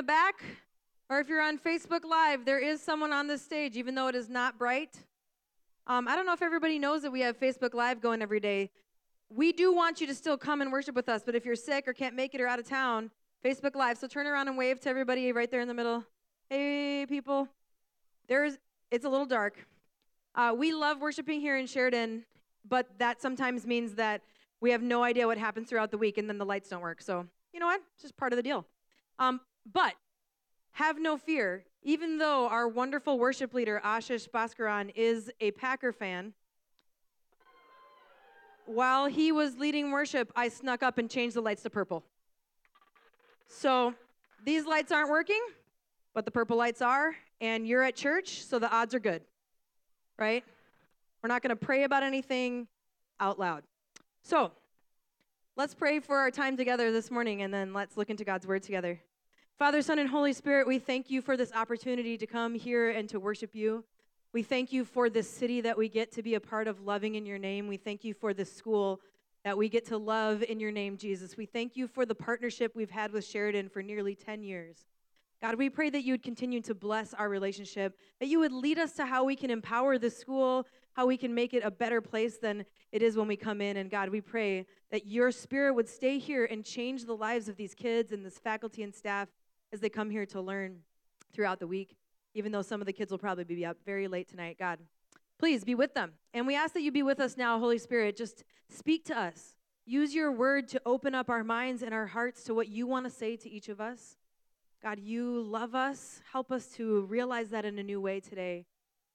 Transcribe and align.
the 0.00 0.04
back, 0.04 0.42
or 1.10 1.20
if 1.20 1.28
you're 1.28 1.42
on 1.42 1.58
Facebook 1.58 2.06
Live, 2.08 2.46
there 2.46 2.58
is 2.58 2.80
someone 2.80 3.12
on 3.12 3.26
this 3.26 3.42
stage, 3.42 3.76
even 3.76 3.94
though 3.94 4.08
it 4.08 4.14
is 4.14 4.30
not 4.30 4.58
bright. 4.58 4.96
Um, 5.86 6.08
I 6.08 6.16
don't 6.16 6.24
know 6.24 6.32
if 6.32 6.40
everybody 6.40 6.78
knows 6.78 7.02
that 7.02 7.10
we 7.10 7.20
have 7.20 7.38
Facebook 7.38 7.74
Live 7.74 8.00
going 8.00 8.22
every 8.22 8.40
day. 8.40 8.70
We 9.28 9.52
do 9.52 9.74
want 9.74 10.00
you 10.00 10.06
to 10.06 10.14
still 10.14 10.38
come 10.38 10.62
and 10.62 10.72
worship 10.72 10.94
with 10.94 11.10
us, 11.10 11.20
but 11.22 11.34
if 11.34 11.44
you're 11.44 11.54
sick 11.54 11.86
or 11.86 11.92
can't 11.92 12.16
make 12.16 12.34
it 12.34 12.40
or 12.40 12.46
out 12.46 12.58
of 12.58 12.66
town, 12.66 13.10
Facebook 13.44 13.74
Live. 13.74 13.98
So 13.98 14.06
turn 14.06 14.26
around 14.26 14.48
and 14.48 14.56
wave 14.56 14.80
to 14.80 14.88
everybody 14.88 15.32
right 15.32 15.50
there 15.50 15.60
in 15.60 15.68
the 15.68 15.74
middle. 15.74 16.02
Hey, 16.48 17.04
people. 17.06 17.46
There's, 18.26 18.56
it's 18.90 19.04
a 19.04 19.10
little 19.10 19.26
dark. 19.26 19.66
Uh, 20.34 20.54
we 20.56 20.72
love 20.72 21.02
worshiping 21.02 21.42
here 21.42 21.58
in 21.58 21.66
Sheridan, 21.66 22.24
but 22.66 22.86
that 23.00 23.20
sometimes 23.20 23.66
means 23.66 23.96
that 23.96 24.22
we 24.62 24.70
have 24.70 24.80
no 24.80 25.02
idea 25.02 25.26
what 25.26 25.36
happens 25.36 25.68
throughout 25.68 25.90
the 25.90 25.98
week 25.98 26.16
and 26.16 26.26
then 26.26 26.38
the 26.38 26.46
lights 26.46 26.70
don't 26.70 26.80
work. 26.80 27.02
So, 27.02 27.26
you 27.52 27.60
know 27.60 27.66
what? 27.66 27.82
It's 27.92 28.00
just 28.00 28.16
part 28.16 28.32
of 28.32 28.38
the 28.38 28.42
deal. 28.42 28.64
Um, 29.18 29.42
but 29.72 29.94
have 30.72 31.00
no 31.00 31.16
fear. 31.16 31.64
Even 31.82 32.18
though 32.18 32.46
our 32.48 32.68
wonderful 32.68 33.18
worship 33.18 33.54
leader, 33.54 33.80
Ashish 33.84 34.28
Bhaskaran, 34.28 34.92
is 34.94 35.30
a 35.40 35.50
Packer 35.52 35.92
fan, 35.92 36.34
while 38.66 39.06
he 39.06 39.32
was 39.32 39.56
leading 39.56 39.90
worship, 39.90 40.30
I 40.36 40.48
snuck 40.48 40.82
up 40.82 40.98
and 40.98 41.10
changed 41.10 41.34
the 41.34 41.40
lights 41.40 41.62
to 41.62 41.70
purple. 41.70 42.04
So 43.48 43.94
these 44.44 44.64
lights 44.64 44.92
aren't 44.92 45.10
working, 45.10 45.40
but 46.14 46.24
the 46.24 46.30
purple 46.30 46.56
lights 46.56 46.80
are, 46.80 47.16
and 47.40 47.66
you're 47.66 47.82
at 47.82 47.96
church, 47.96 48.42
so 48.44 48.58
the 48.58 48.70
odds 48.70 48.94
are 48.94 49.00
good, 49.00 49.22
right? 50.18 50.44
We're 51.22 51.28
not 51.28 51.42
going 51.42 51.50
to 51.50 51.56
pray 51.56 51.82
about 51.82 52.02
anything 52.02 52.68
out 53.18 53.40
loud. 53.40 53.64
So 54.22 54.52
let's 55.56 55.74
pray 55.74 55.98
for 55.98 56.16
our 56.16 56.30
time 56.30 56.56
together 56.56 56.92
this 56.92 57.10
morning, 57.10 57.42
and 57.42 57.52
then 57.52 57.72
let's 57.72 57.96
look 57.96 58.08
into 58.08 58.24
God's 58.24 58.46
word 58.46 58.62
together. 58.62 59.00
Father, 59.60 59.82
Son, 59.82 59.98
and 59.98 60.08
Holy 60.08 60.32
Spirit, 60.32 60.66
we 60.66 60.78
thank 60.78 61.10
you 61.10 61.20
for 61.20 61.36
this 61.36 61.52
opportunity 61.52 62.16
to 62.16 62.26
come 62.26 62.54
here 62.54 62.88
and 62.88 63.06
to 63.10 63.20
worship 63.20 63.54
you. 63.54 63.84
We 64.32 64.42
thank 64.42 64.72
you 64.72 64.86
for 64.86 65.10
this 65.10 65.28
city 65.28 65.60
that 65.60 65.76
we 65.76 65.90
get 65.90 66.10
to 66.12 66.22
be 66.22 66.34
a 66.34 66.40
part 66.40 66.66
of 66.66 66.80
loving 66.80 67.16
in 67.16 67.26
your 67.26 67.36
name. 67.36 67.68
We 67.68 67.76
thank 67.76 68.02
you 68.02 68.14
for 68.14 68.32
this 68.32 68.50
school 68.50 69.02
that 69.44 69.58
we 69.58 69.68
get 69.68 69.84
to 69.88 69.98
love 69.98 70.42
in 70.42 70.60
your 70.60 70.72
name, 70.72 70.96
Jesus. 70.96 71.36
We 71.36 71.44
thank 71.44 71.76
you 71.76 71.86
for 71.86 72.06
the 72.06 72.14
partnership 72.14 72.72
we've 72.74 72.90
had 72.90 73.12
with 73.12 73.26
Sheridan 73.26 73.68
for 73.68 73.82
nearly 73.82 74.14
10 74.14 74.42
years. 74.42 74.86
God, 75.42 75.56
we 75.56 75.68
pray 75.68 75.90
that 75.90 76.04
you 76.04 76.14
would 76.14 76.22
continue 76.22 76.62
to 76.62 76.74
bless 76.74 77.12
our 77.12 77.28
relationship, 77.28 77.98
that 78.18 78.28
you 78.28 78.38
would 78.38 78.52
lead 78.52 78.78
us 78.78 78.92
to 78.92 79.04
how 79.04 79.24
we 79.24 79.36
can 79.36 79.50
empower 79.50 79.98
the 79.98 80.08
school, 80.08 80.66
how 80.94 81.04
we 81.04 81.18
can 81.18 81.34
make 81.34 81.52
it 81.52 81.62
a 81.62 81.70
better 81.70 82.00
place 82.00 82.38
than 82.38 82.64
it 82.92 83.02
is 83.02 83.14
when 83.14 83.28
we 83.28 83.36
come 83.36 83.60
in. 83.60 83.76
And 83.76 83.90
God, 83.90 84.08
we 84.08 84.22
pray 84.22 84.64
that 84.90 85.06
your 85.06 85.30
spirit 85.30 85.74
would 85.74 85.88
stay 85.88 86.18
here 86.18 86.46
and 86.46 86.64
change 86.64 87.04
the 87.04 87.14
lives 87.14 87.46
of 87.46 87.58
these 87.58 87.74
kids 87.74 88.10
and 88.10 88.24
this 88.24 88.38
faculty 88.38 88.82
and 88.82 88.94
staff 88.94 89.28
as 89.72 89.80
they 89.80 89.88
come 89.88 90.10
here 90.10 90.26
to 90.26 90.40
learn 90.40 90.80
throughout 91.32 91.60
the 91.60 91.66
week, 91.66 91.96
even 92.34 92.52
though 92.52 92.62
some 92.62 92.80
of 92.80 92.86
the 92.86 92.92
kids 92.92 93.10
will 93.10 93.18
probably 93.18 93.44
be 93.44 93.64
up 93.64 93.76
very 93.84 94.08
late 94.08 94.28
tonight. 94.28 94.56
God, 94.58 94.78
please 95.38 95.64
be 95.64 95.74
with 95.74 95.94
them. 95.94 96.12
And 96.34 96.46
we 96.46 96.56
ask 96.56 96.74
that 96.74 96.82
you 96.82 96.92
be 96.92 97.02
with 97.02 97.20
us 97.20 97.36
now, 97.36 97.58
Holy 97.58 97.78
Spirit. 97.78 98.16
Just 98.16 98.44
speak 98.68 99.04
to 99.06 99.18
us. 99.18 99.56
Use 99.86 100.14
your 100.14 100.30
word 100.30 100.68
to 100.68 100.80
open 100.86 101.14
up 101.14 101.28
our 101.28 101.42
minds 101.42 101.82
and 101.82 101.92
our 101.92 102.06
hearts 102.06 102.44
to 102.44 102.54
what 102.54 102.68
you 102.68 102.86
want 102.86 103.06
to 103.06 103.10
say 103.10 103.36
to 103.36 103.50
each 103.50 103.68
of 103.68 103.80
us. 103.80 104.16
God, 104.82 104.98
you 105.00 105.42
love 105.42 105.74
us. 105.74 106.20
Help 106.32 106.52
us 106.52 106.66
to 106.76 107.02
realize 107.02 107.50
that 107.50 107.64
in 107.64 107.78
a 107.78 107.82
new 107.82 108.00
way 108.00 108.20
today. 108.20 108.66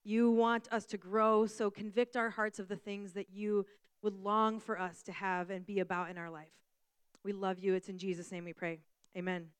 You 0.04 0.30
want 0.30 0.68
us 0.70 0.86
to 0.86 0.96
grow, 0.96 1.46
so 1.46 1.70
convict 1.70 2.16
our 2.16 2.30
hearts 2.30 2.58
of 2.58 2.68
the 2.68 2.76
things 2.76 3.12
that 3.14 3.30
you 3.30 3.66
would 4.02 4.14
long 4.14 4.60
for 4.60 4.78
us 4.78 5.02
to 5.04 5.12
have 5.12 5.50
and 5.50 5.66
be 5.66 5.80
about 5.80 6.10
in 6.10 6.18
our 6.18 6.30
life. 6.30 6.52
We 7.24 7.32
love 7.32 7.58
you. 7.58 7.74
It's 7.74 7.88
in 7.88 7.98
Jesus' 7.98 8.30
name 8.30 8.44
we 8.44 8.52
pray. 8.52 8.78
Amen. 9.16 9.55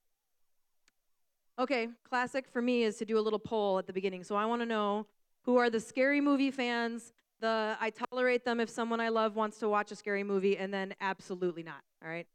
Okay, 1.59 1.89
classic 2.09 2.47
for 2.47 2.61
me 2.61 2.83
is 2.83 2.97
to 2.99 3.05
do 3.05 3.19
a 3.19 3.21
little 3.21 3.39
poll 3.39 3.78
at 3.78 3.87
the 3.87 3.93
beginning. 3.93 4.22
So 4.25 4.37
I 4.37 4.44
want 4.44 4.61
to 4.61 4.67
know 4.67 5.06
who 5.43 5.56
are 5.56 5.71
the 5.71 5.81
scary 5.81 6.21
movie 6.21 6.50
fans, 6.50 7.12
the 7.41 7.77
I 7.81 7.91
tolerate 7.91 8.44
them 8.44 8.61
if 8.61 8.69
someone 8.69 9.00
I 9.00 9.09
love 9.09 9.37
wants 9.37 9.59
to 9.59 9.69
watch 9.69 9.91
a 9.91 9.97
scary 9.97 10.22
movie, 10.22 10.59
and 10.59 10.72
then 10.72 10.94
absolutely 11.00 11.62
not. 11.62 11.83
All 12.03 12.11
right? 12.11 12.27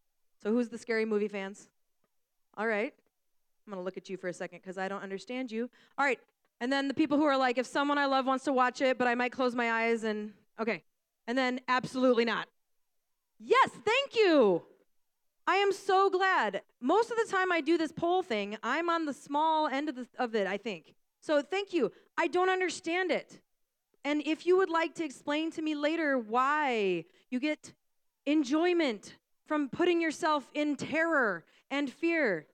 So 0.42 0.52
who's 0.52 0.70
the 0.70 0.78
scary 0.78 1.06
movie 1.06 1.28
fans? 1.28 1.70
All 2.58 2.68
right. 2.68 2.94
I'm 3.68 3.74
going 3.74 3.80
to 3.80 3.86
look 3.86 3.98
at 3.98 4.09
you 4.09 4.18
for 4.18 4.28
a 4.28 4.34
second 4.34 4.59
because 4.62 4.78
I 4.78 4.88
don't 4.88 5.04
understand 5.04 5.52
you. 5.52 5.70
All 5.98 6.06
right. 6.06 6.20
And 6.59 6.72
then 6.72 6.88
the 6.88 6.94
people 6.94 7.18
who 7.18 7.26
are 7.26 7.38
like, 7.38 7.58
if 7.58 7.66
someone 7.66 7.98
I 7.98 8.06
love 8.06 8.26
wants 8.26 8.44
to 8.46 8.53
watch 8.53 8.82
it, 8.82 8.98
but 8.98 9.08
I 9.08 9.16
might 9.16 9.32
close 9.32 9.53
my 9.56 9.72
eyes 9.72 10.03
and, 10.03 10.34
okay. 10.59 10.84
And 11.28 11.38
then 11.38 11.59
absolutely 11.68 12.26
not. 12.26 12.48
Yes, 13.40 13.70
thank 13.86 14.16
you. 14.16 14.64
I 15.52 15.56
am 15.56 15.74
so 15.74 16.10
glad. 16.10 16.62
Most 16.80 17.12
of 17.12 17.18
the 17.18 17.30
time 17.30 17.52
I 17.52 17.60
do 17.60 17.78
this 17.78 17.92
poll 17.92 18.24
thing, 18.24 18.56
I'm 18.64 18.90
on 18.90 19.04
the 19.04 19.12
small 19.12 19.68
end 19.68 19.90
of, 19.90 19.96
the, 19.96 20.08
of 20.18 20.34
it, 20.34 20.48
I 20.48 20.56
think. 20.56 20.96
So 21.20 21.42
thank 21.42 21.74
you. 21.74 21.92
I 22.18 22.28
don't 22.28 22.50
understand 22.50 23.12
it. 23.12 23.42
And 24.06 24.24
if 24.26 24.46
you 24.46 24.56
would 24.56 24.70
like 24.70 24.96
to 24.96 25.04
explain 25.04 25.52
to 25.52 25.62
me 25.62 25.76
later 25.76 26.18
why 26.18 27.04
you 27.30 27.42
get 27.42 27.74
enjoyment 28.26 29.18
from 29.46 29.68
putting 29.68 30.00
yourself 30.00 30.50
in 30.54 30.78
terror 30.78 31.44
and 31.70 31.92
fear, 31.92 32.48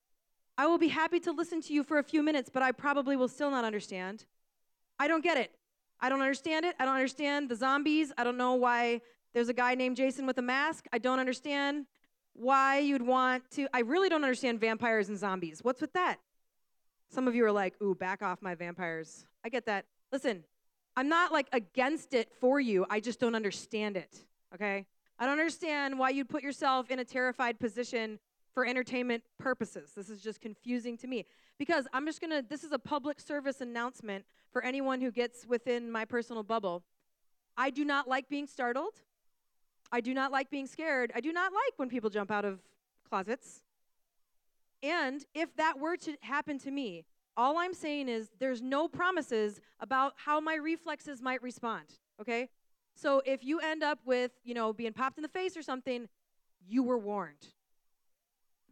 I 0.58 0.66
will 0.66 0.80
be 0.80 0.88
happy 0.88 1.20
to 1.20 1.32
listen 1.32 1.62
to 1.62 1.74
you 1.74 1.84
for 1.84 2.00
a 2.00 2.04
few 2.04 2.24
minutes, 2.24 2.50
but 2.52 2.64
I 2.64 2.72
probably 2.72 3.16
will 3.16 3.28
still 3.28 3.52
not 3.52 3.64
understand. 3.64 4.26
I 5.00 5.08
don't 5.08 5.24
get 5.24 5.38
it. 5.38 5.52
I 6.00 6.10
don't 6.10 6.22
understand 6.22 6.66
it. 6.66 6.76
I 6.80 6.86
don't 6.86 6.96
understand 6.96 7.48
the 7.48 7.56
zombies. 7.56 8.12
I 8.18 8.24
don't 8.24 8.38
know 8.38 8.56
why 8.56 9.02
there's 9.36 9.50
a 9.50 9.54
guy 9.54 9.76
named 9.76 9.98
Jason 9.98 10.26
with 10.26 10.40
a 10.40 10.42
mask. 10.42 10.88
I 10.92 10.98
don't 10.98 11.20
understand 11.20 11.86
why 12.38 12.80
you'd 12.80 13.02
want 13.02 13.50
to. 13.52 13.68
I 13.74 13.80
really 13.80 14.10
don't 14.10 14.24
understand 14.24 14.60
vampires 14.60 15.10
and 15.10 15.18
zombies. 15.18 15.64
What's 15.64 15.82
with 15.82 15.94
that? 15.94 16.18
Some 17.10 17.28
of 17.28 17.36
you 17.36 17.46
are 17.46 17.52
like, 17.52 17.74
ooh, 17.82 17.96
back 17.96 18.22
off 18.22 18.42
my 18.42 18.56
vampires. 18.56 19.26
I 19.44 19.50
get 19.50 19.66
that. 19.66 19.86
Listen, 20.12 20.44
I'm 20.96 21.10
not 21.10 21.32
like 21.32 21.48
against 21.54 22.14
it 22.14 22.32
for 22.40 22.60
you. 22.60 22.86
I 22.90 23.00
just 23.00 23.20
don't 23.20 23.36
understand 23.36 23.98
it. 23.98 24.26
Okay? 24.54 24.86
I 25.20 25.26
don't 25.26 25.40
understand 25.40 25.98
why 25.98 26.10
you'd 26.10 26.30
put 26.30 26.44
yourself 26.44 26.92
in 26.92 27.00
a 27.00 27.06
terrified 27.06 27.60
position 27.60 28.20
for 28.54 28.66
entertainment 28.66 29.24
purposes. 29.40 29.92
This 29.96 30.10
is 30.10 30.22
just 30.22 30.42
confusing 30.42 30.98
to 30.98 31.08
me 31.08 31.26
because 31.58 31.88
I'm 31.94 32.06
just 32.06 32.22
to, 32.22 32.46
this 32.48 32.64
is 32.64 32.72
a 32.72 32.80
public 32.80 33.20
service 33.20 33.62
announcement 33.62 34.26
for 34.52 34.64
anyone 34.64 35.02
who 35.02 35.12
gets 35.12 35.46
within 35.46 35.92
my 35.92 36.06
personal 36.06 36.44
bubble. 36.44 36.84
I 37.56 37.70
do 37.70 37.86
not 37.86 38.08
like 38.08 38.30
being 38.30 38.48
startled. 38.48 38.94
I 39.92 40.02
do 40.02 40.14
not 40.14 40.32
like 40.32 40.50
being 40.50 40.68
scared. 40.68 41.12
I 41.16 41.22
do 41.22 41.32
not 41.32 41.54
like 41.54 41.74
when 41.78 41.90
people 41.90 42.10
jump 42.10 42.32
out 42.32 42.46
of 42.46 42.60
closets. 43.08 43.62
And 44.84 45.26
if 45.34 45.56
that 45.56 45.80
were 45.80 45.98
to 45.98 46.16
happen 46.22 46.60
to 46.60 46.72
me, 46.72 47.06
all 47.36 47.58
I'm 47.58 47.74
saying 47.74 48.10
is 48.10 48.30
there's 48.40 48.62
no 48.62 48.88
promises 48.88 49.62
about 49.80 50.14
how 50.18 50.40
my 50.40 50.56
reflexes 50.56 51.22
might 51.22 51.42
respond, 51.42 51.86
okay? 52.20 52.50
So 52.96 53.22
if 53.26 53.44
you 53.44 53.60
end 53.60 53.84
up 53.84 54.00
with, 54.06 54.32
you 54.44 54.54
know, 54.54 54.74
being 54.74 54.94
popped 54.94 55.18
in 55.18 55.22
the 55.22 55.30
face 55.30 55.56
or 55.56 55.62
something, 55.62 56.08
you 56.68 56.84
were 56.84 56.98
warned. 56.98 57.48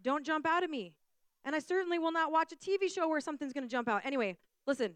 Don't 0.02 0.26
jump 0.26 0.48
out 0.48 0.64
at 0.64 0.70
me. 0.70 0.94
And 1.44 1.56
I 1.56 1.60
certainly 1.60 2.00
will 2.00 2.12
not 2.12 2.32
watch 2.32 2.52
a 2.52 2.56
TV 2.56 2.92
show 2.92 3.08
where 3.08 3.22
something's 3.22 3.54
going 3.54 3.64
to 3.64 3.70
jump 3.70 3.88
out. 3.88 4.02
Anyway, 4.04 4.36
listen, 4.66 4.96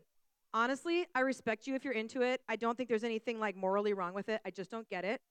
honestly, 0.51 1.06
I 1.13 1.19
respect 1.19 1.68
you 1.68 1.75
if 1.75 1.84
you're 1.84 1.94
into 1.94 2.22
it. 2.24 2.41
I 2.50 2.56
don't 2.56 2.75
think 2.75 2.90
there's 2.90 3.03
anything 3.03 3.40
like 3.40 3.56
morally 3.56 3.94
wrong 3.94 4.16
with 4.16 4.30
it. 4.30 4.41
I 4.46 4.50
just 4.50 4.72
don't 4.72 4.90
get 4.90 5.06
it. 5.06 5.22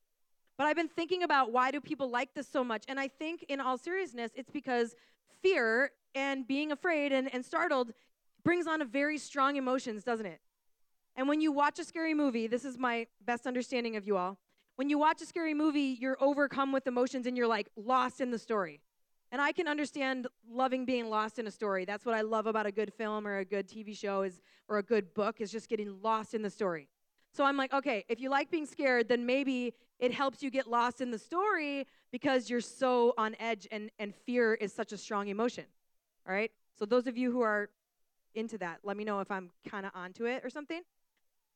But 0.59 0.67
I've 0.67 0.77
been 0.77 0.89
thinking 0.89 1.23
about 1.23 1.53
why 1.53 1.71
do 1.71 1.81
people 1.81 2.11
like 2.11 2.35
this 2.35 2.49
so 2.49 2.65
much? 2.65 2.85
And 2.89 2.99
I 2.99 3.07
think 3.07 3.45
in 3.49 3.61
all 3.61 3.79
seriousness, 3.79 4.33
it's 4.35 4.51
because 4.51 4.97
fear 5.41 5.93
and 6.17 6.47
being 6.47 6.73
afraid 6.73 7.13
and, 7.13 7.33
and 7.33 7.45
startled 7.45 7.93
brings 8.43 8.67
on 8.67 8.83
a 8.83 8.85
very 8.85 9.19
strong 9.19 9.55
emotions, 9.55 10.03
doesn't 10.03 10.27
it? 10.27 10.41
And 11.15 11.29
when 11.29 11.41
you 11.41 11.53
watch 11.53 11.79
a 11.79 11.85
scary 11.85 12.12
movie, 12.12 12.49
this 12.49 12.65
is 12.65 12.77
my 12.77 13.06
best 13.25 13.47
understanding 13.47 13.94
of 13.94 14.05
you 14.05 14.17
all. 14.17 14.38
When 14.75 14.91
you 14.91 14.99
watch 14.99 15.23
a 15.23 15.27
scary 15.27 15.55
movie, 15.55 15.97
you're 16.00 16.17
overcome 16.21 16.73
with 16.73 16.87
emotions 16.87 17.27
and 17.27 17.37
you're 17.37 17.49
like 17.49 17.69
lost 17.77 18.21
in 18.21 18.31
the 18.31 18.38
story. 18.38 18.81
And 19.31 19.41
I 19.43 19.53
can 19.53 19.69
understand 19.69 20.27
loving 20.50 20.85
being 20.85 21.09
lost 21.09 21.38
in 21.38 21.47
a 21.47 21.50
story. 21.50 21.85
That's 21.85 22.05
what 22.05 22.15
I 22.15 22.23
love 22.23 22.47
about 22.47 22.67
a 22.67 22.73
good 22.73 22.93
film 22.93 23.27
or 23.27 23.38
a 23.38 23.44
good 23.44 23.69
TV 23.69 23.97
show 23.97 24.23
is 24.23 24.41
or 24.69 24.79
a 24.79 24.82
good 24.82 25.15
book 25.15 25.41
is 25.41 25.53
just 25.53 25.69
getting 25.69 26.00
lost 26.03 26.35
in 26.35 26.43
the 26.43 26.50
story. 26.50 26.88
So 27.38 27.44
I'm 27.44 27.56
like, 27.56 27.73
okay, 27.73 28.05
if 28.08 28.19
you 28.19 28.31
like 28.31 28.50
being 28.50 28.67
scared, 28.67 29.08
then 29.08 29.25
maybe 29.25 29.73
it 30.00 30.12
helps 30.12 30.43
you 30.43 30.50
get 30.50 30.67
lost 30.67 31.00
in 31.00 31.12
the 31.12 31.19
story 31.20 31.87
because 32.11 32.50
you're 32.50 32.61
so 32.61 33.14
on 33.17 33.37
edge 33.38 33.69
and, 33.70 33.93
and 34.00 34.12
fear 34.12 34.55
is 34.55 34.73
such 34.73 34.90
a 34.90 34.99
strong 34.99 35.29
emotion. 35.29 35.62
All 36.26 36.35
right? 36.35 36.50
So 36.76 36.85
those 36.85 37.06
of 37.06 37.17
you 37.17 37.31
who 37.31 37.43
are 37.43 37.69
into 38.35 38.58
that, 38.58 38.81
let 38.82 38.96
me 38.96 39.05
know 39.05 39.20
if 39.20 39.31
I'm 39.31 39.50
kind 39.70 39.87
of 39.87 39.93
onto 39.94 40.25
it 40.25 40.44
or 40.44 40.50
something. 40.50 40.82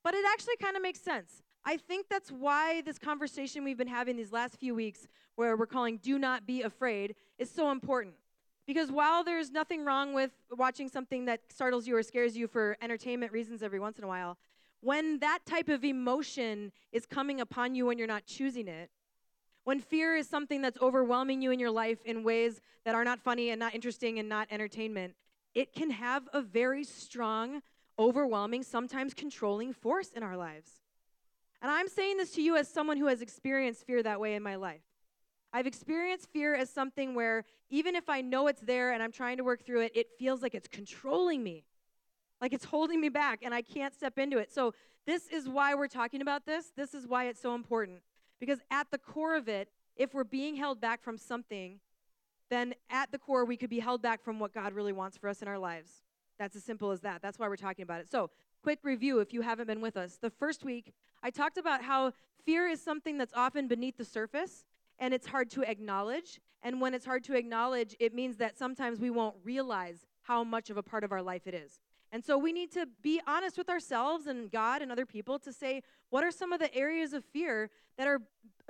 But 0.05 0.15
it 0.15 0.25
actually 0.33 0.55
kind 0.63 0.77
of 0.77 0.83
makes 0.83 1.01
sense. 1.01 1.43
I 1.65 1.79
think 1.79 2.07
that's 2.09 2.31
why 2.31 2.83
this 2.83 3.01
conversation 3.01 3.65
we've 3.65 3.77
been 3.77 3.89
having 3.89 4.17
these 4.17 4.31
last 4.31 4.61
few 4.61 4.77
weeks, 4.77 5.09
where 5.35 5.57
we're 5.57 5.67
calling 5.67 5.99
Do 6.01 6.17
Not 6.17 6.47
Be 6.47 6.63
Afraid, 6.63 7.17
is 7.39 7.51
so 7.51 7.73
important. 7.73 8.15
Because 8.69 8.93
while 8.93 9.25
there's 9.25 9.51
nothing 9.51 9.85
wrong 9.85 10.13
with 10.13 10.31
watching 10.57 10.89
something 10.89 11.25
that 11.25 11.41
startles 11.49 11.89
you 11.89 11.97
or 11.97 12.05
scares 12.05 12.37
you 12.37 12.47
for 12.47 12.77
entertainment 12.81 13.33
reasons 13.33 13.65
every 13.65 13.81
once 13.81 13.99
in 13.99 14.05
a 14.05 14.09
while, 14.09 14.39
when 14.83 15.21
that 15.21 15.39
type 15.47 15.69
of 15.69 15.85
emotion 15.85 16.73
is 16.91 17.07
coming 17.07 17.41
upon 17.41 17.75
you 17.75 17.87
when 17.87 17.99
you're 17.99 18.07
not 18.07 18.27
choosing 18.27 18.69
it, 18.69 18.91
when 19.65 19.79
fear 19.79 20.17
is 20.17 20.29
something 20.29 20.61
that's 20.61 20.79
overwhelming 20.83 21.41
you 21.41 21.53
in 21.53 21.61
your 21.61 21.71
life 21.71 21.99
in 22.05 22.25
ways 22.25 22.61
that 22.85 22.97
are 22.97 23.05
not 23.05 23.21
funny 23.21 23.51
and 23.51 23.61
not 23.61 23.75
interesting 23.75 24.19
and 24.19 24.29
not 24.29 24.49
entertainment, 24.51 25.15
it 25.55 25.73
can 25.73 25.91
have 25.91 26.29
a 26.33 26.43
very 26.43 26.83
strong, 26.83 27.63
overwhelming, 27.97 28.65
sometimes 28.65 29.15
controlling 29.15 29.73
force 29.73 30.09
in 30.17 30.25
our 30.25 30.37
lives. 30.37 30.83
And 31.61 31.71
I'm 31.71 31.87
saying 31.87 32.17
this 32.17 32.33
to 32.33 32.43
you 32.43 32.57
as 32.57 32.67
someone 32.67 32.97
who 32.97 33.07
has 33.07 33.23
experienced 33.23 33.87
fear 33.87 34.03
that 34.03 34.19
way 34.19 34.35
in 34.35 34.43
my 34.43 34.57
life. 34.57 34.83
I've 35.53 35.69
experienced 35.69 36.27
fear 36.33 36.57
as 36.57 36.69
something 36.71 37.15
where 37.15 37.45
even 37.71 37.95
if 37.95 38.09
I 38.09 38.21
know 38.21 38.49
it's 38.49 38.63
there 38.63 38.93
and 38.93 39.01
I'm 39.01 39.13
trying 39.13 39.37
to 39.37 39.45
work 39.45 39.65
through 39.65 39.83
it, 39.83 39.93
it 39.95 40.09
feels 40.19 40.43
like 40.43 40.57
it's 40.57 40.67
controlling 40.67 41.45
me, 41.45 41.65
like 42.43 42.53
it's 42.53 42.65
holding 42.65 43.01
me 43.01 43.09
back 43.09 43.41
and 43.43 43.55
I 43.55 43.63
can't 43.63 43.95
step 43.95 44.19
into 44.19 44.37
it. 44.39 44.53
So, 44.53 44.75
this 45.05 45.27
is 45.29 45.49
why 45.49 45.75
we're 45.75 45.89
talking 45.89 46.21
about 46.21 46.47
this. 46.47 46.73
This 46.77 46.95
is 46.95 47.09
why 47.09 47.25
it's 47.27 47.41
so 47.41 47.55
important. 47.55 48.03
Because 48.39 48.61
at 48.71 48.89
the 48.91 48.99
core 48.99 49.35
of 49.35 49.49
it, 49.49 49.69
if 49.97 50.15
we're 50.15 50.23
being 50.23 50.55
held 50.55 50.81
back 50.81 51.03
from 51.03 51.19
something, 51.19 51.81
then 52.51 52.75
at 52.89 53.11
the 53.11 53.19
core, 53.19 53.45
we 53.45 53.57
could 53.57 53.71
be 53.71 53.81
held 53.81 54.01
back 54.01 54.23
from 54.23 54.39
what 54.39 54.53
God 54.53 54.75
really 54.75 54.93
wants 54.93 55.17
for 55.17 55.29
us 55.29 55.43
in 55.43 55.49
our 55.49 55.59
lives. 55.59 56.03
That's 56.39 56.55
as 56.55 56.63
simple 56.63 56.93
as 56.93 57.01
that. 57.01 57.21
That's 57.21 57.39
why 57.39 57.49
we're 57.49 57.57
talking 57.57 57.83
about 57.83 58.01
it. 58.01 58.11
So, 58.11 58.31
quick 58.63 58.81
review 58.83 59.19
if 59.21 59.33
you 59.33 59.43
haven't 59.43 59.67
been 59.67 59.81
with 59.81 59.97
us. 59.97 60.19
The 60.21 60.31
first 60.31 60.65
week, 60.65 60.93
I 61.23 61.31
talked 61.31 61.59
about 61.59 61.83
how 61.83 62.13
fear 62.45 62.69
is 62.69 62.81
something 62.81 63.19
that's 63.19 63.35
often 63.35 63.69
beneath 63.69 63.97
the 63.97 64.05
surface 64.05 64.65
and 64.99 65.15
it's 65.15 65.27
hard 65.27 65.51
to 65.51 65.63
acknowledge. 65.63 66.41
And 66.63 66.81
when 66.81 66.95
it's 66.95 67.05
hard 67.05 67.25
to 67.25 67.35
acknowledge, 67.35 67.97
it 67.99 68.15
means 68.15 68.37
that 68.37 68.57
sometimes 68.57 69.01
we 69.01 69.11
won't 69.11 69.37
realize 69.43 70.07
how 70.23 70.45
much 70.45 70.71
of 70.71 70.77
a 70.77 70.83
part 70.83 71.03
of 71.03 71.11
our 71.11 71.23
life 71.23 71.43
it 71.47 71.55
is. 71.55 71.81
And 72.13 72.23
so 72.23 72.37
we 72.37 72.53
need 72.53 72.71
to 72.73 72.87
be 73.03 73.21
honest 73.27 73.57
with 73.57 73.71
ourselves 73.71 74.27
and 74.27 74.51
God 74.51 74.83
and 74.83 74.93
other 74.93 75.07
people 75.07 75.39
to 75.41 75.53
say, 75.53 75.83
what 76.11 76.23
are 76.23 76.31
some 76.31 76.53
of 76.53 76.61
the 76.61 76.73
areas 76.75 77.15
of 77.15 77.25
fear 77.25 77.71
that 77.97 78.07
are 78.07 78.21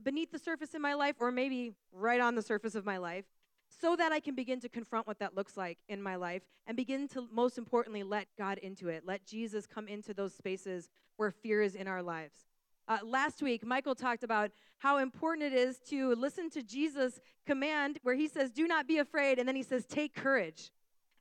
beneath 0.04 0.30
the 0.30 0.38
surface 0.38 0.74
in 0.74 0.80
my 0.80 0.94
life, 0.94 1.16
or 1.18 1.32
maybe 1.32 1.72
right 1.92 2.20
on 2.20 2.36
the 2.36 2.42
surface 2.42 2.76
of 2.76 2.86
my 2.86 2.98
life, 2.98 3.24
so 3.68 3.96
that 3.96 4.12
I 4.12 4.20
can 4.20 4.34
begin 4.34 4.60
to 4.60 4.68
confront 4.68 5.06
what 5.06 5.18
that 5.18 5.34
looks 5.36 5.56
like 5.56 5.78
in 5.88 6.00
my 6.00 6.16
life 6.16 6.42
and 6.66 6.76
begin 6.76 7.08
to, 7.08 7.26
most 7.32 7.58
importantly, 7.58 8.04
let 8.04 8.28
God 8.38 8.58
into 8.58 8.88
it. 8.88 9.02
Let 9.04 9.26
Jesus 9.26 9.66
come 9.66 9.88
into 9.88 10.14
those 10.14 10.34
spaces 10.34 10.88
where 11.16 11.30
fear 11.30 11.62
is 11.62 11.74
in 11.74 11.88
our 11.88 12.02
lives. 12.02 12.46
Uh, 12.88 12.98
last 13.04 13.42
week, 13.42 13.64
Michael 13.64 13.94
talked 13.94 14.24
about 14.24 14.50
how 14.78 14.98
important 14.98 15.52
it 15.52 15.56
is 15.56 15.78
to 15.88 16.14
listen 16.14 16.50
to 16.50 16.62
Jesus' 16.62 17.20
command 17.46 17.98
where 18.02 18.14
he 18.14 18.28
says, 18.28 18.50
Do 18.50 18.66
not 18.66 18.86
be 18.86 18.98
afraid. 18.98 19.38
And 19.38 19.48
then 19.48 19.56
he 19.56 19.62
says, 19.62 19.84
Take 19.84 20.14
courage. 20.14 20.70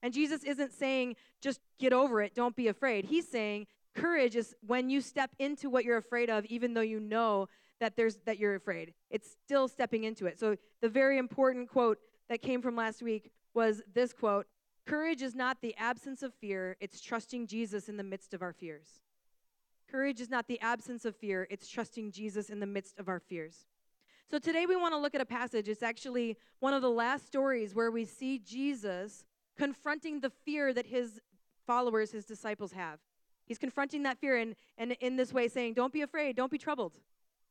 And 0.02 0.14
Jesus 0.14 0.44
isn't 0.44 0.74
saying, 0.74 1.16
Just 1.42 1.60
get 1.80 1.94
over 1.94 2.22
it, 2.22 2.34
don't 2.36 2.56
be 2.56 2.68
afraid. 2.68 3.06
He's 3.06 3.28
saying, 3.28 3.68
Courage 3.94 4.36
is 4.36 4.56
when 4.66 4.90
you 4.90 5.02
step 5.02 5.32
into 5.38 5.70
what 5.70 5.84
you're 5.84 5.98
afraid 5.98 6.30
of, 6.30 6.46
even 6.46 6.74
though 6.74 6.82
you 6.82 7.00
know 7.00 7.48
that 7.80 7.96
there's 7.96 8.18
that 8.26 8.40
you're 8.40 8.56
afraid. 8.56 8.94
It's 9.10 9.36
still 9.44 9.68
stepping 9.68 10.04
into 10.04 10.26
it. 10.26 10.40
So 10.40 10.56
the 10.82 10.90
very 10.90 11.18
important 11.18 11.70
quote 11.70 11.98
that 12.30 12.42
came 12.42 12.62
from 12.62 12.76
last 12.76 13.02
week 13.02 13.32
was 13.54 13.82
this 13.94 14.14
quote 14.14 14.48
Courage 14.86 15.22
is 15.22 15.36
not 15.36 15.58
the 15.62 15.76
absence 15.78 16.24
of 16.24 16.34
fear, 16.34 16.78
it's 16.80 17.02
trusting 17.02 17.48
Jesus 17.48 17.90
in 17.90 17.98
the 17.98 18.04
midst 18.04 18.34
of 18.34 18.42
our 18.42 18.54
fears. 18.54 19.02
Courage 19.90 20.22
is 20.22 20.30
not 20.30 20.48
the 20.48 20.60
absence 20.62 21.04
of 21.04 21.16
fear, 21.16 21.48
it's 21.50 21.68
trusting 21.68 22.12
Jesus 22.12 22.50
in 22.50 22.60
the 22.60 22.66
midst 22.66 22.98
of 22.98 23.10
our 23.10 23.20
fears. 23.20 23.66
So 24.30 24.40
today 24.40 24.66
we 24.66 24.78
want 24.78 24.94
to 24.94 24.98
look 24.98 25.14
at 25.14 25.20
a 25.20 25.26
passage. 25.26 25.68
It's 25.68 25.84
actually 25.84 26.38
one 26.62 26.74
of 26.74 26.82
the 26.82 26.90
last 26.90 27.28
stories 27.28 27.76
where 27.76 27.92
we 27.92 28.06
see 28.06 28.40
Jesus 28.40 29.26
confronting 29.58 30.20
the 30.20 30.30
fear 30.30 30.74
that 30.74 30.88
his 30.88 31.20
followers, 31.68 32.12
his 32.12 32.26
disciples 32.26 32.72
have. 32.72 33.00
He's 33.46 33.58
confronting 33.58 34.04
that 34.04 34.18
fear 34.18 34.38
and, 34.38 34.56
and 34.78 34.94
in 35.02 35.16
this 35.16 35.34
way 35.34 35.48
saying, 35.48 35.74
Don't 35.74 35.94
be 35.94 36.02
afraid, 36.02 36.36
don't 36.36 36.52
be 36.52 36.58
troubled. 36.58 37.00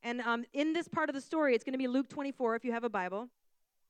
And 0.02 0.20
um, 0.23 0.44
in 0.52 0.73
this 0.73 0.88
part 0.88 1.11
of 1.11 1.14
the 1.14 1.20
story, 1.20 1.55
it's 1.55 1.64
going 1.64 1.75
to 1.75 1.79
be 1.79 1.88
Luke 1.88 2.08
24 2.08 2.56
if 2.56 2.64
you 2.64 2.73
have 2.73 2.85
a 2.85 2.88
Bible. 2.88 3.29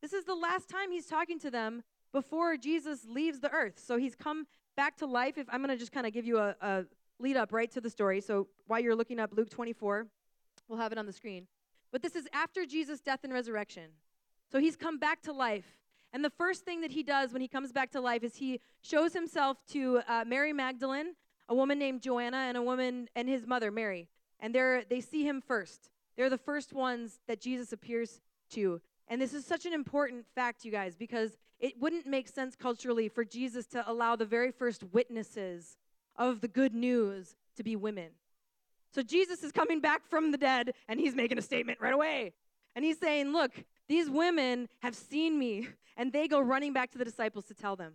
This 0.00 0.12
is 0.12 0.24
the 0.24 0.34
last 0.34 0.68
time 0.68 0.90
he's 0.90 1.06
talking 1.06 1.38
to 1.40 1.50
them 1.50 1.82
before 2.12 2.56
Jesus 2.56 3.06
leaves 3.08 3.40
the 3.40 3.50
earth. 3.50 3.80
So 3.84 3.96
he's 3.96 4.16
come 4.16 4.46
back 4.76 4.96
to 4.96 5.06
life. 5.06 5.38
If 5.38 5.46
I'm 5.50 5.60
going 5.60 5.70
to 5.70 5.76
just 5.76 5.92
kind 5.92 6.06
of 6.06 6.12
give 6.12 6.24
you 6.24 6.38
a, 6.38 6.56
a 6.60 6.84
lead 7.20 7.36
up 7.36 7.52
right 7.52 7.70
to 7.70 7.80
the 7.80 7.90
story. 7.90 8.20
So 8.20 8.48
while 8.66 8.80
you're 8.80 8.96
looking 8.96 9.20
up 9.20 9.30
Luke 9.32 9.50
24, 9.50 10.06
we'll 10.68 10.78
have 10.78 10.90
it 10.90 10.98
on 10.98 11.06
the 11.06 11.12
screen. 11.12 11.46
But 11.92 12.02
this 12.02 12.16
is 12.16 12.26
after 12.32 12.64
Jesus' 12.64 13.00
death 13.00 13.20
and 13.24 13.32
resurrection. 13.32 13.90
So 14.50 14.58
he's 14.58 14.76
come 14.76 14.98
back 14.98 15.22
to 15.22 15.32
life. 15.32 15.79
And 16.12 16.24
the 16.24 16.30
first 16.30 16.64
thing 16.64 16.80
that 16.80 16.90
he 16.90 17.02
does 17.02 17.32
when 17.32 17.40
he 17.40 17.48
comes 17.48 17.72
back 17.72 17.90
to 17.92 18.00
life 18.00 18.24
is 18.24 18.36
he 18.36 18.60
shows 18.82 19.12
himself 19.12 19.58
to 19.68 20.00
uh, 20.08 20.24
Mary 20.26 20.52
Magdalene, 20.52 21.14
a 21.48 21.54
woman 21.54 21.78
named 21.78 22.02
Joanna, 22.02 22.38
and 22.38 22.56
a 22.56 22.62
woman 22.62 23.08
and 23.14 23.28
his 23.28 23.46
mother 23.46 23.70
Mary. 23.70 24.08
And 24.40 24.54
they're 24.54 24.84
they 24.84 25.00
see 25.00 25.24
him 25.24 25.40
first. 25.40 25.90
They're 26.16 26.30
the 26.30 26.38
first 26.38 26.72
ones 26.72 27.20
that 27.28 27.40
Jesus 27.40 27.72
appears 27.72 28.20
to. 28.50 28.80
And 29.08 29.20
this 29.20 29.34
is 29.34 29.44
such 29.44 29.66
an 29.66 29.72
important 29.72 30.24
fact, 30.34 30.64
you 30.64 30.70
guys, 30.70 30.96
because 30.96 31.36
it 31.58 31.80
wouldn't 31.80 32.06
make 32.06 32.28
sense 32.28 32.56
culturally 32.56 33.08
for 33.08 33.24
Jesus 33.24 33.66
to 33.66 33.88
allow 33.90 34.16
the 34.16 34.24
very 34.24 34.50
first 34.50 34.82
witnesses 34.92 35.76
of 36.16 36.40
the 36.40 36.48
good 36.48 36.74
news 36.74 37.34
to 37.56 37.62
be 37.62 37.76
women. 37.76 38.10
So 38.92 39.02
Jesus 39.02 39.42
is 39.42 39.52
coming 39.52 39.80
back 39.80 40.06
from 40.08 40.32
the 40.32 40.38
dead 40.38 40.72
and 40.88 40.98
he's 40.98 41.14
making 41.14 41.38
a 41.38 41.42
statement 41.42 41.78
right 41.80 41.92
away. 41.92 42.32
And 42.74 42.84
he's 42.84 42.98
saying, 42.98 43.32
Look, 43.32 43.52
these 43.90 44.08
women 44.08 44.68
have 44.82 44.94
seen 44.94 45.38
me. 45.38 45.68
And 45.96 46.12
they 46.12 46.28
go 46.28 46.40
running 46.40 46.72
back 46.72 46.90
to 46.92 46.98
the 46.98 47.04
disciples 47.04 47.44
to 47.46 47.54
tell 47.54 47.76
them. 47.76 47.94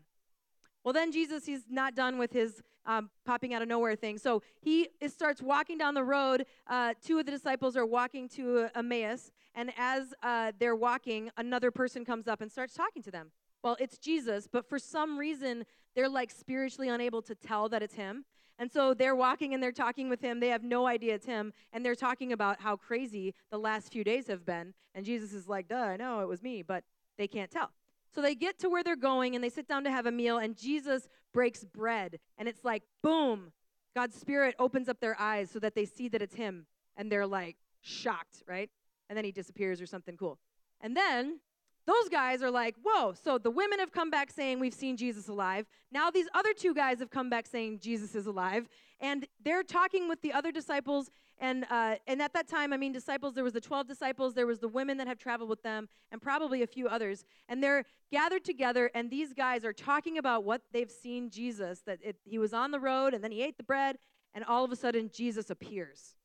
Well, 0.83 0.93
then 0.93 1.11
Jesus, 1.11 1.47
he's 1.47 1.63
not 1.67 1.95
done 1.95 2.19
with 2.19 2.31
his 2.33 2.61
um, 2.85 3.09
popping 3.25 3.55
out 3.55 3.63
of 3.63 3.67
nowhere 3.67 3.95
thing. 3.95 4.19
So 4.19 4.43
he 4.61 4.89
starts 5.07 5.41
walking 5.41 5.79
down 5.79 5.95
the 5.95 6.03
road. 6.03 6.45
Uh, 6.67 6.93
two 7.03 7.17
of 7.17 7.25
the 7.25 7.31
disciples 7.31 7.75
are 7.75 7.85
walking 7.85 8.29
to 8.29 8.67
Emmaus. 8.75 9.31
And 9.55 9.71
as 9.75 10.13
uh, 10.21 10.51
they're 10.59 10.75
walking, 10.75 11.31
another 11.37 11.71
person 11.71 12.05
comes 12.05 12.27
up 12.27 12.41
and 12.41 12.51
starts 12.51 12.75
talking 12.75 13.01
to 13.01 13.09
them. 13.09 13.31
Well, 13.63 13.77
it's 13.79 13.97
Jesus, 13.97 14.47
but 14.51 14.69
for 14.69 14.77
some 14.77 15.17
reason, 15.17 15.65
they're 15.95 16.09
like 16.09 16.29
spiritually 16.29 16.89
unable 16.89 17.23
to 17.23 17.33
tell 17.33 17.69
that 17.69 17.81
it's 17.81 17.95
him. 17.95 18.25
And 18.57 18.71
so 18.71 18.93
they're 18.93 19.15
walking 19.15 19.53
and 19.53 19.61
they're 19.61 19.71
talking 19.71 20.09
with 20.09 20.21
him. 20.21 20.39
They 20.39 20.49
have 20.49 20.63
no 20.63 20.87
idea 20.87 21.15
it's 21.15 21.25
him. 21.25 21.51
And 21.73 21.85
they're 21.85 21.95
talking 21.95 22.31
about 22.31 22.61
how 22.61 22.75
crazy 22.77 23.33
the 23.51 23.57
last 23.57 23.91
few 23.91 24.03
days 24.03 24.27
have 24.27 24.45
been. 24.45 24.73
And 24.93 25.05
Jesus 25.05 25.33
is 25.33 25.47
like, 25.47 25.67
duh, 25.67 25.75
I 25.75 25.97
know 25.97 26.21
it 26.21 26.27
was 26.27 26.41
me, 26.41 26.61
but 26.61 26.83
they 27.17 27.27
can't 27.27 27.51
tell. 27.51 27.71
So 28.13 28.21
they 28.21 28.33
get 28.33 28.57
to 28.59 28.69
where 28.69 28.81
they're 28.81 28.95
going 28.95 29.35
and 29.35 29.43
they 29.43 29.49
sit 29.49 29.67
down 29.67 29.83
to 29.83 29.91
have 29.91 30.05
a 30.05 30.11
meal. 30.11 30.37
And 30.37 30.55
Jesus 30.55 31.09
breaks 31.33 31.65
bread. 31.65 32.19
And 32.37 32.47
it's 32.47 32.63
like, 32.63 32.83
boom, 33.03 33.51
God's 33.93 34.15
Spirit 34.15 34.55
opens 34.57 34.87
up 34.87 35.01
their 35.01 35.19
eyes 35.19 35.51
so 35.51 35.59
that 35.59 35.75
they 35.75 35.85
see 35.85 36.07
that 36.09 36.21
it's 36.21 36.35
him. 36.35 36.65
And 36.95 37.11
they're 37.11 37.27
like 37.27 37.57
shocked, 37.81 38.43
right? 38.47 38.69
And 39.09 39.17
then 39.17 39.25
he 39.25 39.33
disappears 39.33 39.81
or 39.81 39.85
something 39.85 40.15
cool. 40.15 40.39
And 40.79 40.95
then 40.95 41.39
those 41.85 42.09
guys 42.09 42.41
are 42.41 42.49
like, 42.49 42.75
whoa, 42.83 43.13
so 43.13 43.37
the 43.37 43.51
women 43.51 43.79
have 43.79 43.91
come 43.91 44.09
back 44.09 44.31
saying 44.31 44.59
we've 44.59 44.73
seen 44.73 44.97
Jesus 44.97 45.27
alive. 45.27 45.67
Now 45.91 46.09
these 46.09 46.27
other 46.33 46.53
two 46.53 46.73
guys 46.73 46.99
have 46.99 47.11
come 47.11 47.29
back 47.29 47.45
saying 47.45 47.79
Jesus 47.79 48.15
is 48.15 48.25
alive. 48.25 48.67
And 48.99 49.27
they're 49.43 49.63
talking 49.63 50.07
with 50.07 50.21
the 50.21 50.33
other 50.33 50.51
disciples. 50.51 51.11
And, 51.37 51.65
uh, 51.69 51.95
and 52.07 52.21
at 52.21 52.33
that 52.33 52.47
time, 52.47 52.73
I 52.73 52.77
mean, 52.77 52.91
disciples, 52.91 53.35
there 53.35 53.43
was 53.43 53.53
the 53.53 53.61
12 53.61 53.87
disciples, 53.87 54.33
there 54.33 54.47
was 54.47 54.59
the 54.59 54.67
women 54.67 54.97
that 54.97 55.07
have 55.07 55.17
traveled 55.17 55.49
with 55.49 55.61
them, 55.63 55.89
and 56.11 56.21
probably 56.21 56.63
a 56.63 56.67
few 56.67 56.87
others. 56.87 57.25
And 57.49 57.61
they're 57.61 57.83
gathered 58.09 58.45
together, 58.45 58.89
and 58.95 59.11
these 59.11 59.33
guys 59.33 59.65
are 59.65 59.73
talking 59.73 60.17
about 60.17 60.45
what 60.45 60.61
they've 60.71 60.89
seen 60.89 61.29
Jesus, 61.29 61.81
that 61.81 61.99
it, 62.01 62.15
he 62.23 62.39
was 62.39 62.53
on 62.53 62.71
the 62.71 62.79
road, 62.79 63.13
and 63.13 63.21
then 63.21 63.31
he 63.31 63.43
ate 63.43 63.57
the 63.57 63.63
bread, 63.63 63.97
and 64.33 64.45
all 64.45 64.63
of 64.63 64.71
a 64.71 64.77
sudden, 64.77 65.11
Jesus 65.13 65.49
appears 65.49 66.15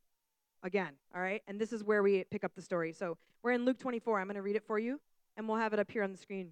again, 0.63 0.93
all 1.13 1.21
right? 1.21 1.43
And 1.49 1.61
this 1.61 1.73
is 1.73 1.83
where 1.83 2.05
we 2.05 2.23
pick 2.31 2.45
up 2.45 2.55
the 2.55 2.63
story. 2.63 2.93
So 2.93 3.17
we're 3.43 3.53
in 3.53 3.65
Luke 3.65 3.79
24. 3.79 4.21
I'm 4.21 4.27
going 4.27 4.37
to 4.37 4.43
read 4.43 4.57
it 4.57 4.65
for 4.65 4.79
you 4.79 5.01
and 5.41 5.49
we'll 5.49 5.57
have 5.57 5.73
it 5.73 5.81
up 5.81 5.91
here 5.91 6.05
on 6.05 6.13
the 6.13 6.19
screen. 6.19 6.51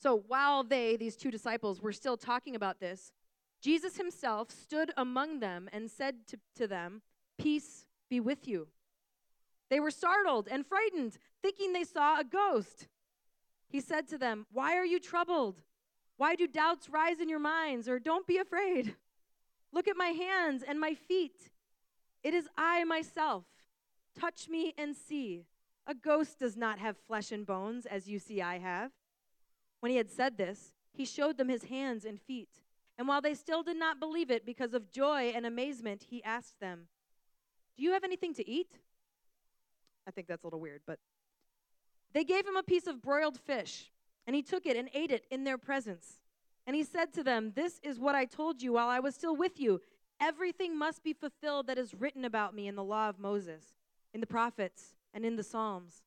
So 0.00 0.22
while 0.28 0.62
they, 0.62 0.96
these 0.96 1.16
two 1.16 1.30
disciples, 1.30 1.82
were 1.82 1.92
still 1.92 2.16
talking 2.16 2.54
about 2.54 2.78
this, 2.78 3.12
Jesus 3.60 3.96
himself 3.96 4.50
stood 4.50 4.92
among 4.96 5.40
them 5.40 5.68
and 5.72 5.90
said 5.90 6.26
to, 6.28 6.38
to 6.56 6.66
them, 6.68 7.02
Peace 7.38 7.86
be 8.08 8.20
with 8.20 8.46
you. 8.46 8.68
They 9.70 9.80
were 9.80 9.90
startled 9.90 10.48
and 10.50 10.64
frightened, 10.64 11.18
thinking 11.42 11.72
they 11.72 11.84
saw 11.84 12.20
a 12.20 12.24
ghost. 12.24 12.86
He 13.68 13.80
said 13.80 14.06
to 14.08 14.18
them, 14.18 14.46
Why 14.52 14.76
are 14.76 14.86
you 14.86 15.00
troubled? 15.00 15.62
Why 16.16 16.36
do 16.36 16.46
doubts 16.46 16.88
rise 16.88 17.18
in 17.18 17.28
your 17.28 17.40
minds? 17.40 17.88
Or 17.88 17.98
don't 17.98 18.26
be 18.26 18.38
afraid. 18.38 18.94
Look 19.72 19.88
at 19.88 19.96
my 19.96 20.08
hands 20.08 20.62
and 20.62 20.78
my 20.78 20.94
feet. 20.94 21.50
It 22.22 22.34
is 22.34 22.46
I 22.56 22.84
myself. 22.84 23.44
Touch 24.18 24.48
me 24.48 24.74
and 24.78 24.94
see. 24.94 25.46
A 25.86 25.94
ghost 25.94 26.38
does 26.38 26.56
not 26.56 26.78
have 26.78 26.96
flesh 26.96 27.32
and 27.32 27.44
bones, 27.44 27.86
as 27.86 28.08
you 28.08 28.18
see 28.18 28.40
I 28.40 28.58
have. 28.58 28.92
When 29.80 29.90
he 29.90 29.96
had 29.96 30.10
said 30.10 30.36
this, 30.36 30.72
he 30.92 31.04
showed 31.04 31.36
them 31.36 31.48
his 31.48 31.64
hands 31.64 32.04
and 32.04 32.20
feet. 32.20 32.60
And 32.98 33.08
while 33.08 33.20
they 33.20 33.34
still 33.34 33.62
did 33.62 33.78
not 33.78 33.98
believe 33.98 34.30
it 34.30 34.46
because 34.46 34.74
of 34.74 34.92
joy 34.92 35.32
and 35.34 35.44
amazement, 35.44 36.04
he 36.10 36.22
asked 36.22 36.60
them, 36.60 36.86
Do 37.76 37.82
you 37.82 37.92
have 37.92 38.04
anything 38.04 38.34
to 38.34 38.48
eat? 38.48 38.78
I 40.06 40.10
think 40.10 40.28
that's 40.28 40.44
a 40.44 40.46
little 40.46 40.60
weird, 40.60 40.82
but 40.86 40.98
they 42.12 42.24
gave 42.24 42.46
him 42.46 42.56
a 42.56 42.62
piece 42.62 42.86
of 42.86 43.02
broiled 43.02 43.38
fish, 43.38 43.90
and 44.26 44.36
he 44.36 44.42
took 44.42 44.66
it 44.66 44.76
and 44.76 44.88
ate 44.94 45.10
it 45.10 45.24
in 45.30 45.44
their 45.44 45.58
presence. 45.58 46.20
And 46.66 46.76
he 46.76 46.84
said 46.84 47.12
to 47.14 47.24
them, 47.24 47.52
This 47.56 47.80
is 47.82 47.98
what 47.98 48.14
I 48.14 48.24
told 48.24 48.62
you 48.62 48.74
while 48.74 48.88
I 48.88 49.00
was 49.00 49.14
still 49.14 49.34
with 49.34 49.58
you. 49.58 49.80
Everything 50.20 50.78
must 50.78 51.02
be 51.02 51.12
fulfilled 51.12 51.66
that 51.66 51.78
is 51.78 51.94
written 51.94 52.24
about 52.24 52.54
me 52.54 52.68
in 52.68 52.76
the 52.76 52.84
law 52.84 53.08
of 53.08 53.18
Moses, 53.18 53.74
in 54.14 54.20
the 54.20 54.26
prophets, 54.26 54.94
and 55.14 55.24
in 55.24 55.36
the 55.36 55.42
Psalms. 55.42 56.02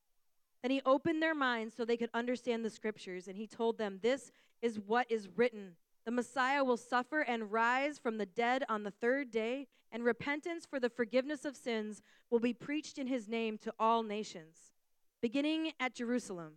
Then 0.62 0.71
he 0.71 0.81
opened 0.85 1.21
their 1.21 1.35
minds 1.35 1.75
so 1.75 1.85
they 1.85 1.97
could 1.97 2.09
understand 2.13 2.65
the 2.65 2.69
scriptures, 2.69 3.27
and 3.27 3.38
he 3.38 3.47
told 3.47 3.77
them, 3.77 4.00
This 4.01 4.31
is 4.62 4.79
what 4.79 5.09
is 5.09 5.29
written 5.35 5.75
the 6.05 6.12
Messiah 6.12 6.63
will 6.63 6.77
suffer 6.77 7.21
and 7.21 7.51
rise 7.51 7.97
from 7.97 8.19
the 8.19 8.27
dead 8.27 8.63
on 8.69 8.83
the 8.83 8.91
third 8.91 9.31
day, 9.31 9.67
and 9.91 10.03
repentance 10.03 10.65
for 10.65 10.79
the 10.79 10.89
forgiveness 10.89 11.45
of 11.45 11.55
sins 11.55 12.03
will 12.29 12.39
be 12.39 12.53
preached 12.53 13.00
in 13.00 13.07
his 13.07 13.27
name 13.27 13.57
to 13.59 13.74
all 13.79 14.03
nations, 14.03 14.71
beginning 15.19 15.71
at 15.79 15.95
Jerusalem. 15.95 16.53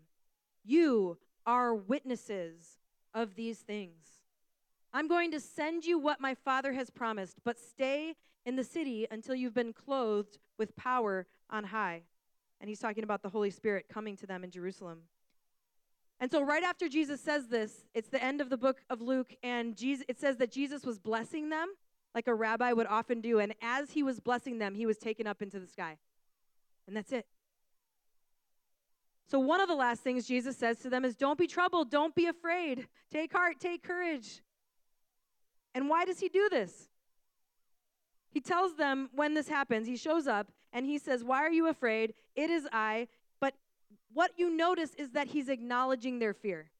You 0.65 1.17
are 1.47 1.75
witnesses 1.75 2.79
of 3.15 3.37
these 3.37 3.61
things. 3.61 4.21
I'm 4.93 5.09
going 5.09 5.31
to 5.31 5.41
send 5.41 5.87
you 5.87 5.99
what 5.99 6.21
my 6.21 6.35
Father 6.35 6.75
has 6.75 6.91
promised, 6.91 7.39
but 7.43 7.59
stay 7.59 8.17
in 8.45 8.57
the 8.57 8.65
city 8.65 9.07
until 9.11 9.35
you've 9.35 9.55
been 9.55 9.73
clothed 9.73 10.39
with 10.59 10.77
power 10.77 11.27
on 11.49 11.65
high. 11.65 12.03
And 12.61 12.69
he's 12.69 12.81
talking 12.81 13.05
about 13.05 13.23
the 13.23 13.29
Holy 13.29 13.51
Spirit 13.51 13.87
coming 13.93 14.17
to 14.17 14.27
them 14.27 14.45
in 14.45 14.51
Jerusalem. 14.51 15.01
And 16.21 16.31
so, 16.31 16.43
right 16.43 16.65
after 16.65 16.89
Jesus 16.89 17.21
says 17.21 17.47
this, 17.47 17.85
it's 17.95 18.09
the 18.09 18.23
end 18.23 18.41
of 18.41 18.51
the 18.51 18.57
book 18.57 18.79
of 18.91 19.01
Luke, 19.01 19.35
and 19.43 19.77
Jesus, 19.77 20.05
it 20.09 20.19
says 20.19 20.37
that 20.39 20.51
Jesus 20.51 20.85
was 20.85 20.99
blessing 20.99 21.49
them 21.49 21.69
like 22.15 22.27
a 22.27 22.35
rabbi 22.35 22.73
would 22.73 22.89
often 22.89 23.21
do. 23.21 23.39
And 23.39 23.55
as 23.63 23.93
he 23.93 24.03
was 24.03 24.19
blessing 24.19 24.59
them, 24.59 24.75
he 24.75 24.87
was 24.87 24.99
taken 24.99 25.27
up 25.27 25.43
into 25.43 25.61
the 25.61 25.67
sky. 25.67 25.99
And 26.89 26.97
that's 26.97 27.13
it. 27.13 27.27
So, 29.31 29.39
one 29.39 29.61
of 29.61 29.69
the 29.69 29.75
last 29.75 30.03
things 30.03 30.27
Jesus 30.27 30.57
says 30.57 30.81
to 30.81 30.91
them 30.91 31.05
is, 31.05 31.15
Don't 31.15 31.39
be 31.39 31.47
troubled, 31.47 31.91
don't 31.91 32.15
be 32.15 32.27
afraid. 32.27 32.89
Take 33.13 33.33
heart, 33.33 33.61
take 33.61 33.83
courage. 33.83 34.43
And 35.75 35.89
why 35.89 36.05
does 36.05 36.19
he 36.19 36.29
do 36.29 36.49
this? 36.51 36.89
He 38.31 38.41
tells 38.41 38.75
them 38.75 39.11
when 39.15 39.35
this 39.35 39.49
happens, 39.49 39.87
he 39.87 39.97
shows 39.97 40.27
up 40.27 40.49
and 40.73 40.87
he 40.87 40.99
says, 40.99 41.25
Why 41.25 41.39
are 41.39 41.51
you 41.51 41.69
afraid? 41.69 42.15
It 42.35 42.51
is 42.51 42.67
I 42.73 43.09
But 43.41 43.55
what 44.13 44.33
you 44.37 44.51
notice 44.51 44.95
is 44.95 45.11
that 45.11 45.29
he's 45.29 45.49
acknowledging 45.49 46.19
their 46.19 46.35
fear. 46.35 46.71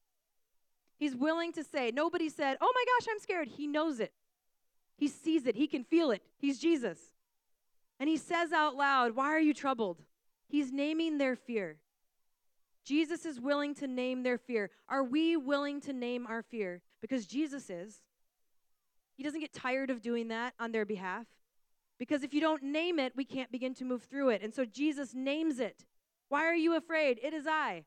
He's 0.97 1.15
willing 1.15 1.53
to 1.53 1.63
say, 1.63 1.91
nobody 1.91 2.27
said, 2.27 2.57
oh 2.59 2.71
my 2.75 2.83
gosh, 2.85 3.07
I'm 3.09 3.19
scared. 3.19 3.47
He 3.47 3.67
knows 3.67 4.01
it. 4.01 4.11
He 4.97 5.07
sees 5.07 5.47
it. 5.47 5.55
He 5.55 5.65
can 5.65 5.85
feel 5.85 6.11
it. 6.11 6.21
He's 6.37 6.59
Jesus. 6.59 6.99
And 8.01 8.09
he 8.09 8.17
says 8.17 8.51
out 8.51 8.75
loud, 8.75 9.15
Why 9.15 9.27
are 9.27 9.39
you 9.39 9.53
troubled? 9.53 10.01
He's 10.49 10.71
naming 10.71 11.17
their 11.17 11.35
fear. 11.35 11.77
Jesus 12.83 13.25
is 13.25 13.39
willing 13.39 13.75
to 13.75 13.87
name 13.87 14.23
their 14.23 14.37
fear. 14.37 14.71
Are 14.89 15.03
we 15.03 15.37
willing 15.37 15.79
to 15.81 15.93
name 15.93 16.27
our 16.27 16.41
fear? 16.41 16.81
Because 17.01 17.25
Jesus 17.25 17.69
is. 17.69 18.01
He 19.15 19.23
doesn't 19.23 19.39
get 19.39 19.53
tired 19.53 19.89
of 19.89 20.01
doing 20.01 20.29
that 20.29 20.53
on 20.59 20.71
their 20.71 20.85
behalf. 20.85 21.25
Because 21.99 22.23
if 22.23 22.33
you 22.33 22.41
don't 22.41 22.63
name 22.63 22.97
it, 22.97 23.13
we 23.15 23.25
can't 23.25 23.51
begin 23.51 23.75
to 23.75 23.85
move 23.85 24.03
through 24.03 24.29
it. 24.29 24.41
And 24.41 24.53
so 24.53 24.65
Jesus 24.65 25.13
names 25.13 25.59
it. 25.59 25.85
Why 26.29 26.45
are 26.45 26.55
you 26.55 26.75
afraid? 26.75 27.19
It 27.21 27.33
is 27.33 27.45
I. 27.45 27.83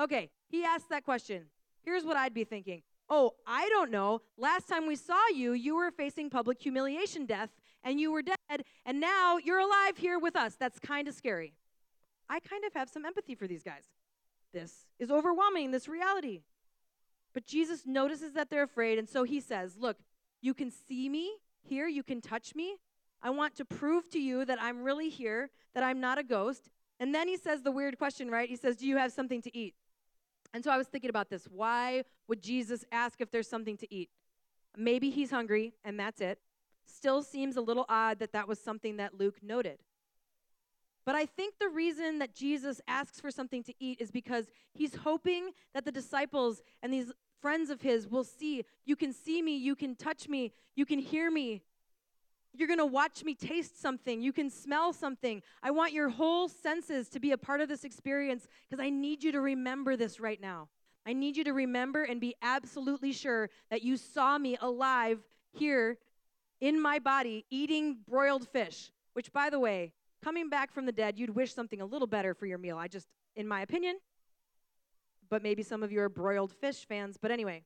Okay, 0.00 0.30
he 0.48 0.64
asked 0.64 0.88
that 0.90 1.04
question. 1.04 1.46
Here's 1.82 2.04
what 2.04 2.16
I'd 2.16 2.34
be 2.34 2.44
thinking. 2.44 2.82
Oh, 3.08 3.34
I 3.46 3.68
don't 3.68 3.90
know. 3.90 4.22
Last 4.36 4.68
time 4.68 4.86
we 4.86 4.96
saw 4.96 5.20
you, 5.34 5.52
you 5.52 5.76
were 5.76 5.90
facing 5.90 6.30
public 6.30 6.60
humiliation 6.60 7.26
death 7.26 7.50
and 7.84 8.00
you 8.00 8.10
were 8.10 8.22
dead, 8.22 8.64
and 8.84 9.00
now 9.00 9.38
you're 9.38 9.60
alive 9.60 9.96
here 9.96 10.18
with 10.18 10.34
us. 10.34 10.56
That's 10.56 10.78
kind 10.80 11.06
of 11.06 11.14
scary. 11.14 11.54
I 12.28 12.40
kind 12.40 12.64
of 12.64 12.74
have 12.74 12.88
some 12.88 13.04
empathy 13.04 13.36
for 13.36 13.46
these 13.46 13.62
guys. 13.62 13.84
This 14.52 14.86
is 14.98 15.10
overwhelming, 15.10 15.70
this 15.70 15.86
reality. 15.86 16.42
But 17.32 17.46
Jesus 17.46 17.86
notices 17.86 18.32
that 18.32 18.50
they're 18.50 18.64
afraid, 18.64 18.98
and 18.98 19.08
so 19.08 19.22
he 19.22 19.40
says, 19.40 19.76
Look, 19.78 19.98
you 20.40 20.52
can 20.52 20.70
see 20.70 21.08
me 21.08 21.36
here, 21.62 21.86
you 21.86 22.02
can 22.02 22.20
touch 22.20 22.56
me. 22.56 22.76
I 23.22 23.30
want 23.30 23.56
to 23.56 23.64
prove 23.64 24.08
to 24.10 24.20
you 24.20 24.44
that 24.44 24.60
I'm 24.60 24.82
really 24.82 25.08
here, 25.08 25.50
that 25.74 25.82
I'm 25.82 26.00
not 26.00 26.18
a 26.18 26.22
ghost, 26.22 26.70
and 26.98 27.14
then 27.14 27.28
he 27.28 27.36
says 27.36 27.62
the 27.62 27.70
weird 27.70 27.98
question, 27.98 28.30
right? 28.30 28.48
He 28.48 28.56
says, 28.56 28.76
Do 28.76 28.86
you 28.86 28.96
have 28.96 29.12
something 29.12 29.42
to 29.42 29.56
eat? 29.56 29.74
And 30.54 30.64
so 30.64 30.70
I 30.70 30.78
was 30.78 30.86
thinking 30.86 31.10
about 31.10 31.28
this. 31.28 31.46
Why 31.50 32.04
would 32.28 32.42
Jesus 32.42 32.84
ask 32.90 33.20
if 33.20 33.30
there's 33.30 33.48
something 33.48 33.76
to 33.78 33.94
eat? 33.94 34.10
Maybe 34.76 35.10
he's 35.10 35.30
hungry, 35.30 35.74
and 35.84 35.98
that's 35.98 36.20
it. 36.20 36.38
Still 36.86 37.22
seems 37.22 37.56
a 37.56 37.60
little 37.60 37.84
odd 37.88 38.18
that 38.20 38.32
that 38.32 38.48
was 38.48 38.58
something 38.58 38.96
that 38.96 39.18
Luke 39.18 39.42
noted. 39.42 39.80
But 41.04 41.14
I 41.14 41.24
think 41.24 41.58
the 41.58 41.68
reason 41.68 42.18
that 42.18 42.34
Jesus 42.34 42.80
asks 42.88 43.20
for 43.20 43.30
something 43.30 43.62
to 43.64 43.74
eat 43.78 44.00
is 44.00 44.10
because 44.10 44.46
he's 44.72 44.96
hoping 44.96 45.50
that 45.72 45.84
the 45.84 45.92
disciples 45.92 46.62
and 46.82 46.92
these 46.92 47.12
friends 47.40 47.70
of 47.70 47.82
his 47.82 48.08
will 48.08 48.24
see 48.24 48.64
you 48.84 48.96
can 48.96 49.12
see 49.12 49.40
me, 49.40 49.56
you 49.56 49.76
can 49.76 49.94
touch 49.94 50.28
me, 50.28 50.52
you 50.74 50.84
can 50.84 50.98
hear 50.98 51.30
me, 51.30 51.62
you're 52.58 52.68
going 52.68 52.78
to 52.78 52.86
watch 52.86 53.24
me 53.24 53.34
taste 53.34 53.80
something. 53.80 54.22
You 54.22 54.32
can 54.32 54.50
smell 54.50 54.92
something. 54.92 55.42
I 55.62 55.70
want 55.70 55.92
your 55.92 56.08
whole 56.08 56.48
senses 56.48 57.08
to 57.10 57.20
be 57.20 57.32
a 57.32 57.38
part 57.38 57.60
of 57.60 57.68
this 57.68 57.84
experience 57.84 58.46
because 58.68 58.82
I 58.82 58.90
need 58.90 59.22
you 59.22 59.32
to 59.32 59.40
remember 59.40 59.96
this 59.96 60.20
right 60.20 60.40
now. 60.40 60.68
I 61.06 61.12
need 61.12 61.36
you 61.36 61.44
to 61.44 61.52
remember 61.52 62.02
and 62.02 62.20
be 62.20 62.34
absolutely 62.42 63.12
sure 63.12 63.48
that 63.70 63.82
you 63.82 63.96
saw 63.96 64.38
me 64.38 64.56
alive 64.60 65.20
here 65.52 65.98
in 66.60 66.80
my 66.80 66.98
body 66.98 67.44
eating 67.50 67.98
broiled 68.08 68.48
fish, 68.48 68.90
which, 69.12 69.32
by 69.32 69.50
the 69.50 69.60
way, 69.60 69.92
coming 70.22 70.48
back 70.48 70.72
from 70.72 70.86
the 70.86 70.92
dead, 70.92 71.18
you'd 71.18 71.30
wish 71.30 71.54
something 71.54 71.80
a 71.80 71.86
little 71.86 72.08
better 72.08 72.34
for 72.34 72.46
your 72.46 72.58
meal. 72.58 72.76
I 72.76 72.88
just, 72.88 73.06
in 73.36 73.46
my 73.46 73.60
opinion, 73.60 73.98
but 75.28 75.42
maybe 75.42 75.62
some 75.62 75.82
of 75.82 75.92
you 75.92 76.00
are 76.00 76.08
broiled 76.08 76.52
fish 76.52 76.86
fans. 76.86 77.16
But 77.20 77.30
anyway, 77.30 77.62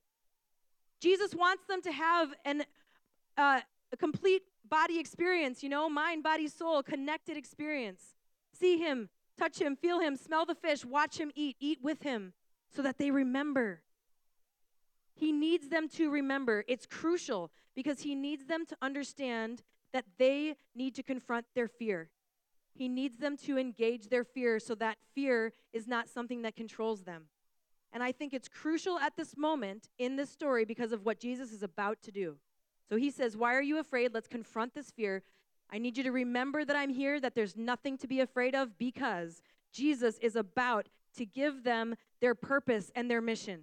Jesus 0.99 1.33
wants 1.33 1.65
them 1.65 1.81
to 1.81 1.91
have 1.91 2.33
an, 2.45 2.63
uh, 3.37 3.61
a 3.91 3.97
complete 3.97 4.43
body 4.71 4.97
experience, 4.97 5.61
you 5.61 5.69
know, 5.69 5.87
mind, 5.87 6.23
body, 6.23 6.47
soul, 6.47 6.81
connected 6.81 7.37
experience. 7.37 8.15
See 8.57 8.79
him, 8.79 9.09
touch 9.37 9.61
him, 9.61 9.75
feel 9.75 9.99
him, 9.99 10.15
smell 10.15 10.45
the 10.45 10.55
fish, 10.55 10.83
watch 10.83 11.19
him 11.19 11.31
eat, 11.35 11.57
eat 11.59 11.79
with 11.83 12.01
him 12.01 12.33
so 12.73 12.81
that 12.81 12.97
they 12.97 13.11
remember. 13.11 13.81
He 15.13 15.31
needs 15.31 15.67
them 15.67 15.89
to 15.89 16.09
remember. 16.09 16.63
It's 16.67 16.87
crucial 16.87 17.51
because 17.75 18.01
he 18.01 18.15
needs 18.15 18.45
them 18.45 18.65
to 18.65 18.77
understand 18.81 19.61
that 19.93 20.05
they 20.17 20.55
need 20.73 20.95
to 20.95 21.03
confront 21.03 21.45
their 21.53 21.67
fear. 21.67 22.09
He 22.73 22.87
needs 22.87 23.17
them 23.17 23.35
to 23.45 23.57
engage 23.57 24.07
their 24.07 24.23
fear 24.23 24.57
so 24.57 24.73
that 24.75 24.97
fear 25.13 25.51
is 25.73 25.87
not 25.87 26.09
something 26.09 26.41
that 26.43 26.55
controls 26.55 27.03
them. 27.03 27.25
And 27.91 28.01
I 28.01 28.13
think 28.13 28.33
it's 28.33 28.47
crucial 28.47 28.97
at 28.97 29.17
this 29.17 29.35
moment 29.35 29.89
in 29.99 30.15
this 30.15 30.29
story 30.29 30.63
because 30.63 30.93
of 30.93 31.05
what 31.05 31.19
Jesus 31.19 31.51
is 31.51 31.61
about 31.61 32.01
to 32.03 32.11
do. 32.11 32.37
So 32.91 32.97
he 32.97 33.09
says, 33.09 33.37
Why 33.37 33.55
are 33.55 33.61
you 33.61 33.79
afraid? 33.79 34.13
Let's 34.13 34.27
confront 34.27 34.73
this 34.73 34.91
fear. 34.91 35.23
I 35.71 35.77
need 35.77 35.95
you 35.95 36.03
to 36.03 36.11
remember 36.11 36.65
that 36.65 36.75
I'm 36.75 36.89
here, 36.89 37.21
that 37.21 37.35
there's 37.35 37.55
nothing 37.55 37.97
to 37.99 38.07
be 38.07 38.19
afraid 38.19 38.53
of 38.53 38.77
because 38.77 39.41
Jesus 39.71 40.17
is 40.17 40.35
about 40.35 40.89
to 41.15 41.25
give 41.25 41.63
them 41.63 41.95
their 42.19 42.35
purpose 42.35 42.91
and 42.93 43.09
their 43.09 43.21
mission. 43.21 43.61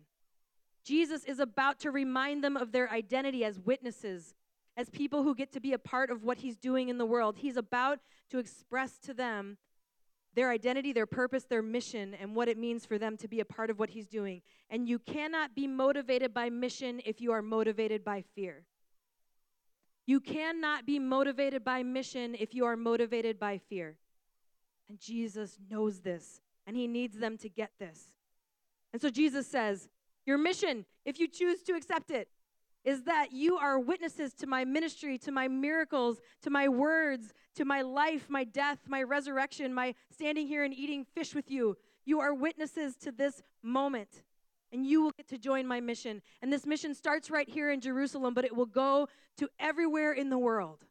Jesus 0.83 1.25
is 1.25 1.41
about 1.41 1.79
to 1.81 1.91
remind 1.91 2.43
them 2.43 2.57
of 2.57 2.73
their 2.73 2.91
identity 2.91 3.45
as 3.45 3.61
witnesses, 3.61 4.35
as 4.79 4.89
people 4.89 5.23
who 5.23 5.35
get 5.35 5.53
to 5.53 5.61
be 5.61 5.75
a 5.75 5.79
part 5.79 6.11
of 6.11 6.25
what 6.25 6.39
he's 6.39 6.57
doing 6.57 6.89
in 6.89 6.97
the 6.97 7.05
world. 7.05 7.37
He's 7.37 7.59
about 7.59 7.99
to 8.31 8.39
express 8.39 8.97
to 9.01 9.13
them 9.13 9.59
their 10.35 10.51
identity, 10.51 10.95
their 10.95 11.05
purpose, 11.05 11.45
their 11.45 11.61
mission, 11.61 12.15
and 12.15 12.35
what 12.35 12.49
it 12.49 12.57
means 12.57 12.87
for 12.87 12.97
them 12.97 13.19
to 13.19 13.29
be 13.29 13.41
a 13.41 13.45
part 13.45 13.69
of 13.69 13.79
what 13.79 13.91
he's 13.91 14.07
doing. 14.07 14.41
And 14.71 14.89
you 14.89 14.99
cannot 14.99 15.55
be 15.55 15.67
motivated 15.67 16.33
by 16.33 16.49
mission 16.49 17.03
if 17.05 17.21
you 17.21 17.33
are 17.33 17.43
motivated 17.43 18.03
by 18.03 18.23
fear. 18.35 18.65
You 20.09 20.21
cannot 20.21 20.87
be 20.87 20.99
motivated 20.99 21.63
by 21.63 21.83
mission 21.83 22.35
if 22.35 22.55
you 22.55 22.65
are 22.65 22.77
motivated 22.77 23.39
by 23.39 23.59
fear. 23.59 23.99
And 24.89 24.99
Jesus 24.99 25.59
knows 25.71 26.01
this, 26.01 26.41
and 26.67 26.75
he 26.75 26.87
needs 26.87 27.19
them 27.19 27.37
to 27.37 27.49
get 27.51 27.73
this. 27.79 28.15
And 28.95 29.03
so 29.03 29.11
Jesus 29.11 29.47
says, 29.47 29.91
Your 30.25 30.39
mission, 30.39 30.87
if 31.05 31.21
you 31.21 31.29
choose 31.29 31.63
to 31.65 31.75
accept 31.75 32.11
it, 32.11 32.29
is 32.85 33.03
that 33.03 33.33
you 33.33 33.59
are 33.59 33.79
witnesses 33.79 34.33
to 34.37 34.47
my 34.47 34.65
ministry, 34.65 35.19
to 35.19 35.31
my 35.31 35.47
miracles, 35.47 36.23
to 36.41 36.49
my 36.49 36.69
words, 36.69 37.35
to 37.57 37.67
my 37.67 37.83
life, 37.83 38.31
my 38.31 38.45
death, 38.45 38.79
my 38.89 39.03
resurrection, 39.03 39.75
my 39.75 39.95
standing 40.11 40.49
here 40.49 40.65
and 40.65 40.73
eating 40.73 41.05
fish 41.05 41.35
with 41.35 41.51
you. 41.51 41.77
You 42.07 42.21
are 42.21 42.33
witnesses 42.33 42.97
to 43.03 43.13
this 43.13 43.43
moment 43.63 44.23
and 44.73 44.87
you 44.87 45.03
will 45.03 45.13
get 45.13 45.29
to 45.29 45.39
join 45.39 45.67
my 45.67 45.81
mission. 45.81 46.23
And 46.43 46.53
this 46.53 46.67
mission 46.67 46.95
starts 46.95 47.31
right 47.31 47.49
here 47.49 47.71
in 47.71 47.81
Jerusalem, 47.81 48.35
but 48.35 48.45
it 48.45 48.55
will 48.55 48.67
go 48.67 49.09
to 49.39 49.49
everywhere 49.59 50.13
in 50.13 50.31
the 50.31 50.39
world. 50.39 50.85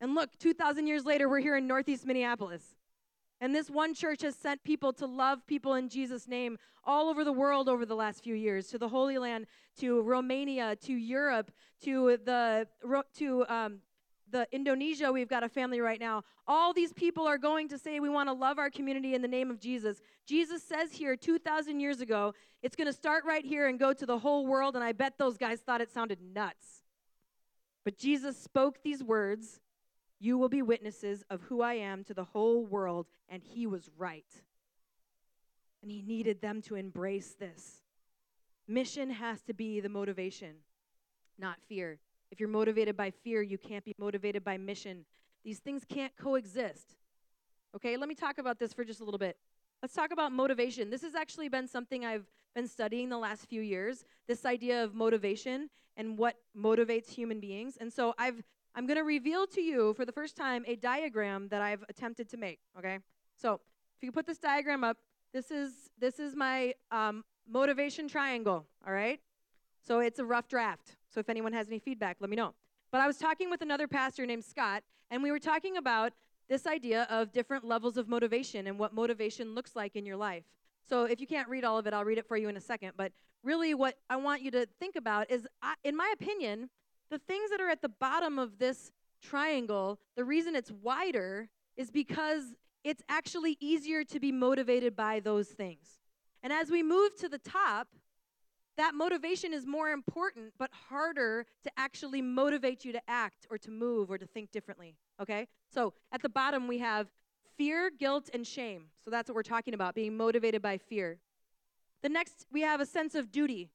And 0.00 0.14
look, 0.14 0.30
2,000 0.38 0.86
years 0.86 1.04
later, 1.04 1.28
we're 1.28 1.40
here 1.40 1.56
in 1.56 1.66
Northeast 1.66 2.06
Minneapolis. 2.06 2.76
And 3.40 3.54
this 3.54 3.70
one 3.70 3.94
church 3.94 4.22
has 4.22 4.36
sent 4.36 4.62
people 4.64 4.92
to 4.94 5.06
love 5.06 5.46
people 5.46 5.74
in 5.74 5.88
Jesus' 5.88 6.28
name 6.28 6.58
all 6.84 7.08
over 7.08 7.24
the 7.24 7.32
world 7.32 7.68
over 7.68 7.86
the 7.86 7.94
last 7.94 8.22
few 8.22 8.34
years 8.34 8.68
to 8.68 8.78
the 8.78 8.88
Holy 8.88 9.18
Land, 9.18 9.46
to 9.78 10.00
Romania, 10.02 10.76
to 10.76 10.92
Europe, 10.92 11.50
to 11.82 12.18
the 12.24 12.66
to 13.16 13.46
um, 13.48 13.78
the 14.30 14.46
Indonesia, 14.52 15.12
we've 15.12 15.28
got 15.28 15.42
a 15.42 15.48
family 15.48 15.80
right 15.80 16.00
now. 16.00 16.22
All 16.46 16.72
these 16.72 16.92
people 16.92 17.26
are 17.26 17.38
going 17.38 17.68
to 17.68 17.78
say 17.78 18.00
we 18.00 18.08
want 18.08 18.28
to 18.28 18.32
love 18.32 18.58
our 18.58 18.70
community 18.70 19.14
in 19.14 19.22
the 19.22 19.28
name 19.28 19.50
of 19.50 19.60
Jesus. 19.60 20.00
Jesus 20.26 20.62
says 20.62 20.92
here 20.92 21.16
2,000 21.16 21.80
years 21.80 22.00
ago, 22.00 22.34
it's 22.62 22.76
going 22.76 22.86
to 22.86 22.92
start 22.92 23.24
right 23.24 23.44
here 23.44 23.68
and 23.68 23.78
go 23.78 23.92
to 23.92 24.06
the 24.06 24.18
whole 24.18 24.46
world, 24.46 24.74
and 24.74 24.84
I 24.84 24.92
bet 24.92 25.18
those 25.18 25.36
guys 25.36 25.60
thought 25.60 25.80
it 25.80 25.92
sounded 25.92 26.18
nuts. 26.20 26.84
But 27.84 27.98
Jesus 27.98 28.38
spoke 28.38 28.82
these 28.82 29.02
words 29.02 29.60
You 30.18 30.36
will 30.36 30.50
be 30.50 30.62
witnesses 30.62 31.24
of 31.30 31.42
who 31.42 31.62
I 31.62 31.74
am 31.74 32.04
to 32.04 32.14
the 32.14 32.24
whole 32.24 32.64
world, 32.64 33.06
and 33.28 33.42
he 33.42 33.66
was 33.66 33.88
right. 33.96 34.26
And 35.82 35.90
he 35.90 36.02
needed 36.02 36.42
them 36.42 36.60
to 36.62 36.74
embrace 36.74 37.34
this. 37.38 37.82
Mission 38.68 39.10
has 39.10 39.42
to 39.42 39.54
be 39.54 39.80
the 39.80 39.88
motivation, 39.88 40.56
not 41.38 41.56
fear. 41.68 41.98
If 42.30 42.40
you're 42.40 42.48
motivated 42.48 42.96
by 42.96 43.10
fear, 43.10 43.42
you 43.42 43.58
can't 43.58 43.84
be 43.84 43.94
motivated 43.98 44.44
by 44.44 44.56
mission. 44.56 45.04
These 45.44 45.58
things 45.58 45.84
can't 45.88 46.14
coexist. 46.16 46.96
Okay, 47.74 47.96
let 47.96 48.08
me 48.08 48.14
talk 48.14 48.38
about 48.38 48.58
this 48.58 48.72
for 48.72 48.84
just 48.84 49.00
a 49.00 49.04
little 49.04 49.18
bit. 49.18 49.36
Let's 49.82 49.94
talk 49.94 50.12
about 50.12 50.32
motivation. 50.32 50.90
This 50.90 51.02
has 51.02 51.14
actually 51.14 51.48
been 51.48 51.66
something 51.66 52.04
I've 52.04 52.26
been 52.54 52.68
studying 52.68 53.08
the 53.08 53.18
last 53.18 53.46
few 53.46 53.62
years 53.62 54.04
this 54.26 54.44
idea 54.44 54.84
of 54.84 54.94
motivation 54.94 55.70
and 55.96 56.18
what 56.18 56.36
motivates 56.56 57.10
human 57.10 57.40
beings. 57.40 57.78
And 57.80 57.92
so 57.92 58.14
I've 58.18 58.42
I'm 58.74 58.86
going 58.86 58.98
to 58.98 59.04
reveal 59.04 59.46
to 59.48 59.60
you 59.60 59.94
for 59.94 60.04
the 60.04 60.12
first 60.12 60.36
time 60.36 60.64
a 60.66 60.76
diagram 60.76 61.48
that 61.48 61.60
I've 61.60 61.84
attempted 61.88 62.28
to 62.30 62.36
make, 62.36 62.60
okay? 62.78 62.98
So, 63.36 63.54
if 63.96 64.04
you 64.04 64.12
put 64.12 64.26
this 64.26 64.38
diagram 64.38 64.84
up, 64.84 64.96
this 65.32 65.50
is 65.50 65.72
this 65.98 66.18
is 66.20 66.36
my 66.36 66.74
um, 66.90 67.24
motivation 67.48 68.06
triangle, 68.06 68.64
all 68.86 68.92
right? 68.92 69.20
So 69.80 70.00
it's 70.00 70.18
a 70.18 70.24
rough 70.24 70.48
draft. 70.48 70.96
So 71.08 71.20
if 71.20 71.28
anyone 71.28 71.52
has 71.52 71.68
any 71.68 71.78
feedback, 71.78 72.18
let 72.20 72.30
me 72.30 72.36
know. 72.36 72.54
But 72.92 73.00
I 73.00 73.06
was 73.06 73.18
talking 73.18 73.50
with 73.50 73.62
another 73.62 73.88
pastor 73.88 74.26
named 74.26 74.44
Scott, 74.44 74.82
and 75.10 75.22
we 75.22 75.30
were 75.30 75.38
talking 75.38 75.76
about 75.76 76.12
this 76.48 76.66
idea 76.66 77.06
of 77.10 77.32
different 77.32 77.64
levels 77.64 77.96
of 77.96 78.08
motivation 78.08 78.66
and 78.66 78.78
what 78.78 78.92
motivation 78.92 79.54
looks 79.54 79.76
like 79.76 79.94
in 79.96 80.04
your 80.04 80.16
life. 80.16 80.44
So 80.88 81.04
if 81.04 81.20
you 81.20 81.26
can't 81.26 81.48
read 81.48 81.64
all 81.64 81.78
of 81.78 81.86
it, 81.86 81.94
I'll 81.94 82.04
read 82.04 82.18
it 82.18 82.26
for 82.26 82.36
you 82.36 82.48
in 82.48 82.56
a 82.56 82.60
second. 82.60 82.92
But 82.96 83.12
really, 83.44 83.74
what 83.74 83.96
I 84.08 84.16
want 84.16 84.42
you 84.42 84.50
to 84.50 84.66
think 84.80 84.96
about 84.96 85.30
is, 85.30 85.46
in 85.84 85.96
my 85.96 86.12
opinion, 86.12 86.68
the 87.10 87.18
things 87.18 87.50
that 87.50 87.60
are 87.60 87.68
at 87.68 87.82
the 87.82 87.88
bottom 87.88 88.38
of 88.38 88.58
this 88.58 88.90
triangle, 89.22 90.00
the 90.16 90.24
reason 90.24 90.56
it's 90.56 90.70
wider 90.70 91.48
is 91.76 91.90
because 91.90 92.56
it's 92.82 93.02
actually 93.08 93.56
easier 93.60 94.02
to 94.04 94.18
be 94.18 94.32
motivated 94.32 94.96
by 94.96 95.20
those 95.20 95.48
things. 95.48 96.00
And 96.42 96.52
as 96.52 96.70
we 96.70 96.82
move 96.82 97.14
to 97.16 97.28
the 97.28 97.38
top, 97.38 97.88
that 98.76 98.94
motivation 98.94 99.52
is 99.52 99.66
more 99.66 99.90
important 99.90 100.52
but 100.58 100.70
harder 100.88 101.46
to 101.62 101.70
actually 101.76 102.22
motivate 102.22 102.84
you 102.84 102.92
to 102.92 103.00
act 103.08 103.46
or 103.50 103.58
to 103.58 103.70
move 103.70 104.10
or 104.10 104.18
to 104.18 104.26
think 104.26 104.50
differently. 104.50 104.96
Okay? 105.20 105.48
So 105.68 105.92
at 106.12 106.22
the 106.22 106.28
bottom, 106.28 106.66
we 106.66 106.78
have 106.78 107.08
fear, 107.56 107.90
guilt, 107.90 108.30
and 108.32 108.46
shame. 108.46 108.86
So 109.04 109.10
that's 109.10 109.28
what 109.28 109.34
we're 109.34 109.42
talking 109.42 109.74
about, 109.74 109.94
being 109.94 110.16
motivated 110.16 110.62
by 110.62 110.78
fear. 110.78 111.18
The 112.02 112.08
next, 112.08 112.46
we 112.50 112.62
have 112.62 112.80
a 112.80 112.86
sense 112.86 113.14
of 113.14 113.30
duty. 113.30 113.68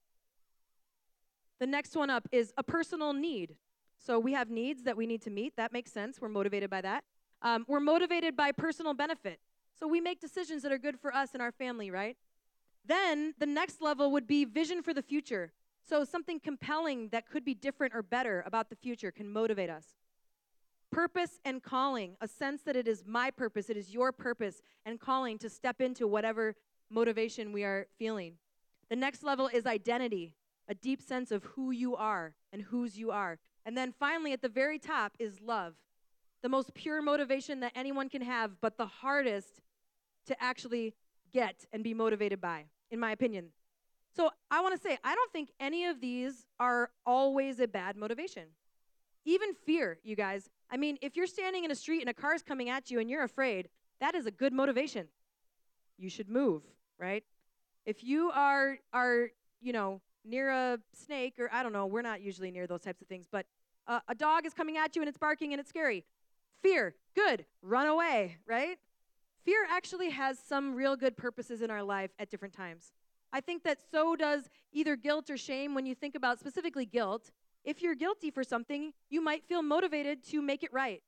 The 1.60 1.68
next 1.68 1.96
one 1.96 2.10
up 2.10 2.28
is 2.32 2.54
a 2.58 2.64
personal 2.64 3.14
need. 3.14 3.56
So 3.98 4.20
we 4.20 4.34
have 4.34 4.50
needs 4.50 4.84
that 4.84 4.98
we 4.98 5.06
need 5.06 5.22
to 5.22 5.30
meet. 5.30 5.56
That 5.56 5.72
makes 5.72 5.92
sense. 5.92 6.20
We're 6.20 6.30
motivated 6.30 6.70
by 6.70 6.82
that. 6.82 7.04
Um, 7.42 7.66
we're 7.68 7.80
motivated 7.80 8.36
by 8.36 8.52
personal 8.52 8.94
benefit. 8.94 9.40
So 9.80 9.88
we 9.88 10.02
make 10.02 10.20
decisions 10.20 10.64
that 10.64 10.72
are 10.72 10.78
good 10.78 11.00
for 11.00 11.14
us 11.14 11.30
and 11.34 11.42
our 11.42 11.52
family, 11.52 11.92
right? 11.92 12.18
Then 12.88 13.34
the 13.40 13.46
next 13.46 13.82
level 13.82 14.12
would 14.12 14.28
be 14.28 14.46
vision 14.46 14.82
for 14.84 14.94
the 14.94 15.02
future. 15.02 15.52
So 15.88 16.04
something 16.04 16.40
compelling 16.40 17.10
that 17.10 17.30
could 17.30 17.46
be 17.46 17.54
different 17.54 17.94
or 17.94 18.02
better 18.02 18.44
about 18.46 18.70
the 18.70 18.76
future 18.76 19.12
can 19.12 19.30
motivate 19.30 19.70
us. 19.70 19.86
Purpose 20.92 21.40
and 21.44 21.62
calling, 21.62 22.16
a 22.22 22.28
sense 22.28 22.62
that 22.64 22.76
it 22.76 22.88
is 22.88 23.04
my 23.06 23.30
purpose, 23.30 23.70
it 23.70 23.78
is 23.78 23.92
your 23.92 24.12
purpose 24.12 24.62
and 24.86 25.00
calling 25.00 25.38
to 25.40 25.50
step 25.50 25.82
into 25.82 26.08
whatever 26.08 26.56
motivation 26.90 27.52
we 27.52 27.64
are 27.64 27.88
feeling. 27.98 28.36
The 28.90 28.96
next 28.96 29.24
level 29.24 29.50
is 29.52 29.66
identity, 29.66 30.34
a 30.68 30.76
deep 30.76 31.02
sense 31.02 31.32
of 31.32 31.44
who 31.44 31.72
you 31.72 31.96
are 31.96 32.34
and 32.54 32.62
whose 32.62 32.98
you 32.98 33.12
are. 33.12 33.40
And 33.66 33.78
then 33.78 33.92
finally, 33.92 34.32
at 34.32 34.42
the 34.42 34.50
very 34.50 34.78
top, 34.80 35.14
is 35.20 35.42
love, 35.42 35.74
the 36.42 36.50
most 36.50 36.74
pure 36.74 37.02
motivation 37.02 37.60
that 37.62 37.72
anyone 37.76 38.10
can 38.10 38.22
have, 38.22 38.62
but 38.62 38.78
the 38.78 38.86
hardest 38.86 39.62
to 40.28 40.42
actually 40.42 40.94
get 41.34 41.66
and 41.74 41.84
be 41.84 41.94
motivated 41.94 42.40
by, 42.40 42.66
in 42.92 43.00
my 43.00 43.12
opinion. 43.12 43.50
So 44.16 44.30
I 44.50 44.62
want 44.62 44.76
to 44.76 44.82
say, 44.82 44.98
I 45.04 45.14
don't 45.14 45.32
think 45.32 45.52
any 45.60 45.86
of 45.86 46.00
these 46.00 46.46
are 46.60 46.90
always 47.06 47.60
a 47.60 47.68
bad 47.68 47.98
motivation. 47.98 48.44
Even 49.26 49.54
fear, 49.54 50.00
you 50.04 50.16
guys. 50.16 50.50
I 50.72 50.78
mean, 50.78 50.98
if 51.02 51.18
you're 51.18 51.28
standing 51.28 51.66
in 51.66 51.72
a 51.72 51.76
street 51.76 52.02
and 52.02 52.10
a 52.10 52.14
car 52.14 52.34
is 52.34 52.42
coming 52.42 52.70
at 52.70 52.90
you 52.90 53.00
and 53.00 53.10
you're 53.10 53.24
afraid, 53.24 53.70
that 54.00 54.16
is 54.16 54.26
a 54.26 54.32
good 54.32 54.54
motivation. 54.54 55.08
You 55.98 56.10
should 56.10 56.30
move, 56.30 56.64
right? 56.98 57.24
If 57.86 58.04
you 58.04 58.32
are 58.32 58.78
are, 58.94 59.30
you 59.62 59.74
know, 59.74 60.02
near 60.24 60.50
a 60.50 60.80
snake 60.94 61.36
or 61.40 61.50
I 61.52 61.64
don't 61.64 61.74
know, 61.74 61.86
we're 61.86 62.02
not 62.02 62.22
usually 62.22 62.52
near 62.52 62.68
those 62.68 62.82
types 62.82 63.02
of 63.02 63.08
things, 63.08 63.28
but 63.32 63.46
uh, 63.88 64.00
a 64.08 64.16
dog 64.16 64.46
is 64.46 64.54
coming 64.54 64.78
at 64.78 64.96
you 64.96 65.02
and 65.02 65.10
it's 65.10 65.18
barking 65.18 65.54
and 65.54 65.60
it's 65.60 65.70
scary. 65.70 66.06
Fear, 66.62 66.96
good, 67.16 67.46
run 67.62 67.88
away, 67.88 68.38
right? 68.48 68.78
Fear 69.46 69.68
actually 69.70 70.10
has 70.10 70.40
some 70.40 70.74
real 70.74 70.96
good 70.96 71.16
purposes 71.16 71.62
in 71.62 71.70
our 71.70 71.84
life 71.84 72.12
at 72.18 72.32
different 72.32 72.54
times. 72.54 72.92
I 73.32 73.42
think 73.42 73.64
that 73.64 73.78
so 73.92 74.16
does 74.16 74.50
either 74.74 74.96
guilt 74.96 75.30
or 75.30 75.38
shame 75.38 75.76
when 75.76 75.86
you 75.86 75.94
think 75.94 76.16
about 76.16 76.40
specifically 76.40 76.86
guilt. 76.86 77.32
If 77.64 77.82
you're 77.82 77.96
guilty 77.96 78.32
for 78.32 78.44
something, 78.44 78.94
you 79.10 79.22
might 79.22 79.44
feel 79.44 79.62
motivated 79.62 80.24
to 80.30 80.42
make 80.42 80.64
it 80.64 80.74
right. 80.74 81.04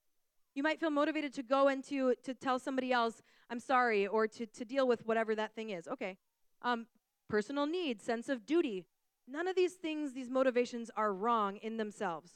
You 0.54 0.62
might 0.62 0.80
feel 0.80 0.90
motivated 0.92 1.34
to 1.34 1.44
go 1.44 1.68
and 1.68 1.84
to, 1.86 2.14
to 2.24 2.34
tell 2.34 2.60
somebody 2.60 2.92
else, 2.92 3.22
I'm 3.50 3.60
sorry, 3.60 4.06
or 4.06 4.28
to, 4.28 4.46
to 4.46 4.66
deal 4.66 4.88
with 4.88 5.06
whatever 5.06 5.34
that 5.36 5.56
thing 5.56 5.72
is. 5.72 5.88
Okay. 5.88 6.18
Um, 6.62 6.88
personal 7.30 7.66
need, 7.66 8.02
sense 8.02 8.30
of 8.30 8.46
duty. 8.46 8.86
None 9.28 9.48
of 9.48 9.56
these 9.56 9.74
things, 9.74 10.14
these 10.14 10.30
motivations 10.30 10.92
are 10.96 11.14
wrong 11.14 11.58
in 11.58 11.78
themselves. 11.78 12.34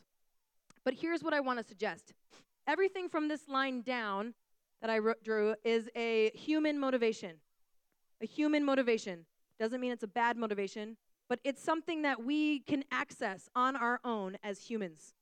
But 0.83 0.95
here's 0.95 1.23
what 1.23 1.33
I 1.33 1.39
want 1.39 1.59
to 1.59 1.65
suggest 1.65 2.13
everything 2.67 3.09
from 3.09 3.27
this 3.27 3.47
line 3.47 3.81
down 3.81 4.33
that 4.81 4.89
I 4.89 4.99
drew 5.23 5.55
is 5.63 5.89
a 5.95 6.31
human 6.33 6.79
motivation. 6.79 7.35
A 8.21 8.25
human 8.25 8.65
motivation. 8.65 9.25
Doesn't 9.59 9.79
mean 9.79 9.91
it's 9.91 10.03
a 10.03 10.07
bad 10.07 10.37
motivation, 10.37 10.97
but 11.29 11.39
it's 11.43 11.63
something 11.63 12.01
that 12.01 12.23
we 12.23 12.59
can 12.59 12.83
access 12.91 13.49
on 13.55 13.75
our 13.75 13.99
own 14.03 14.37
as 14.43 14.59
humans. 14.59 15.13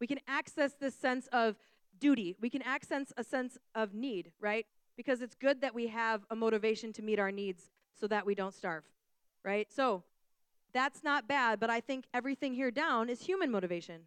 We 0.00 0.06
can 0.06 0.20
access 0.28 0.74
this 0.78 0.94
sense 0.94 1.28
of 1.32 1.56
duty. 1.98 2.36
We 2.40 2.50
can 2.50 2.62
access 2.62 3.12
a 3.16 3.24
sense 3.24 3.56
of 3.74 3.94
need, 3.94 4.32
right? 4.40 4.66
Because 4.96 5.22
it's 5.22 5.34
good 5.34 5.62
that 5.62 5.74
we 5.74 5.88
have 5.88 6.22
a 6.30 6.36
motivation 6.36 6.92
to 6.94 7.02
meet 7.02 7.18
our 7.18 7.32
needs 7.32 7.70
so 7.98 8.06
that 8.08 8.26
we 8.26 8.34
don't 8.34 8.54
starve, 8.54 8.84
right? 9.42 9.66
So 9.72 10.02
that's 10.74 11.02
not 11.02 11.26
bad, 11.26 11.58
but 11.58 11.70
I 11.70 11.80
think 11.80 12.04
everything 12.12 12.52
here 12.52 12.70
down 12.70 13.08
is 13.08 13.22
human 13.22 13.50
motivation. 13.50 14.02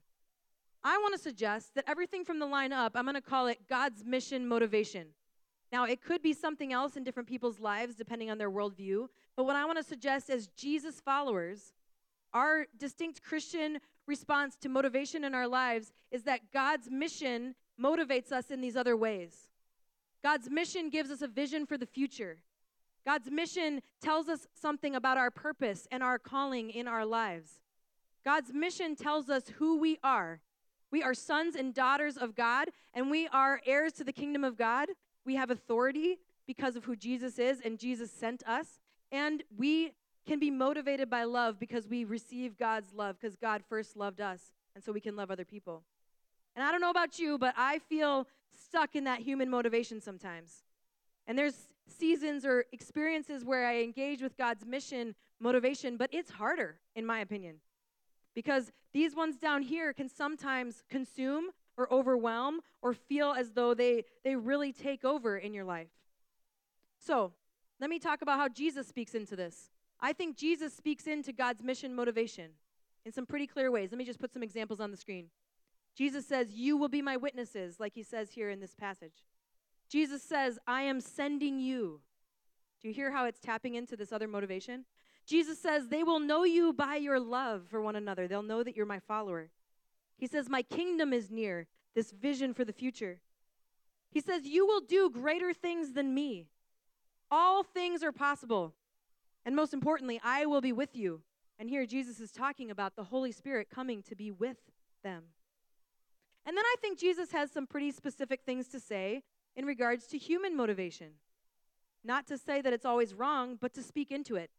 I 0.84 0.98
want 0.98 1.13
to 1.15 1.22
suggest 1.22 1.76
that 1.76 1.86
everything 1.88 2.24
from 2.24 2.39
the 2.39 2.46
line 2.46 2.72
up, 2.72 2.94
I'm 2.96 3.04
going 3.04 3.15
to 3.15 3.22
call 3.22 3.48
it 3.48 3.68
God's 3.68 4.06
mission 4.06 4.48
motivation. 4.48 5.08
Now, 5.72 5.86
it 5.86 6.02
could 6.02 6.22
be 6.22 6.34
something 6.34 6.74
else 6.74 6.96
in 6.96 7.04
different 7.04 7.30
people's 7.30 7.60
lives 7.60 7.96
depending 7.96 8.32
on 8.32 8.38
their 8.38 8.50
worldview, 8.50 9.08
but 9.36 9.44
what 9.44 9.56
I 9.56 9.65
want 9.65 9.78
to 9.78 9.84
suggest 9.84 10.30
as 10.30 10.48
Jesus 10.48 11.00
followers, 11.00 11.74
our 12.34 12.65
distinct 12.78 13.22
Christian 13.22 13.80
response 14.08 14.56
to 14.62 14.70
motivation 14.70 15.24
in 15.24 15.36
our 15.36 15.48
lives 15.48 15.92
is 16.12 16.24
that 16.24 16.52
God's 16.52 16.89
mission 16.89 17.56
motivates 17.80 18.32
us 18.32 18.50
in 18.50 18.62
these 18.62 18.76
other 18.76 18.98
ways. 18.98 19.50
God's 20.24 20.50
mission 20.50 20.89
gives 20.89 21.12
us 21.12 21.22
a 21.22 21.28
vision 21.28 21.65
for 21.65 21.78
the 21.78 21.86
future. 21.86 22.39
God's 23.06 23.32
mission 23.32 23.82
tells 24.02 24.28
us 24.28 24.48
something 24.54 24.96
about 24.96 25.18
our 25.18 25.32
purpose 25.32 25.88
and 25.92 26.04
our 26.04 26.20
calling 26.20 26.70
in 26.70 26.88
our 26.88 27.06
lives. 27.06 27.60
God's 28.26 28.54
mission 28.54 28.96
tells 28.96 29.30
us 29.30 29.50
who 29.58 29.78
we 29.78 29.98
are. 30.04 30.42
We 30.91 31.04
are 31.04 31.13
sons 31.13 31.56
and 31.56 31.73
daughters 31.73 32.17
of 32.17 32.36
God, 32.36 32.69
and 32.93 33.12
we 33.12 33.28
are 33.28 33.62
heirs 33.65 33.93
to 33.93 34.04
the 34.04 34.13
kingdom 34.13 34.43
of 34.43 34.58
God. 34.58 34.89
We 35.25 35.36
have 35.36 35.52
authority 35.52 36.17
because 36.47 36.75
of 36.75 36.86
who 36.86 36.95
Jesus 36.95 37.38
is, 37.38 37.62
and 37.63 37.78
Jesus 37.78 38.12
sent 38.12 38.41
us. 38.47 38.80
And 39.12 39.43
we 39.56 39.91
can 40.25 40.39
be 40.39 40.52
motivated 40.52 41.10
by 41.10 41.23
love 41.23 41.60
because 41.60 41.88
we 41.88 42.04
receive 42.04 42.58
God's 42.58 42.93
love, 42.93 43.17
because 43.19 43.36
God 43.36 43.63
first 43.67 43.95
loved 43.95 44.21
us, 44.21 44.52
and 44.75 44.84
so 44.84 44.91
we 44.91 45.02
can 45.02 45.15
love 45.15 45.32
other 45.32 45.45
people. 45.45 45.84
And 46.56 46.65
I 46.65 46.71
don't 46.71 46.82
know 46.82 46.89
about 46.89 47.19
you, 47.19 47.38
but 47.38 47.54
I 47.58 47.80
feel 47.80 48.28
stuck 48.52 48.95
in 48.95 49.04
that 49.06 49.19
human 49.19 49.49
motivation 49.49 50.02
sometimes. 50.02 50.63
And 51.28 51.38
there's 51.38 51.69
seasons 51.88 52.45
or 52.45 52.65
experiences 52.71 53.45
where 53.45 53.67
I 53.67 53.82
engage 53.82 54.21
with 54.21 54.38
God's 54.38 54.65
mission 54.65 55.15
motivation, 55.39 55.97
but 55.97 56.10
it's 56.12 56.32
harder, 56.32 56.80
in 56.95 57.06
my 57.06 57.19
opinion. 57.19 57.56
Because 58.39 58.71
these 58.93 59.17
ones 59.17 59.36
down 59.36 59.63
here 59.63 59.91
can 59.91 60.08
sometimes 60.08 60.82
consume 60.89 61.49
or 61.75 61.91
overwhelm 61.91 62.62
or 62.82 62.93
feel 62.93 63.34
as 63.34 63.52
though 63.52 63.73
they, 63.73 64.06
they 64.23 64.38
really 64.38 64.71
take 64.71 65.04
over 65.04 65.38
in 65.38 65.54
your 65.54 65.65
life. 65.65 65.89
So, 66.97 67.34
let 67.82 67.89
me 67.89 67.99
talk 67.99 68.21
about 68.21 68.39
how 68.39 68.47
Jesus 68.47 68.88
speaks 68.88 69.13
into 69.13 69.36
this. 69.36 69.71
I 69.99 70.13
think 70.13 70.38
Jesus 70.38 70.73
speaks 70.73 71.06
into 71.06 71.34
God's 71.34 71.62
mission 71.62 71.93
motivation 71.93 72.52
in 73.06 73.12
some 73.12 73.25
pretty 73.25 73.45
clear 73.45 73.71
ways. 73.71 73.91
Let 73.91 73.97
me 73.97 74.06
just 74.06 74.21
put 74.21 74.32
some 74.32 74.41
examples 74.41 74.80
on 74.80 74.89
the 74.89 74.95
screen. 74.95 75.25
Jesus 75.93 76.25
says, 76.25 76.54
You 76.54 76.78
will 76.78 76.88
be 76.88 77.02
my 77.02 77.17
witnesses, 77.17 77.78
like 77.78 77.93
he 77.93 78.04
says 78.04 78.32
here 78.32 78.49
in 78.49 78.62
this 78.62 78.73
passage. 78.73 79.25
Jesus 79.89 80.23
says, 80.23 80.58
I 80.65 80.84
am 80.84 81.02
sending 81.02 81.60
you. 81.60 81.99
Do 82.82 82.88
you 82.88 82.93
hear 82.93 83.12
how 83.12 83.25
it's 83.25 83.41
tapping 83.41 83.75
into 83.75 83.97
this 83.97 84.13
other 84.13 84.30
motivation? 84.30 84.86
Jesus 85.30 85.60
says, 85.60 85.88
They 85.88 86.04
will 86.04 86.20
know 86.20 86.44
you 86.44 86.74
by 86.74 86.96
your 86.96 87.20
love 87.20 87.68
for 87.70 87.80
one 87.84 87.96
another. 87.96 88.28
They'll 88.28 88.42
know 88.42 88.63
that 88.63 88.76
you're 88.76 88.88
my 88.88 88.98
follower. 88.98 89.52
He 90.18 90.26
says, 90.26 90.50
My 90.50 90.63
kingdom 90.63 91.13
is 91.13 91.30
near, 91.30 91.68
this 91.94 92.10
vision 92.10 92.52
for 92.52 92.65
the 92.65 92.74
future. 92.74 93.22
He 94.10 94.22
says, 94.22 94.48
You 94.48 94.65
will 94.65 94.82
do 94.82 95.08
greater 95.12 95.54
things 95.54 95.94
than 95.94 96.15
me. 96.15 96.48
All 97.30 97.62
things 97.62 98.02
are 98.02 98.12
possible. 98.12 98.74
And 99.46 99.56
most 99.56 99.72
importantly, 99.72 100.20
I 100.24 100.48
will 100.48 100.62
be 100.62 100.72
with 100.72 100.96
you. 100.96 101.22
And 101.60 101.70
here 101.70 101.86
Jesus 101.86 102.20
is 102.20 102.32
talking 102.32 102.72
about 102.72 102.96
the 102.96 103.04
Holy 103.04 103.32
Spirit 103.32 103.70
coming 103.70 104.02
to 104.04 104.15
be 104.15 104.32
with 104.32 104.58
them. 105.04 105.26
And 106.44 106.58
then 106.58 106.65
I 106.65 106.76
think 106.82 106.98
Jesus 106.98 107.32
has 107.34 107.52
some 107.52 107.68
pretty 107.68 107.92
specific 107.92 108.42
things 108.48 108.68
to 108.70 108.80
say 108.80 109.22
in 109.56 109.65
regards 109.65 110.08
to 110.08 110.18
human 110.18 110.58
motivation. 110.58 111.10
Not 112.04 112.26
to 112.28 112.38
say 112.39 112.62
that 112.62 112.74
it's 112.74 112.86
always 112.86 113.13
wrong, 113.13 113.60
but 113.62 113.76
to 113.76 113.84
speak 113.84 114.10
into 114.10 114.36
it. 114.36 114.50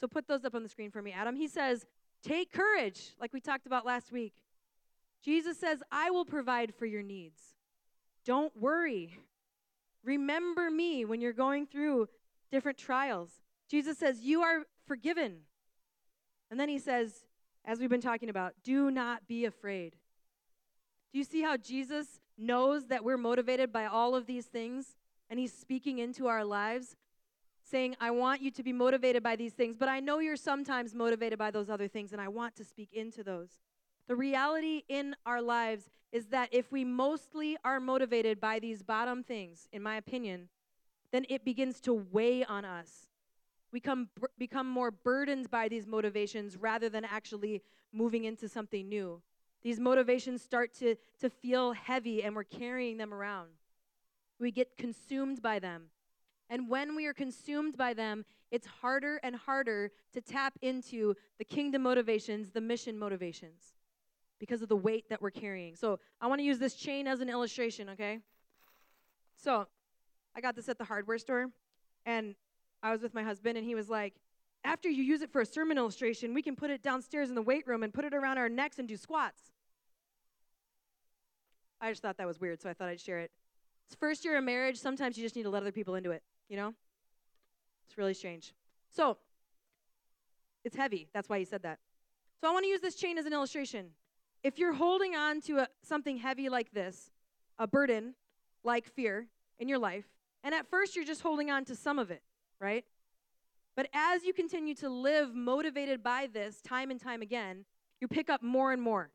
So 0.00 0.06
put 0.06 0.28
those 0.28 0.44
up 0.44 0.54
on 0.54 0.62
the 0.62 0.68
screen 0.68 0.90
for 0.90 1.02
me, 1.02 1.12
Adam. 1.12 1.36
He 1.36 1.48
says, 1.48 1.86
Take 2.22 2.52
courage, 2.52 3.14
like 3.20 3.32
we 3.32 3.40
talked 3.40 3.66
about 3.66 3.86
last 3.86 4.12
week. 4.12 4.34
Jesus 5.22 5.58
says, 5.58 5.82
I 5.90 6.10
will 6.10 6.24
provide 6.24 6.74
for 6.74 6.86
your 6.86 7.02
needs. 7.02 7.40
Don't 8.24 8.56
worry. 8.56 9.18
Remember 10.04 10.70
me 10.70 11.04
when 11.04 11.20
you're 11.20 11.32
going 11.32 11.66
through 11.66 12.08
different 12.50 12.78
trials. 12.78 13.30
Jesus 13.68 13.98
says, 13.98 14.20
You 14.20 14.42
are 14.42 14.62
forgiven. 14.86 15.38
And 16.50 16.58
then 16.58 16.68
he 16.68 16.78
says, 16.78 17.24
as 17.64 17.78
we've 17.78 17.90
been 17.90 18.00
talking 18.00 18.30
about, 18.30 18.54
do 18.64 18.90
not 18.90 19.28
be 19.28 19.44
afraid. 19.44 19.96
Do 21.12 21.18
you 21.18 21.24
see 21.24 21.42
how 21.42 21.58
Jesus 21.58 22.20
knows 22.38 22.86
that 22.86 23.04
we're 23.04 23.18
motivated 23.18 23.72
by 23.72 23.84
all 23.84 24.14
of 24.14 24.26
these 24.26 24.46
things 24.46 24.96
and 25.28 25.38
he's 25.38 25.52
speaking 25.52 25.98
into 25.98 26.26
our 26.28 26.44
lives? 26.44 26.96
Saying, 27.70 27.96
I 28.00 28.10
want 28.10 28.40
you 28.40 28.50
to 28.52 28.62
be 28.62 28.72
motivated 28.72 29.22
by 29.22 29.36
these 29.36 29.52
things, 29.52 29.76
but 29.76 29.90
I 29.90 30.00
know 30.00 30.20
you're 30.20 30.36
sometimes 30.36 30.94
motivated 30.94 31.38
by 31.38 31.50
those 31.50 31.68
other 31.68 31.86
things, 31.86 32.12
and 32.12 32.20
I 32.20 32.28
want 32.28 32.56
to 32.56 32.64
speak 32.64 32.94
into 32.94 33.22
those. 33.22 33.60
The 34.06 34.16
reality 34.16 34.84
in 34.88 35.14
our 35.26 35.42
lives 35.42 35.90
is 36.10 36.28
that 36.28 36.48
if 36.50 36.72
we 36.72 36.82
mostly 36.82 37.58
are 37.66 37.78
motivated 37.78 38.40
by 38.40 38.58
these 38.58 38.82
bottom 38.82 39.22
things, 39.22 39.68
in 39.70 39.82
my 39.82 39.96
opinion, 39.96 40.48
then 41.12 41.26
it 41.28 41.44
begins 41.44 41.78
to 41.82 41.92
weigh 41.92 42.42
on 42.42 42.64
us. 42.64 43.08
We 43.70 43.80
come, 43.80 44.08
become 44.38 44.66
more 44.66 44.90
burdened 44.90 45.50
by 45.50 45.68
these 45.68 45.86
motivations 45.86 46.56
rather 46.56 46.88
than 46.88 47.04
actually 47.04 47.62
moving 47.92 48.24
into 48.24 48.48
something 48.48 48.88
new. 48.88 49.20
These 49.60 49.78
motivations 49.78 50.40
start 50.40 50.72
to, 50.76 50.96
to 51.20 51.28
feel 51.28 51.72
heavy 51.72 52.22
and 52.22 52.34
we're 52.34 52.44
carrying 52.44 52.96
them 52.96 53.12
around. 53.12 53.48
We 54.40 54.52
get 54.52 54.78
consumed 54.78 55.42
by 55.42 55.58
them. 55.58 55.90
And 56.50 56.68
when 56.68 56.96
we 56.96 57.06
are 57.06 57.12
consumed 57.12 57.76
by 57.76 57.92
them, 57.94 58.24
it's 58.50 58.66
harder 58.66 59.20
and 59.22 59.36
harder 59.36 59.90
to 60.14 60.20
tap 60.20 60.54
into 60.62 61.14
the 61.38 61.44
kingdom 61.44 61.82
motivations, 61.82 62.50
the 62.50 62.60
mission 62.60 62.98
motivations, 62.98 63.76
because 64.38 64.62
of 64.62 64.68
the 64.68 64.76
weight 64.76 65.10
that 65.10 65.20
we're 65.20 65.30
carrying. 65.30 65.76
So 65.76 65.98
I 66.20 66.26
want 66.26 66.40
to 66.40 66.44
use 66.44 66.58
this 66.58 66.74
chain 66.74 67.06
as 67.06 67.20
an 67.20 67.28
illustration, 67.28 67.90
okay? 67.90 68.20
So 69.36 69.66
I 70.34 70.40
got 70.40 70.56
this 70.56 70.68
at 70.68 70.78
the 70.78 70.84
hardware 70.84 71.18
store, 71.18 71.48
and 72.06 72.34
I 72.82 72.92
was 72.92 73.02
with 73.02 73.12
my 73.12 73.22
husband, 73.22 73.58
and 73.58 73.66
he 73.66 73.74
was 73.74 73.90
like, 73.90 74.14
after 74.64 74.88
you 74.88 75.02
use 75.02 75.22
it 75.22 75.30
for 75.30 75.40
a 75.40 75.46
sermon 75.46 75.76
illustration, 75.76 76.32
we 76.32 76.42
can 76.42 76.56
put 76.56 76.70
it 76.70 76.82
downstairs 76.82 77.28
in 77.28 77.34
the 77.34 77.42
weight 77.42 77.66
room 77.66 77.82
and 77.82 77.92
put 77.92 78.04
it 78.04 78.14
around 78.14 78.38
our 78.38 78.48
necks 78.48 78.78
and 78.78 78.88
do 78.88 78.96
squats. 78.96 79.40
I 81.80 81.90
just 81.90 82.02
thought 82.02 82.16
that 82.16 82.26
was 82.26 82.40
weird, 82.40 82.60
so 82.60 82.68
I 82.70 82.74
thought 82.74 82.88
I'd 82.88 83.00
share 83.00 83.18
it. 83.20 83.30
It's 83.86 83.94
first 83.94 84.24
year 84.24 84.36
of 84.36 84.44
marriage. 84.44 84.78
Sometimes 84.78 85.16
you 85.16 85.24
just 85.24 85.36
need 85.36 85.44
to 85.44 85.50
let 85.50 85.62
other 85.62 85.72
people 85.72 85.94
into 85.94 86.10
it, 86.10 86.22
you 86.48 86.56
know? 86.56 86.74
It's 87.86 87.98
really 87.98 88.14
strange. 88.14 88.52
So, 88.90 89.18
it's 90.64 90.76
heavy. 90.76 91.08
That's 91.14 91.28
why 91.28 91.38
he 91.38 91.44
said 91.44 91.62
that. 91.62 91.78
So, 92.40 92.48
I 92.48 92.52
want 92.52 92.64
to 92.64 92.68
use 92.68 92.80
this 92.80 92.94
chain 92.94 93.18
as 93.18 93.26
an 93.26 93.32
illustration. 93.32 93.90
If 94.42 94.58
you're 94.58 94.72
holding 94.72 95.14
on 95.14 95.40
to 95.42 95.58
a, 95.58 95.68
something 95.82 96.16
heavy 96.16 96.48
like 96.48 96.72
this, 96.72 97.10
a 97.58 97.66
burden 97.66 98.14
like 98.64 98.86
fear 98.86 99.26
in 99.58 99.68
your 99.68 99.78
life, 99.78 100.04
and 100.44 100.54
at 100.54 100.66
first 100.66 100.94
you're 100.94 101.04
just 101.04 101.22
holding 101.22 101.50
on 101.50 101.64
to 101.66 101.74
some 101.74 101.98
of 101.98 102.10
it, 102.10 102.22
right? 102.60 102.84
But 103.76 103.88
as 103.92 104.24
you 104.24 104.32
continue 104.32 104.74
to 104.76 104.88
live 104.88 105.34
motivated 105.34 106.02
by 106.02 106.28
this 106.32 106.60
time 106.60 106.90
and 106.90 107.00
time 107.00 107.22
again, 107.22 107.64
you 108.00 108.08
pick 108.08 108.30
up 108.30 108.42
more 108.42 108.72
and 108.72 108.80
more. 108.80 109.10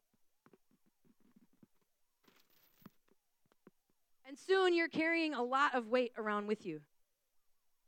And 4.26 4.38
soon 4.38 4.74
you're 4.74 4.88
carrying 4.88 5.34
a 5.34 5.44
lot 5.44 5.76
of 5.76 5.88
weight 5.88 6.12
around 6.18 6.48
with 6.48 6.66
you. 6.66 6.82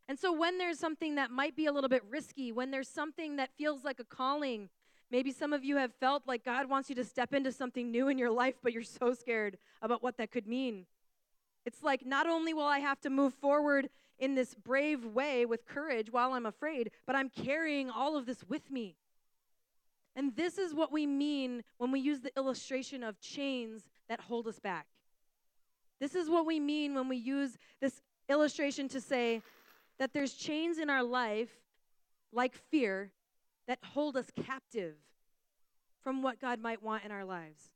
And 0.07 0.19
so 0.19 0.31
when 0.31 0.57
there's 0.57 0.79
something 0.79 1.15
that 1.15 1.31
might 1.31 1.55
be 1.55 1.65
a 1.65 1.71
little 1.71 1.89
bit 1.89 2.03
risky, 2.09 2.51
when 2.51 2.71
there's 2.71 2.87
something 2.89 3.37
that 3.37 3.49
feels 3.57 3.83
like 3.83 3.99
a 3.99 4.03
calling, 4.03 4.69
maybe 5.09 5.31
some 5.31 5.51
of 5.51 5.63
you 5.63 5.77
have 5.77 5.93
felt 5.99 6.23
like 6.27 6.45
God 6.45 6.69
wants 6.69 6.89
you 6.89 6.95
to 6.95 7.03
step 7.03 7.33
into 7.33 7.51
something 7.51 7.89
new 7.89 8.07
in 8.07 8.17
your 8.17 8.29
life, 8.29 8.55
but 8.61 8.71
you're 8.71 8.83
so 8.83 9.13
scared 9.13 9.57
about 9.81 10.03
what 10.03 10.17
that 10.17 10.31
could 10.31 10.47
mean. 10.47 10.85
It's 11.65 11.81
like 11.81 12.05
not 12.05 12.27
only 12.27 12.53
will 12.53 12.67
I 12.67 12.79
have 12.79 13.01
to 13.01 13.09
move 13.09 13.33
forward 13.33 13.89
in 14.19 14.35
this 14.35 14.53
brave 14.53 15.03
way 15.05 15.45
with 15.45 15.65
courage 15.65 16.11
while 16.11 16.33
I'm 16.33 16.45
afraid, 16.45 16.91
but 17.07 17.15
I'm 17.15 17.29
carrying 17.29 17.89
all 17.89 18.15
of 18.15 18.25
this 18.25 18.43
with 18.47 18.69
me. 18.69 18.95
And 20.15 20.35
this 20.35 20.57
is 20.57 20.73
what 20.73 20.91
we 20.91 21.05
mean 21.05 21.63
when 21.77 21.91
we 21.91 21.99
use 21.99 22.21
the 22.21 22.31
illustration 22.37 23.03
of 23.03 23.19
chains 23.19 23.83
that 24.07 24.21
hold 24.21 24.47
us 24.47 24.59
back. 24.59 24.85
This 25.99 26.15
is 26.15 26.29
what 26.29 26.45
we 26.45 26.59
mean 26.59 26.93
when 26.93 27.09
we 27.09 27.17
use 27.17 27.57
this 27.81 28.01
illustration 28.29 28.87
to 28.89 29.01
say 29.01 29.41
that 29.99 30.13
there's 30.13 30.33
chains 30.33 30.77
in 30.77 30.89
our 30.89 31.03
life, 31.03 31.49
like 32.31 32.53
fear, 32.53 33.11
that 33.67 33.79
hold 33.83 34.17
us 34.17 34.27
captive 34.45 34.95
from 36.03 36.21
what 36.21 36.39
God 36.39 36.59
might 36.59 36.83
want 36.83 37.03
in 37.03 37.11
our 37.11 37.25
lives. 37.25 37.71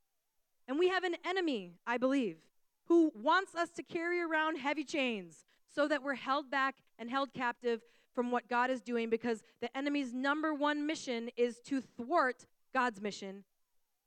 And 0.68 0.78
we 0.78 0.90
have 0.90 1.04
an 1.04 1.16
enemy, 1.26 1.74
I 1.88 1.98
believe, 1.98 2.38
who 2.86 3.12
wants 3.16 3.56
us 3.56 3.70
to 3.72 3.84
carry 3.84 4.22
around 4.22 4.58
heavy 4.58 4.84
chains 4.84 5.46
so 5.74 5.88
that 5.88 6.04
we're 6.04 6.16
held 6.16 6.52
back 6.52 6.76
and 6.98 7.10
held 7.10 7.34
captive 7.34 7.82
from 8.14 8.32
what 8.32 8.48
God 8.48 8.70
is 8.70 8.82
doing 8.82 9.10
because 9.10 9.44
the 9.62 9.76
enemy's 9.78 10.14
number 10.14 10.54
one 10.54 10.86
mission 10.86 11.30
is 11.38 11.60
to 11.62 11.82
thwart 11.82 12.46
God's 12.74 13.02
mission. 13.02 13.44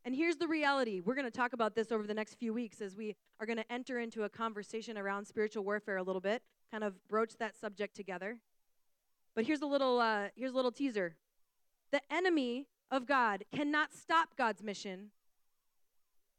And 0.05 0.14
here's 0.14 0.37
the 0.37 0.48
reality. 0.48 1.01
We're 1.01 1.14
going 1.14 1.27
to 1.27 1.31
talk 1.31 1.53
about 1.53 1.75
this 1.75 1.92
over 1.92 2.07
the 2.07 2.14
next 2.14 2.35
few 2.35 2.53
weeks 2.53 2.81
as 2.81 2.96
we 2.96 3.14
are 3.38 3.46
going 3.46 3.59
to 3.59 3.72
enter 3.72 4.01
into 4.01 4.25
a 4.25 4.29
conversation 4.29 4.98
around 4.98 5.27
spiritual 5.27 5.64
warfare 5.64 5.96
a 5.96 6.03
little 6.03 6.20
bit, 6.20 6.42
kind 6.72 6.82
of 6.82 7.06
broach 7.06 7.37
that 7.38 7.54
subject 7.54 7.94
together. 7.94 8.38
But 9.35 9.44
here's 9.44 9.61
a 9.61 9.66
little 9.66 10.00
uh, 10.00 10.28
here's 10.35 10.52
a 10.52 10.56
little 10.56 10.72
teaser. 10.72 11.14
The 11.92 12.00
enemy 12.11 12.66
of 12.90 13.06
God 13.06 13.44
cannot 13.54 13.92
stop 13.92 14.37
God's 14.37 14.62
mission. 14.62 15.11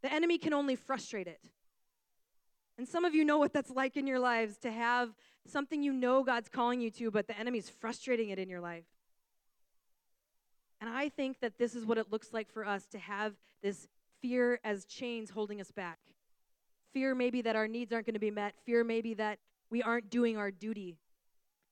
The 0.01 0.11
enemy 0.11 0.37
can 0.37 0.53
only 0.53 0.75
frustrate 0.75 1.27
it. 1.27 1.39
And 2.77 2.87
some 2.87 3.05
of 3.05 3.13
you 3.13 3.23
know 3.23 3.37
what 3.37 3.53
that's 3.53 3.69
like 3.69 3.95
in 3.95 4.07
your 4.07 4.19
lives 4.19 4.57
to 4.59 4.71
have 4.71 5.11
something 5.47 5.83
you 5.83 5.93
know 5.93 6.23
God's 6.23 6.49
calling 6.49 6.81
you 6.81 6.89
to, 6.91 7.11
but 7.11 7.27
the 7.27 7.37
enemy's 7.37 7.69
frustrating 7.69 8.29
it 8.29 8.39
in 8.39 8.49
your 8.49 8.59
life. 8.59 8.85
And 10.81 10.89
I 10.89 11.09
think 11.09 11.39
that 11.41 11.57
this 11.59 11.75
is 11.75 11.85
what 11.85 11.97
it 11.97 12.11
looks 12.11 12.33
like 12.33 12.51
for 12.51 12.65
us 12.65 12.87
to 12.87 12.99
have 12.99 13.35
this 13.61 13.87
fear 14.21 14.59
as 14.63 14.85
chains 14.85 15.29
holding 15.29 15.61
us 15.61 15.71
back. 15.71 15.99
Fear 16.93 17.15
maybe 17.15 17.41
that 17.43 17.55
our 17.55 17.67
needs 17.67 17.93
aren't 17.93 18.05
going 18.05 18.15
to 18.15 18.19
be 18.19 18.31
met, 18.31 18.55
fear 18.65 18.83
maybe 18.83 19.13
that 19.13 19.39
we 19.73 19.81
aren't 19.81 20.11
doing 20.11 20.37
our 20.37 20.51
duty. 20.51 20.99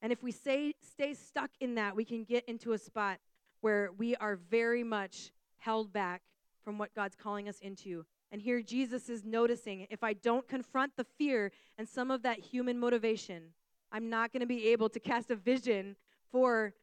And 0.01 0.11
if 0.11 0.23
we 0.23 0.31
say, 0.31 0.73
stay 0.81 1.13
stuck 1.13 1.51
in 1.59 1.75
that, 1.75 1.95
we 1.95 2.03
can 2.03 2.23
get 2.23 2.43
into 2.45 2.73
a 2.73 2.77
spot 2.79 3.19
where 3.59 3.91
we 3.95 4.15
are 4.15 4.37
very 4.49 4.83
much 4.83 5.31
held 5.57 5.93
back 5.93 6.23
from 6.65 6.79
what 6.79 6.95
God's 6.95 7.15
calling 7.15 7.47
us 7.47 7.59
into. 7.59 8.03
And 8.31 8.41
here 8.41 8.59
Jesus 8.63 9.07
is 9.07 9.23
noticing 9.23 9.85
if 9.91 10.03
I 10.03 10.13
don't 10.13 10.47
confront 10.47 10.97
the 10.97 11.03
fear 11.03 11.51
and 11.77 11.87
some 11.87 12.09
of 12.09 12.23
that 12.23 12.39
human 12.39 12.79
motivation, 12.79 13.43
I'm 13.91 14.09
not 14.09 14.33
going 14.33 14.41
to 14.41 14.47
be 14.47 14.69
able 14.69 14.89
to 14.89 14.99
cast 14.99 15.29
a 15.29 15.35
vision 15.35 15.95
for 16.31 16.73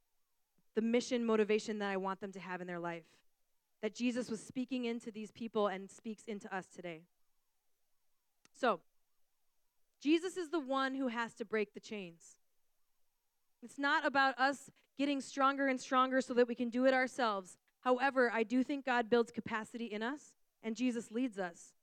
the 0.77 0.83
mission 0.83 1.25
motivation 1.25 1.81
that 1.81 1.91
I 1.91 1.97
want 1.97 2.21
them 2.21 2.31
to 2.31 2.39
have 2.39 2.61
in 2.61 2.69
their 2.69 2.79
life. 2.79 3.07
That 3.83 3.93
Jesus 3.93 4.31
was 4.31 4.41
speaking 4.41 4.85
into 4.85 5.11
these 5.11 5.33
people 5.33 5.67
and 5.67 5.91
speaks 5.91 6.23
into 6.29 6.55
us 6.55 6.67
today. 6.73 7.01
So, 8.61 8.79
Jesus 10.01 10.37
is 10.37 10.51
the 10.51 10.61
one 10.61 10.95
who 10.95 11.09
has 11.09 11.35
to 11.35 11.45
break 11.45 11.75
the 11.75 11.81
chains. 11.81 12.37
It's 13.63 13.79
not 13.79 14.07
about 14.07 14.39
us 14.39 14.71
getting 14.97 15.21
stronger 15.21 15.69
and 15.69 15.81
stronger 15.81 16.21
so 16.21 16.35
that 16.35 16.49
we 16.49 16.55
can 16.55 16.71
do 16.71 16.87
it 16.87 16.95
ourselves. 16.95 17.57
However, 17.81 18.31
I 18.33 18.43
do 18.43 18.63
think 18.63 18.85
God 18.85 19.11
builds 19.11 19.33
capacity 19.33 19.87
in 19.87 20.03
us 20.03 20.33
and 20.63 20.77
Jesus 20.77 21.11
leads 21.11 21.39
us. 21.39 21.75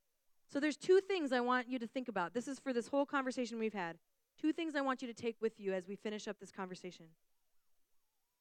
So 0.51 0.59
there's 0.59 0.77
two 0.77 1.01
things 1.01 1.31
I 1.31 1.39
want 1.39 1.67
you 1.67 1.79
to 1.79 1.87
think 1.87 2.07
about. 2.07 2.33
This 2.33 2.47
is 2.47 2.59
for 2.59 2.71
this 2.71 2.87
whole 2.87 3.05
conversation 3.05 3.59
we've 3.59 3.73
had. 3.73 3.97
Two 4.39 4.53
things 4.53 4.75
I 4.75 4.81
want 4.81 5.01
you 5.01 5.07
to 5.07 5.13
take 5.13 5.37
with 5.41 5.59
you 5.59 5.73
as 5.73 5.87
we 5.87 5.95
finish 5.95 6.27
up 6.27 6.39
this 6.39 6.51
conversation. 6.51 7.07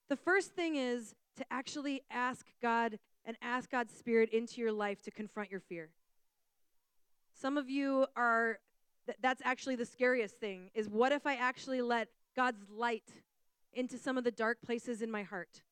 The 0.09 0.17
first 0.17 0.53
thing 0.53 0.77
is 0.77 1.15
to 1.37 1.45
actually 1.51 2.03
ask 2.11 2.47
God 2.61 2.99
and 3.25 3.37
ask 3.41 3.71
God's 3.71 3.95
Spirit 3.95 4.31
into 4.31 4.61
your 4.61 4.73
life 4.73 5.03
to 5.03 5.11
confront 5.11 5.51
your 5.51 5.61
fear. 5.61 5.89
Some 7.41 7.57
of 7.57 7.71
you 7.71 8.07
are, 8.17 8.59
th- 9.07 9.19
that's 9.21 9.43
actually 9.45 9.77
the 9.77 9.87
scariest 9.87 10.39
thing, 10.39 10.71
is 10.75 10.89
what 10.89 11.13
if 11.13 11.27
I 11.27 11.35
actually 11.35 11.83
let 11.83 12.09
God's 12.37 12.63
light 12.71 13.11
into 13.73 13.99
some 13.99 14.19
of 14.19 14.25
the 14.25 14.31
dark 14.31 14.59
places 14.65 15.03
in 15.03 15.11
my 15.11 15.23
heart? 15.23 15.63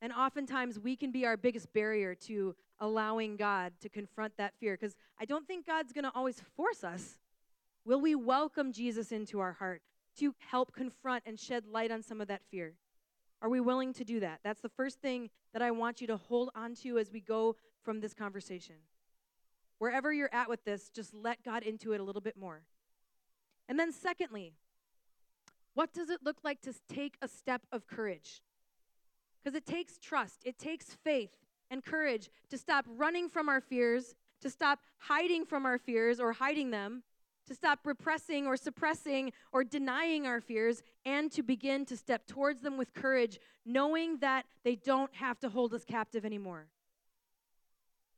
And 0.00 0.12
oftentimes 0.12 0.78
we 0.78 0.96
can 0.96 1.12
be 1.12 1.24
our 1.24 1.36
biggest 1.36 1.72
barrier 1.72 2.14
to 2.26 2.56
allowing 2.80 3.36
God 3.36 3.72
to 3.80 3.88
confront 3.88 4.36
that 4.36 4.54
fear 4.58 4.76
because 4.78 4.96
I 5.20 5.24
don't 5.24 5.46
think 5.46 5.66
God's 5.66 5.92
going 5.92 6.04
to 6.04 6.12
always 6.14 6.42
force 6.56 6.82
us. 6.82 7.18
Will 7.84 8.00
we 8.00 8.14
welcome 8.14 8.72
Jesus 8.72 9.12
into 9.12 9.38
our 9.38 9.52
heart 9.52 9.82
to 10.18 10.34
help 10.38 10.72
confront 10.72 11.22
and 11.24 11.38
shed 11.38 11.66
light 11.66 11.92
on 11.92 12.02
some 12.02 12.20
of 12.20 12.28
that 12.28 12.42
fear? 12.50 12.74
Are 13.40 13.48
we 13.48 13.60
willing 13.60 13.92
to 13.94 14.04
do 14.04 14.20
that? 14.20 14.40
That's 14.44 14.60
the 14.60 14.68
first 14.68 15.00
thing 15.00 15.30
that 15.52 15.62
I 15.62 15.70
want 15.70 16.00
you 16.00 16.06
to 16.08 16.16
hold 16.16 16.50
on 16.54 16.74
to 16.76 16.98
as 16.98 17.10
we 17.10 17.20
go 17.20 17.56
from 17.82 18.00
this 18.00 18.14
conversation. 18.14 18.76
Wherever 19.82 20.12
you're 20.12 20.32
at 20.32 20.48
with 20.48 20.64
this, 20.64 20.90
just 20.90 21.12
let 21.12 21.42
God 21.42 21.64
into 21.64 21.92
it 21.92 21.98
a 21.98 22.04
little 22.04 22.20
bit 22.20 22.36
more. 22.36 22.62
And 23.68 23.80
then, 23.80 23.90
secondly, 23.90 24.52
what 25.74 25.92
does 25.92 26.08
it 26.08 26.20
look 26.22 26.36
like 26.44 26.60
to 26.60 26.72
take 26.88 27.16
a 27.20 27.26
step 27.26 27.62
of 27.72 27.88
courage? 27.88 28.44
Because 29.42 29.56
it 29.56 29.66
takes 29.66 29.98
trust, 29.98 30.42
it 30.44 30.56
takes 30.56 30.94
faith 31.02 31.32
and 31.68 31.84
courage 31.84 32.30
to 32.50 32.56
stop 32.56 32.84
running 32.96 33.28
from 33.28 33.48
our 33.48 33.60
fears, 33.60 34.14
to 34.40 34.50
stop 34.50 34.78
hiding 34.98 35.44
from 35.44 35.66
our 35.66 35.78
fears 35.78 36.20
or 36.20 36.32
hiding 36.32 36.70
them, 36.70 37.02
to 37.48 37.52
stop 37.52 37.80
repressing 37.84 38.46
or 38.46 38.56
suppressing 38.56 39.32
or 39.50 39.64
denying 39.64 40.28
our 40.28 40.40
fears, 40.40 40.84
and 41.04 41.32
to 41.32 41.42
begin 41.42 41.84
to 41.86 41.96
step 41.96 42.28
towards 42.28 42.60
them 42.60 42.78
with 42.78 42.94
courage, 42.94 43.40
knowing 43.66 44.18
that 44.18 44.44
they 44.62 44.76
don't 44.76 45.12
have 45.16 45.40
to 45.40 45.48
hold 45.48 45.74
us 45.74 45.84
captive 45.84 46.24
anymore. 46.24 46.68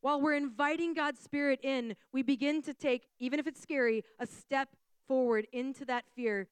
While 0.05 0.21
we're 0.21 0.35
inviting 0.35 0.93
God's 0.93 1.19
Spirit 1.21 1.61
in, 1.63 1.97
we 2.13 2.23
begin 2.23 2.61
to 2.65 2.75
take, 2.75 3.07
even 3.19 3.39
if 3.39 3.47
it's 3.47 3.59
scary, 3.59 4.05
a 4.21 4.27
step 4.27 4.69
forward 5.09 5.47
into 5.51 5.87
that 5.87 6.05
fear, 6.15 6.47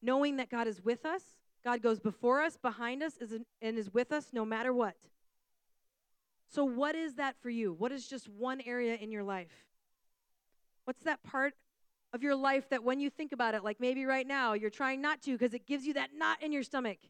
knowing 0.00 0.38
that 0.38 0.48
God 0.48 0.66
is 0.66 0.82
with 0.82 1.04
us. 1.04 1.20
God 1.62 1.82
goes 1.82 2.00
before 2.00 2.40
us, 2.40 2.56
behind 2.56 3.02
us, 3.02 3.18
and 3.60 3.78
is 3.78 3.92
with 3.92 4.10
us 4.10 4.28
no 4.32 4.46
matter 4.46 4.72
what. 4.72 4.96
So, 6.48 6.64
what 6.64 6.94
is 6.94 7.16
that 7.16 7.36
for 7.42 7.50
you? 7.50 7.74
What 7.74 7.92
is 7.92 8.08
just 8.08 8.26
one 8.26 8.62
area 8.62 8.94
in 8.94 9.12
your 9.12 9.22
life? 9.22 9.52
What's 10.86 11.02
that 11.02 11.22
part 11.22 11.52
of 12.14 12.22
your 12.22 12.34
life 12.34 12.70
that 12.70 12.84
when 12.84 13.00
you 13.00 13.10
think 13.10 13.32
about 13.32 13.54
it, 13.54 13.62
like 13.62 13.80
maybe 13.80 14.06
right 14.06 14.26
now, 14.26 14.54
you're 14.54 14.70
trying 14.70 15.02
not 15.02 15.20
to 15.24 15.32
because 15.32 15.52
it 15.52 15.66
gives 15.66 15.84
you 15.84 15.92
that 15.92 16.08
knot 16.16 16.42
in 16.42 16.52
your 16.52 16.62
stomach? 16.62 17.00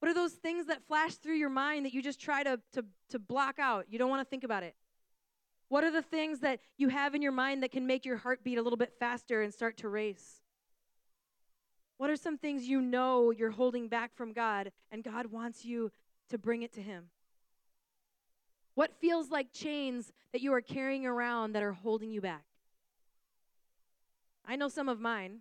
What 0.00 0.10
are 0.10 0.14
those 0.14 0.32
things 0.32 0.66
that 0.66 0.86
flash 0.86 1.14
through 1.14 1.36
your 1.36 1.50
mind 1.50 1.84
that 1.84 1.92
you 1.92 2.02
just 2.02 2.20
try 2.20 2.42
to, 2.42 2.60
to, 2.72 2.84
to 3.10 3.18
block 3.18 3.58
out? 3.58 3.86
You 3.88 3.98
don't 3.98 4.10
want 4.10 4.20
to 4.20 4.28
think 4.28 4.44
about 4.44 4.62
it. 4.62 4.74
What 5.68 5.84
are 5.84 5.90
the 5.90 6.02
things 6.02 6.40
that 6.40 6.60
you 6.76 6.88
have 6.88 7.14
in 7.14 7.22
your 7.22 7.32
mind 7.32 7.62
that 7.62 7.72
can 7.72 7.86
make 7.86 8.04
your 8.04 8.16
heart 8.16 8.42
beat 8.42 8.58
a 8.58 8.62
little 8.62 8.76
bit 8.76 8.94
faster 8.98 9.42
and 9.42 9.52
start 9.52 9.76
to 9.78 9.88
race? 9.88 10.40
What 11.98 12.10
are 12.10 12.16
some 12.16 12.38
things 12.38 12.68
you 12.68 12.80
know 12.80 13.32
you're 13.32 13.50
holding 13.50 13.88
back 13.88 14.14
from 14.14 14.32
God 14.32 14.70
and 14.90 15.02
God 15.02 15.26
wants 15.26 15.64
you 15.64 15.90
to 16.30 16.38
bring 16.38 16.62
it 16.62 16.72
to 16.74 16.80
Him? 16.80 17.10
What 18.74 19.00
feels 19.00 19.30
like 19.30 19.52
chains 19.52 20.12
that 20.32 20.40
you 20.40 20.52
are 20.52 20.60
carrying 20.60 21.04
around 21.04 21.52
that 21.52 21.64
are 21.64 21.72
holding 21.72 22.10
you 22.10 22.20
back? 22.20 22.44
I 24.46 24.54
know 24.54 24.68
some 24.68 24.88
of 24.88 25.00
mine. 25.00 25.40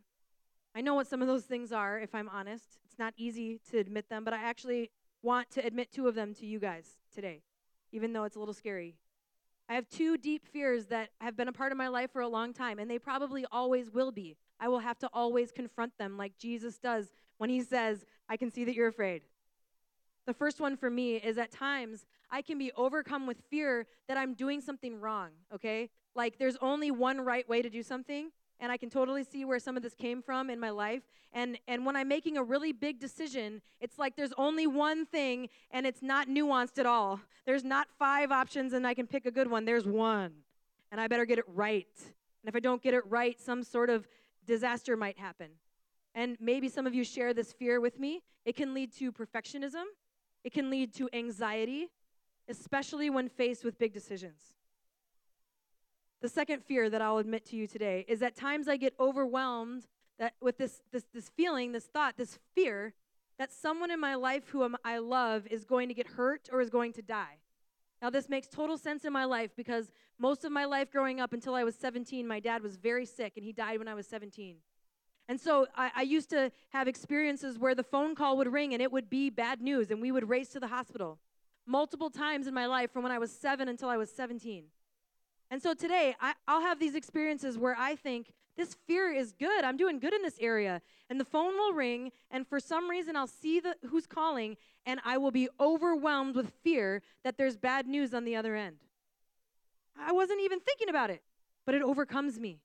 I 0.76 0.82
know 0.82 0.96
what 0.96 1.08
some 1.08 1.22
of 1.22 1.28
those 1.28 1.44
things 1.44 1.72
are, 1.72 2.00
if 2.00 2.16
I'm 2.16 2.28
honest. 2.28 2.80
Not 2.98 3.14
easy 3.18 3.60
to 3.72 3.78
admit 3.78 4.10
them, 4.10 4.24
but 4.24 4.34
I 4.34 4.44
actually 4.44 4.92
want 5.22 5.50
to 5.52 5.66
admit 5.66 5.92
two 5.92 6.08
of 6.08 6.16
them 6.16 6.34
to 6.36 6.46
you 6.46 6.60
guys 6.60 6.98
today, 7.14 7.42
even 7.92 8.14
though 8.14 8.24
it's 8.24 8.36
a 8.36 8.40
little 8.40 8.54
scary. 8.54 8.96
I 9.70 9.74
have 9.74 9.90
two 9.90 10.18
deep 10.18 10.48
fears 10.48 10.86
that 10.88 11.10
have 11.20 11.36
been 11.36 11.50
a 11.50 11.54
part 11.54 11.72
of 11.72 11.78
my 11.78 11.90
life 11.90 12.12
for 12.12 12.22
a 12.22 12.28
long 12.28 12.54
time, 12.54 12.80
and 12.80 12.90
they 12.90 13.00
probably 13.00 13.46
always 13.52 13.92
will 13.92 14.12
be. 14.12 14.38
I 14.60 14.70
will 14.70 14.80
have 14.80 14.98
to 15.00 15.10
always 15.14 15.52
confront 15.52 15.98
them 15.98 16.18
like 16.18 16.38
Jesus 16.38 16.78
does 16.78 17.12
when 17.38 17.50
he 17.50 17.62
says, 17.62 18.06
I 18.30 18.38
can 18.38 18.50
see 18.50 18.64
that 18.64 18.76
you're 18.76 18.88
afraid. 18.88 19.24
The 20.26 20.34
first 20.34 20.60
one 20.60 20.76
for 20.78 20.90
me 20.90 21.16
is 21.16 21.38
at 21.38 21.52
times 21.52 22.06
I 22.30 22.42
can 22.42 22.58
be 22.58 22.72
overcome 22.76 23.28
with 23.28 23.42
fear 23.50 23.88
that 24.08 24.18
I'm 24.18 24.34
doing 24.34 24.62
something 24.62 25.00
wrong, 25.00 25.30
okay? 25.54 25.90
Like 26.16 26.38
there's 26.38 26.58
only 26.62 26.92
one 26.92 27.22
right 27.22 27.48
way 27.48 27.62
to 27.62 27.70
do 27.70 27.84
something, 27.84 28.32
and 28.60 28.72
I 28.72 28.78
can 28.78 28.90
totally 28.90 29.24
see 29.24 29.46
where 29.46 29.60
some 29.60 29.78
of 29.78 29.84
this 29.84 29.94
came 29.94 30.22
from 30.22 30.50
in 30.50 30.60
my 30.60 30.70
life. 30.70 31.04
And 31.34 31.58
and 31.68 31.86
when 31.86 31.96
I'm 31.96 32.08
making 32.08 32.38
a 32.38 32.44
really 32.44 32.72
big 32.72 33.00
decision, 33.00 33.62
it's 33.80 34.00
like 34.00 34.16
there's 34.16 34.34
only 34.38 34.68
one 34.68 35.06
thing 35.06 35.50
and 35.72 35.86
it's 35.86 36.02
not 36.02 36.28
nuanced 36.28 36.78
at 36.80 36.86
all. 36.86 37.20
There's 37.46 37.64
not 37.64 37.88
five 37.98 38.32
options 38.32 38.74
and 38.74 38.86
I 38.88 38.94
can 38.94 39.08
pick 39.08 39.26
a 39.26 39.32
good 39.32 39.50
one. 39.50 39.66
There's 39.66 39.86
one. 39.86 40.32
And 40.92 41.02
I 41.02 41.08
better 41.08 41.26
get 41.26 41.38
it 41.38 41.46
right. 41.48 41.88
And 41.98 42.50
if 42.50 42.56
I 42.56 42.60
don't 42.60 42.82
get 42.82 42.94
it 42.94 43.04
right, 43.10 43.40
some 43.40 43.64
sort 43.64 43.90
of 43.90 44.08
disaster 44.46 44.96
might 44.96 45.18
happen. 45.18 45.50
And 46.16 46.38
maybe 46.40 46.70
some 46.70 46.88
of 46.88 46.96
you 46.96 47.04
share 47.04 47.34
this 47.34 47.54
fear 47.54 47.80
with 47.80 48.00
me. 48.00 48.24
It 48.46 48.56
can 48.56 48.74
lead 48.74 48.94
to 48.94 49.12
perfectionism. 49.12 49.84
It 50.44 50.54
can 50.54 50.70
lead 50.70 50.94
to 50.96 51.10
anxiety, 51.14 51.90
especially 52.48 53.10
when 53.10 53.28
faced 53.28 53.66
with 53.66 53.78
big 53.78 53.94
decisions. 53.94 54.57
The 56.22 56.30
second 56.30 56.64
fear 56.64 56.90
that 56.90 57.02
I'll 57.02 57.20
admit 57.20 57.46
to 57.48 57.56
you 57.56 57.68
today 57.68 58.04
is 58.08 58.20
that 58.20 58.36
times 58.36 58.68
I 58.68 58.78
get 58.78 58.94
overwhelmed 59.00 59.86
that 60.18 60.34
with 60.42 60.58
this, 60.58 60.82
this, 60.92 61.06
this 61.14 61.30
feeling, 61.30 61.72
this 61.72 61.86
thought, 61.86 62.18
this 62.18 62.40
fear 62.56 62.94
that 63.38 63.54
someone 63.54 63.92
in 63.92 64.00
my 64.00 64.16
life 64.16 64.50
who 64.50 64.68
I 64.84 64.98
love 64.98 65.46
is 65.48 65.64
going 65.64 65.90
to 65.90 65.94
get 65.94 66.08
hurt 66.08 66.50
or 66.52 66.60
is 66.60 66.72
going 66.72 66.92
to 66.94 67.04
die. 67.04 67.38
Now, 68.02 68.10
this 68.10 68.30
makes 68.30 68.48
total 68.48 68.78
sense 68.78 69.06
in 69.06 69.14
my 69.14 69.26
life 69.26 69.52
because 69.56 69.92
most 70.20 70.44
of 70.44 70.52
my 70.52 70.66
life 70.66 70.92
growing 70.92 71.20
up 71.20 71.34
until 71.34 71.54
I 71.54 71.64
was 71.64 71.76
17, 71.76 72.28
my 72.28 72.40
dad 72.40 72.64
was 72.64 72.78
very 72.78 73.06
sick 73.06 73.34
and 73.36 73.46
he 73.46 73.54
died 73.54 73.78
when 73.78 73.88
I 73.88 73.94
was 73.94 74.08
17. 74.08 74.58
And 75.30 75.40
so 75.40 75.68
I, 75.76 75.92
I, 75.96 76.02
used 76.04 76.30
to 76.30 76.52
have 76.70 76.88
experiences 76.88 77.60
where 77.60 77.76
the 77.76 77.84
phone 77.84 78.16
call 78.16 78.38
would 78.38 78.52
ring 78.52 78.74
and 78.74 78.82
it 78.82 78.92
would 78.92 79.10
be 79.10 79.30
bad 79.30 79.62
news 79.62 79.92
and 79.92 80.02
we 80.02 80.12
would 80.12 80.30
race 80.30 80.50
to 80.50 80.60
the 80.60 80.68
hospital 80.68 81.20
multiple 81.66 82.10
times 82.10 82.48
in 82.48 82.54
my 82.54 82.66
life 82.66 82.92
from 82.92 83.04
when 83.04 83.12
I 83.12 83.20
was 83.20 83.32
seven 83.32 83.68
until 83.68 83.90
I 83.90 83.98
was 83.98 84.10
17. 84.10 84.66
And 85.50 85.62
so 85.62 85.74
today, 85.74 86.16
I, 86.20 86.34
will 86.48 86.62
have 86.62 86.80
these 86.80 86.96
experiences 86.96 87.58
where 87.58 87.76
I 87.78 87.96
think, 87.96 88.34
this 88.58 88.76
fear 88.88 89.12
is 89.14 89.34
good. 89.34 89.64
I'm 89.64 89.78
doing 89.78 90.00
good 90.00 90.14
in 90.14 90.24
this 90.24 90.38
area. 90.42 90.82
And 91.10 91.20
the 91.20 91.26
phone 91.26 91.54
will 91.54 91.74
ring, 91.74 92.12
and 92.32 92.46
for 92.48 92.60
some 92.60 92.90
reason, 92.90 93.16
I'll 93.16 93.28
see 93.28 93.60
the, 93.60 93.76
who's 93.88 94.08
calling, 94.08 94.58
and 94.86 95.00
I 95.06 95.20
will 95.20 95.32
be 95.32 95.48
overwhelmed 95.60 96.36
with 96.36 96.52
fear 96.64 97.04
that 97.24 97.38
there's 97.38 97.56
bad 97.56 97.88
news 97.88 98.14
on 98.14 98.26
the 98.26 98.36
other 98.36 98.56
end. 98.56 98.78
I 99.98 100.12
wasn't 100.12 100.42
even 100.42 100.60
thinking 100.60 100.90
about 100.90 101.12
it, 101.12 101.22
but 101.66 101.76
it 101.76 101.84
overcomes 101.84 102.40
me. 102.40 102.60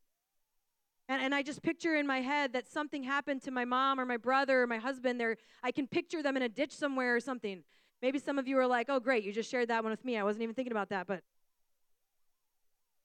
And, 1.09 1.21
and 1.21 1.35
I 1.35 1.43
just 1.43 1.63
picture 1.63 1.95
in 1.95 2.07
my 2.07 2.21
head 2.21 2.55
that 2.55 2.67
something 2.67 3.03
happened 3.03 3.43
to 3.43 3.51
my 3.51 3.67
mom 3.67 4.01
or 4.01 4.07
my 4.07 4.17
brother 4.17 4.63
or 4.63 4.67
my 4.67 4.79
husband. 4.79 5.21
There, 5.21 5.37
I 5.63 5.73
can 5.73 5.87
picture 5.87 6.23
them 6.23 6.37
in 6.37 6.43
a 6.43 6.49
ditch 6.49 6.73
somewhere 6.73 7.15
or 7.15 7.21
something. 7.21 7.65
Maybe 8.01 8.19
some 8.19 8.39
of 8.39 8.49
you 8.49 8.59
are 8.59 8.67
like, 8.67 8.87
oh, 8.89 8.99
great, 8.99 9.25
you 9.25 9.33
just 9.33 9.51
shared 9.51 9.69
that 9.69 9.83
one 9.85 9.91
with 9.91 10.05
me. 10.05 10.17
I 10.17 10.25
wasn't 10.25 10.45
even 10.45 10.55
thinking 10.55 10.73
about 10.73 10.89
that, 10.89 11.07
but 11.07 11.23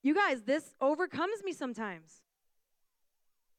you 0.08 0.16
guys, 0.16 0.42
this 0.44 0.74
overcomes 0.80 1.44
me 1.44 1.54
sometimes. 1.54 2.22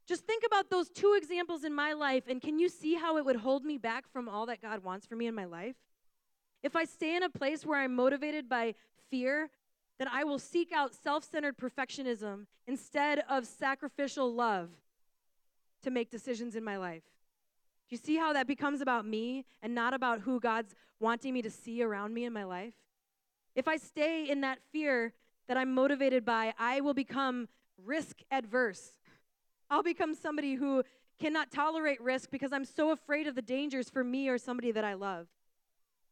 Just 0.07 0.25
think 0.25 0.43
about 0.47 0.71
those 0.71 0.89
two 0.89 1.15
examples 1.19 1.65
in 1.65 1.75
my 1.75 1.93
life, 1.93 2.25
and 2.29 2.41
can 2.41 2.59
you 2.59 2.69
see 2.71 2.95
how 2.95 3.19
it 3.19 3.25
would 3.27 3.37
hold 3.37 3.65
me 3.65 3.77
back 3.77 4.11
from 4.11 4.29
all 4.29 4.47
that 4.47 4.63
God 4.63 4.83
wants 4.83 5.07
for 5.07 5.17
me 5.17 5.27
in 5.27 5.35
my 5.35 5.45
life? 5.45 5.77
If 6.63 6.75
I 6.75 6.85
stay 6.85 7.15
in 7.15 7.23
a 7.23 7.29
place 7.29 7.67
where 7.67 7.79
I'm 7.79 7.95
motivated 7.95 8.49
by 8.49 8.75
fear, 9.11 9.51
then 9.99 10.09
I 10.11 10.25
will 10.25 10.39
seek 10.39 10.73
out 10.73 10.95
self 10.95 11.25
centered 11.25 11.59
perfectionism 11.59 12.47
instead 12.67 13.23
of 13.29 13.47
sacrificial 13.47 14.33
love 14.33 14.71
to 15.83 15.91
make 15.91 16.11
decisions 16.11 16.57
in 16.57 16.65
my 16.65 16.79
life. 16.79 17.05
Do 17.89 17.95
you 17.95 17.99
see 17.99 18.17
how 18.17 18.33
that 18.33 18.47
becomes 18.47 18.81
about 18.81 19.07
me 19.07 19.45
and 19.63 19.75
not 19.75 19.93
about 19.93 20.21
who 20.21 20.41
God's 20.41 20.75
wanting 21.01 21.35
me 21.35 21.43
to 21.43 21.51
see 21.51 21.83
around 21.83 22.15
me 22.15 22.25
in 22.25 22.33
my 22.33 22.45
life? 22.45 22.75
If 23.55 23.69
I 23.69 23.77
stay 23.77 24.29
in 24.29 24.41
that 24.43 24.59
fear, 24.73 25.13
that 25.49 25.57
I'm 25.57 25.75
motivated 25.75 26.25
by, 26.25 26.55
I 26.59 26.81
will 26.81 26.95
become 26.95 27.49
risk 27.85 28.21
adverse. 28.31 28.93
I'll 29.71 29.83
become 29.83 30.15
somebody 30.15 30.55
who 30.55 30.83
cannot 31.19 31.51
tolerate 31.51 32.01
risk 32.01 32.31
because 32.31 32.53
I'm 32.53 32.65
so 32.65 32.91
afraid 32.91 33.27
of 33.27 33.35
the 33.35 33.43
dangers 33.43 33.91
for 33.91 34.05
me 34.05 34.29
or 34.29 34.39
somebody 34.39 34.71
that 34.73 34.85
I 34.85 34.95
love. 34.95 35.27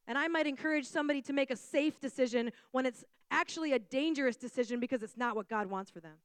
And 0.08 0.18
I 0.18 0.28
might 0.28 0.46
encourage 0.46 0.86
somebody 0.86 1.20
to 1.22 1.32
make 1.32 1.50
a 1.50 1.56
safe 1.56 2.00
decision 2.00 2.52
when 2.72 2.86
it's 2.86 3.04
actually 3.30 3.72
a 3.72 3.78
dangerous 3.78 4.36
decision 4.36 4.80
because 4.80 5.02
it's 5.02 5.16
not 5.16 5.36
what 5.36 5.48
God 5.48 5.68
wants 5.68 5.90
for 5.90 6.00
them. 6.00 6.16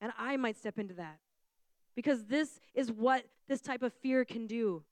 And 0.00 0.12
I 0.18 0.36
might 0.36 0.56
step 0.56 0.78
into 0.78 0.94
that 0.94 1.18
because 1.94 2.24
this 2.24 2.60
is 2.74 2.90
what 2.90 3.24
this 3.48 3.60
type 3.60 3.82
of 3.82 3.92
fear 3.92 4.24
can 4.24 4.46
do. 4.46 4.82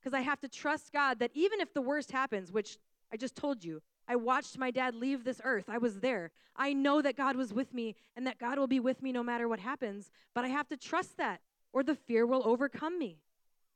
Because 0.00 0.14
I 0.14 0.20
have 0.20 0.40
to 0.40 0.48
trust 0.48 0.92
God 0.92 1.18
that 1.18 1.30
even 1.34 1.60
if 1.60 1.74
the 1.74 1.82
worst 1.82 2.12
happens, 2.12 2.52
which 2.52 2.78
I 3.12 3.16
just 3.16 3.34
told 3.34 3.64
you, 3.64 3.82
I 4.08 4.16
watched 4.16 4.58
my 4.58 4.70
dad 4.70 4.94
leave 4.94 5.22
this 5.22 5.40
earth. 5.44 5.66
I 5.68 5.78
was 5.78 6.00
there. 6.00 6.30
I 6.56 6.72
know 6.72 7.02
that 7.02 7.16
God 7.16 7.36
was 7.36 7.52
with 7.52 7.74
me 7.74 7.94
and 8.16 8.26
that 8.26 8.38
God 8.38 8.58
will 8.58 8.66
be 8.66 8.80
with 8.80 9.02
me 9.02 9.12
no 9.12 9.22
matter 9.22 9.46
what 9.46 9.60
happens, 9.60 10.10
but 10.34 10.44
I 10.44 10.48
have 10.48 10.66
to 10.68 10.76
trust 10.76 11.18
that 11.18 11.40
or 11.72 11.82
the 11.82 11.94
fear 11.94 12.26
will 12.26 12.42
overcome 12.46 12.98
me. 12.98 13.18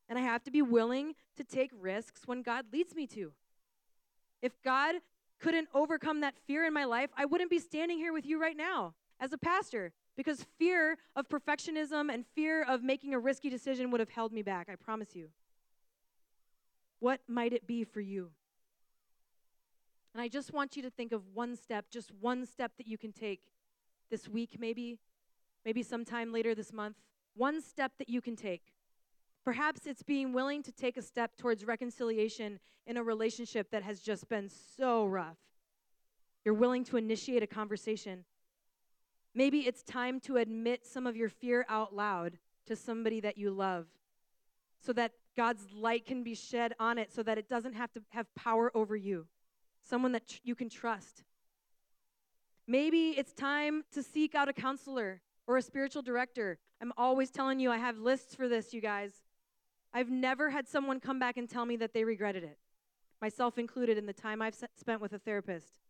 And 0.08 0.18
I 0.18 0.22
have 0.22 0.42
to 0.44 0.50
be 0.50 0.62
willing 0.62 1.14
to 1.36 1.44
take 1.44 1.70
risks 1.78 2.22
when 2.26 2.42
God 2.42 2.66
leads 2.72 2.94
me 2.94 3.06
to. 3.08 3.32
If 4.40 4.52
God 4.62 4.96
couldn't 5.38 5.68
overcome 5.74 6.20
that 6.20 6.34
fear 6.46 6.64
in 6.64 6.72
my 6.72 6.84
life, 6.84 7.10
I 7.16 7.26
wouldn't 7.26 7.50
be 7.50 7.58
standing 7.58 7.98
here 7.98 8.12
with 8.12 8.26
you 8.26 8.40
right 8.40 8.56
now 8.56 8.94
as 9.20 9.32
a 9.32 9.38
pastor 9.38 9.92
because 10.16 10.46
fear 10.58 10.98
of 11.14 11.28
perfectionism 11.28 12.12
and 12.12 12.24
fear 12.34 12.62
of 12.62 12.82
making 12.82 13.14
a 13.14 13.18
risky 13.18 13.50
decision 13.50 13.90
would 13.90 14.00
have 14.00 14.10
held 14.10 14.32
me 14.32 14.42
back, 14.42 14.68
I 14.70 14.76
promise 14.76 15.14
you. 15.14 15.28
What 16.98 17.20
might 17.28 17.52
it 17.52 17.66
be 17.66 17.84
for 17.84 18.00
you? 18.00 18.30
And 20.14 20.22
I 20.22 20.28
just 20.28 20.52
want 20.52 20.76
you 20.76 20.82
to 20.82 20.90
think 20.90 21.12
of 21.12 21.22
one 21.34 21.56
step, 21.56 21.86
just 21.90 22.12
one 22.20 22.44
step 22.46 22.72
that 22.76 22.86
you 22.86 22.98
can 22.98 23.12
take 23.12 23.40
this 24.10 24.28
week, 24.28 24.56
maybe, 24.58 24.98
maybe 25.64 25.82
sometime 25.82 26.32
later 26.32 26.54
this 26.54 26.72
month. 26.72 26.96
One 27.34 27.62
step 27.62 27.92
that 27.98 28.10
you 28.10 28.20
can 28.20 28.36
take 28.36 28.72
Perhaps 29.44 29.86
it's 29.86 30.02
being 30.02 30.32
willing 30.32 30.62
to 30.62 30.72
take 30.72 30.96
a 30.96 31.02
step 31.02 31.36
towards 31.36 31.64
reconciliation 31.64 32.60
in 32.86 32.96
a 32.96 33.02
relationship 33.02 33.70
that 33.70 33.82
has 33.82 34.00
just 34.00 34.28
been 34.28 34.48
so 34.48 35.04
rough. 35.04 35.38
You're 36.44 36.54
willing 36.54 36.84
to 36.84 36.96
initiate 36.96 37.42
a 37.42 37.46
conversation. 37.46 38.24
Maybe 39.34 39.60
it's 39.60 39.82
time 39.82 40.20
to 40.20 40.36
admit 40.36 40.86
some 40.86 41.06
of 41.06 41.16
your 41.16 41.28
fear 41.28 41.66
out 41.68 41.94
loud 41.94 42.38
to 42.66 42.76
somebody 42.76 43.20
that 43.20 43.36
you 43.36 43.50
love 43.50 43.86
so 44.80 44.92
that 44.92 45.12
God's 45.36 45.64
light 45.72 46.06
can 46.06 46.22
be 46.22 46.34
shed 46.34 46.74
on 46.78 46.98
it 46.98 47.12
so 47.12 47.22
that 47.22 47.38
it 47.38 47.48
doesn't 47.48 47.72
have 47.72 47.90
to 47.92 48.02
have 48.10 48.32
power 48.34 48.70
over 48.76 48.94
you. 48.94 49.26
Someone 49.82 50.12
that 50.12 50.40
you 50.44 50.54
can 50.54 50.68
trust. 50.68 51.24
Maybe 52.66 53.10
it's 53.10 53.32
time 53.32 53.84
to 53.92 54.02
seek 54.02 54.34
out 54.34 54.48
a 54.48 54.52
counselor 54.52 55.20
or 55.46 55.56
a 55.56 55.62
spiritual 55.62 56.02
director. 56.02 56.58
I'm 56.80 56.92
always 56.96 57.30
telling 57.30 57.60
you, 57.60 57.70
I 57.70 57.78
have 57.78 57.98
lists 57.98 58.34
for 58.34 58.48
this, 58.48 58.72
you 58.72 58.80
guys. 58.80 59.12
I've 59.92 60.08
never 60.08 60.50
had 60.50 60.68
someone 60.68 61.00
come 61.00 61.18
back 61.18 61.36
and 61.36 61.48
tell 61.48 61.66
me 61.66 61.76
that 61.76 61.92
they 61.92 62.04
regretted 62.04 62.44
it, 62.44 62.58
myself 63.20 63.58
included, 63.58 63.98
in 63.98 64.06
the 64.06 64.12
time 64.12 64.40
I've 64.40 64.56
spent 64.76 65.00
with 65.00 65.12
a 65.12 65.18
therapist. 65.18 65.80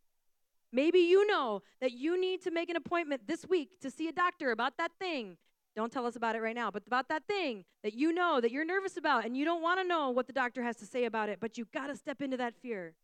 Maybe 0.73 1.01
you 1.01 1.27
know 1.27 1.63
that 1.81 1.93
you 1.93 2.19
need 2.19 2.43
to 2.43 2.51
make 2.51 2.71
an 2.71 2.77
appointment 2.77 3.29
this 3.29 3.47
week 3.47 3.79
to 3.81 3.91
see 3.91 4.09
a 4.09 4.13
doctor 4.13 4.51
about 4.51 4.79
that 4.79 4.91
thing. 4.99 5.37
Don't 5.77 5.93
tell 5.93 6.07
us 6.07 6.17
about 6.17 6.35
it 6.35 6.41
right 6.41 6.55
now, 6.55 6.71
but 6.71 6.83
about 6.87 7.09
that 7.09 7.27
thing 7.27 7.65
that 7.83 7.95
you 7.95 8.13
know 8.13 8.41
that 8.41 8.51
you're 8.51 8.65
nervous 8.65 8.97
about 8.97 9.25
and 9.25 9.37
you 9.37 9.45
don't 9.45 9.63
want 9.63 9.81
to 9.81 9.87
know 9.87 10.11
what 10.11 10.27
the 10.27 10.33
doctor 10.33 10.63
has 10.63 10.77
to 10.77 10.87
say 10.87 11.05
about 11.05 11.29
it, 11.29 11.39
but 11.41 11.57
you've 11.57 11.71
got 11.73 11.87
to 11.89 11.97
step 11.97 12.21
into 12.23 12.37
that 12.39 12.55
fear. 12.55 12.95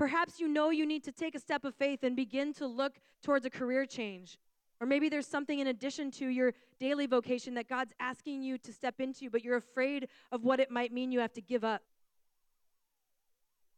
Perhaps 0.00 0.40
you 0.40 0.48
know 0.48 0.70
you 0.70 0.86
need 0.86 1.04
to 1.04 1.12
take 1.12 1.34
a 1.34 1.38
step 1.38 1.62
of 1.62 1.74
faith 1.74 2.02
and 2.04 2.16
begin 2.16 2.54
to 2.54 2.66
look 2.66 2.98
towards 3.22 3.44
a 3.44 3.50
career 3.50 3.84
change. 3.84 4.38
Or 4.80 4.86
maybe 4.86 5.10
there's 5.10 5.26
something 5.26 5.58
in 5.58 5.66
addition 5.66 6.10
to 6.12 6.26
your 6.26 6.54
daily 6.78 7.04
vocation 7.04 7.52
that 7.56 7.68
God's 7.68 7.92
asking 8.00 8.42
you 8.42 8.56
to 8.56 8.72
step 8.72 8.98
into, 8.98 9.28
but 9.28 9.44
you're 9.44 9.58
afraid 9.58 10.08
of 10.32 10.42
what 10.42 10.58
it 10.58 10.70
might 10.70 10.90
mean 10.90 11.12
you 11.12 11.20
have 11.20 11.34
to 11.34 11.42
give 11.42 11.64
up. 11.64 11.82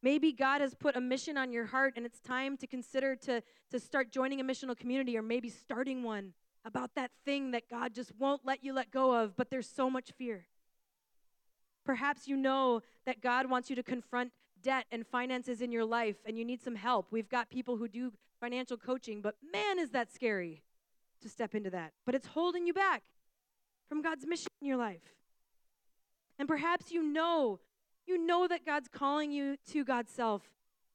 Maybe 0.01 0.31
God 0.31 0.61
has 0.61 0.77
put 0.77 0.95
a 0.95 1.01
mission 1.01 1.37
on 1.37 1.51
your 1.51 1.67
heart 1.67 1.95
and 1.97 2.07
it's 2.07 2.21
time 2.21 2.57
to 2.59 2.69
consider 2.69 3.17
to, 3.17 3.43
to 3.73 3.81
start 3.81 4.13
joining 4.13 4.41
a 4.41 4.45
missional 4.45 4.77
community 4.77 5.19
or 5.19 5.23
maybe 5.23 5.49
starting 5.49 6.05
one 6.05 6.35
about 6.65 6.95
that 6.95 7.11
thing 7.25 7.51
that 7.51 7.69
God 7.69 7.95
just 7.95 8.13
won't 8.17 8.43
let 8.47 8.63
you 8.63 8.73
let 8.73 8.93
go 8.93 9.13
of, 9.13 9.37
but 9.37 9.51
there's 9.51 9.69
so 9.69 9.91
much 9.91 10.13
fear. 10.13 10.47
Perhaps 11.85 12.29
you 12.29 12.37
know 12.37 12.81
that 13.07 13.21
God 13.21 13.51
wants 13.51 13.71
you 13.71 13.75
to 13.75 13.83
confront 13.83 14.31
debt 14.63 14.87
and 14.91 15.07
finances 15.07 15.61
in 15.61 15.73
your 15.73 15.85
life 15.85 16.17
and 16.25 16.39
you 16.39 16.45
need 16.45 16.63
some 16.63 16.77
help. 16.77 17.09
We've 17.11 17.29
got 17.29 17.51
people 17.51 17.77
who 17.77 17.89
do 17.89 18.13
financial 18.41 18.77
coaching, 18.77 19.21
but 19.21 19.37
man, 19.53 19.79
is 19.79 19.91
that 19.91 20.13
scary 20.13 20.63
to 21.21 21.29
step 21.29 21.55
into 21.55 21.71
that. 21.71 21.93
But 22.05 22.15
it's 22.15 22.27
holding 22.27 22.67
you 22.67 22.73
back 22.73 23.03
from 23.89 24.03
God's 24.03 24.27
mission 24.27 24.49
in 24.61 24.67
your 24.67 24.77
life. 24.77 25.15
And 26.39 26.49
perhaps 26.49 26.91
you 26.91 27.03
know 27.03 27.61
you 28.07 28.25
know 28.25 28.47
that 28.49 28.67
God's 28.67 28.89
calling 28.89 29.33
you 29.33 29.57
to 29.71 29.85
God's 29.85 30.13
self, 30.13 30.43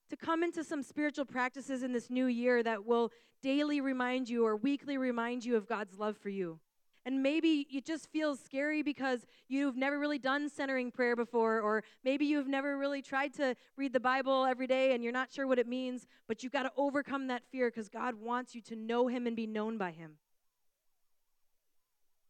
to 0.10 0.18
come 0.18 0.44
into 0.44 0.64
some 0.64 0.84
spiritual 0.84 1.26
practices 1.26 1.84
in 1.84 1.94
this 1.94 2.10
new 2.10 2.26
year 2.26 2.64
that 2.64 2.86
will 2.86 3.12
daily 3.42 3.82
remind 3.82 4.30
you 4.30 4.46
or 4.46 4.56
weekly 4.56 4.98
remind 4.98 5.46
you 5.46 5.56
of 5.56 5.68
God's 5.68 5.98
love 5.98 6.18
for 6.18 6.30
you. 6.30 6.60
And 7.08 7.24
maybe 7.24 7.66
it 7.72 7.86
just 7.86 8.12
feels 8.12 8.38
scary 8.38 8.82
because 8.82 9.26
you've 9.48 9.78
never 9.78 9.98
really 9.98 10.20
done 10.20 10.50
centering 10.50 10.92
prayer 10.92 11.16
before, 11.16 11.62
or 11.62 11.86
maybe 12.04 12.26
you've 12.26 12.50
never 12.50 12.78
really 12.78 13.02
tried 13.02 13.34
to 13.36 13.56
read 13.78 13.94
the 13.94 14.00
Bible 14.02 14.44
every 14.44 14.68
day 14.68 14.94
and 14.94 15.02
you're 15.02 15.14
not 15.14 15.32
sure 15.32 15.48
what 15.48 15.58
it 15.58 15.70
means, 15.70 16.06
but 16.28 16.44
you've 16.44 16.52
got 16.52 16.64
to 16.64 16.72
overcome 16.76 17.28
that 17.28 17.44
fear 17.50 17.70
because 17.70 17.88
God 17.88 18.16
wants 18.16 18.56
you 18.56 18.62
to 18.64 18.76
know 18.76 19.08
Him 19.08 19.26
and 19.26 19.38
be 19.38 19.48
known 19.48 19.78
by 19.78 19.92
Him. 19.92 20.18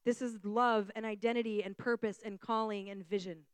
This 0.06 0.22
is 0.22 0.38
love 0.44 0.92
and 0.96 1.08
identity 1.08 1.64
and 1.64 1.76
purpose 1.76 2.20
and 2.24 2.40
calling 2.40 2.88
and 2.88 3.04
vision. 3.04 3.46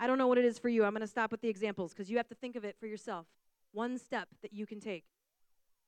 I 0.00 0.08
don't 0.08 0.18
know 0.18 0.26
what 0.26 0.38
it 0.38 0.44
is 0.44 0.58
for 0.58 0.68
you. 0.68 0.82
I'm 0.82 0.90
going 0.90 1.02
to 1.02 1.06
stop 1.06 1.30
with 1.30 1.40
the 1.40 1.48
examples 1.48 1.92
because 1.92 2.10
you 2.10 2.16
have 2.16 2.28
to 2.30 2.34
think 2.34 2.56
of 2.56 2.64
it 2.64 2.74
for 2.80 2.88
yourself. 2.88 3.26
One 3.70 3.96
step 3.98 4.26
that 4.42 4.52
you 4.52 4.66
can 4.66 4.80
take. 4.80 5.04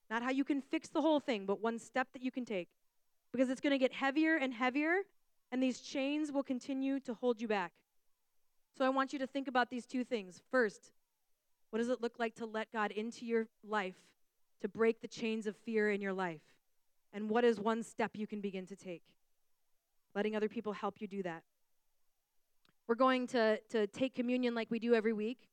Not 0.09 0.23
how 0.23 0.31
you 0.31 0.45
can 0.45 0.62
fix 0.62 0.90
the 0.90 1.03
whole 1.03 1.19
thing, 1.19 1.45
but 1.45 1.61
one 1.61 1.81
step 1.81 2.07
that 2.12 2.23
you 2.23 2.31
can 2.31 2.45
take. 2.45 2.69
Because 3.37 3.51
it's 3.51 3.61
going 3.61 3.72
to 3.72 3.79
get 3.79 3.92
heavier 3.92 4.37
and 4.37 4.55
heavier, 4.55 5.01
and 5.53 5.62
these 5.62 5.81
chains 5.81 6.33
will 6.33 6.42
continue 6.42 6.99
to 7.01 7.12
hold 7.12 7.38
you 7.38 7.46
back. 7.46 7.70
So 8.79 8.83
I 8.83 8.88
want 8.88 9.12
you 9.12 9.18
to 9.18 9.27
think 9.27 9.46
about 9.46 9.68
these 9.68 9.85
two 9.85 10.05
things. 10.05 10.40
First, 10.51 10.92
what 11.68 11.81
does 11.81 11.90
it 11.90 12.01
look 12.01 12.18
like 12.18 12.35
to 12.37 12.46
let 12.46 12.72
God 12.72 12.92
into 12.92 13.27
your 13.27 13.46
life 13.62 13.96
to 14.62 14.68
break 14.68 15.03
the 15.03 15.07
chains 15.07 15.46
of 15.46 15.55
fear 15.55 15.90
in 15.90 16.01
your 16.01 16.14
life? 16.14 16.40
And 17.12 17.29
what 17.29 17.44
is 17.44 17.61
one 17.61 17.83
step 17.83 18.12
you 18.14 18.27
can 18.27 18.40
begin 18.40 18.64
to 18.68 18.75
take? 18.75 19.03
Letting 20.14 20.35
other 20.35 20.49
people 20.49 20.72
help 20.72 21.03
you 21.03 21.07
do 21.07 21.22
that. 21.25 21.42
We're 22.87 22.94
going 22.94 23.27
to, 23.29 23.61
to 23.68 23.87
take 23.88 24.14
communion 24.14 24.55
like 24.55 24.70
we 24.70 24.79
do 24.79 24.94
every 24.94 25.12
week. 25.12 25.51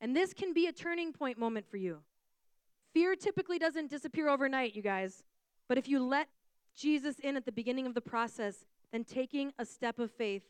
And 0.00 0.16
this 0.16 0.32
can 0.32 0.54
be 0.54 0.66
a 0.66 0.72
turning 0.72 1.12
point 1.12 1.36
moment 1.36 1.66
for 1.70 1.76
you. 1.76 1.98
Fear 2.94 3.16
typically 3.16 3.58
doesn't 3.58 3.90
disappear 3.90 4.30
overnight, 4.30 4.74
you 4.74 4.80
guys. 4.80 5.24
But 5.68 5.76
if 5.76 5.88
you 5.88 6.02
let 6.02 6.28
Jesus 6.78 7.18
in 7.18 7.36
at 7.36 7.44
the 7.44 7.52
beginning 7.52 7.86
of 7.86 7.94
the 7.94 8.00
process, 8.00 8.64
then 8.92 9.04
taking 9.04 9.52
a 9.58 9.64
step 9.64 9.98
of 9.98 10.10
faith 10.12 10.42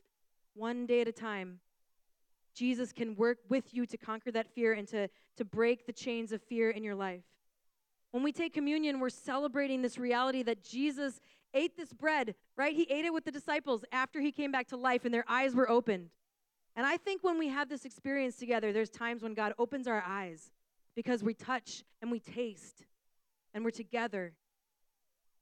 one 0.54 0.86
day 0.86 1.00
at 1.00 1.08
a 1.08 1.12
time, 1.12 1.60
Jesus 2.54 2.92
can 2.92 3.14
work 3.14 3.38
with 3.48 3.72
you 3.72 3.86
to 3.86 3.96
conquer 3.96 4.30
that 4.32 4.52
fear 4.52 4.72
and 4.72 4.86
to, 4.88 5.08
to 5.36 5.44
break 5.44 5.86
the 5.86 5.92
chains 5.92 6.32
of 6.32 6.42
fear 6.42 6.70
in 6.70 6.82
your 6.82 6.94
life. 6.94 7.22
When 8.10 8.22
we 8.22 8.32
take 8.32 8.52
communion, 8.52 9.00
we're 9.00 9.10
celebrating 9.10 9.80
this 9.80 9.96
reality 9.96 10.42
that 10.42 10.64
Jesus 10.64 11.20
ate 11.54 11.76
this 11.76 11.92
bread, 11.92 12.34
right? 12.56 12.74
He 12.74 12.82
ate 12.90 13.04
it 13.04 13.12
with 13.12 13.24
the 13.24 13.30
disciples 13.30 13.84
after 13.92 14.20
he 14.20 14.32
came 14.32 14.50
back 14.50 14.66
to 14.68 14.76
life 14.76 15.04
and 15.04 15.14
their 15.14 15.24
eyes 15.28 15.54
were 15.54 15.70
opened. 15.70 16.10
And 16.74 16.86
I 16.86 16.96
think 16.96 17.22
when 17.22 17.38
we 17.38 17.48
have 17.48 17.68
this 17.68 17.84
experience 17.84 18.36
together, 18.36 18.72
there's 18.72 18.90
times 18.90 19.22
when 19.22 19.34
God 19.34 19.52
opens 19.58 19.86
our 19.86 20.02
eyes 20.06 20.50
because 20.94 21.22
we 21.22 21.34
touch 21.34 21.84
and 22.02 22.10
we 22.10 22.20
taste 22.20 22.84
and 23.54 23.64
we're 23.64 23.70
together. 23.70 24.32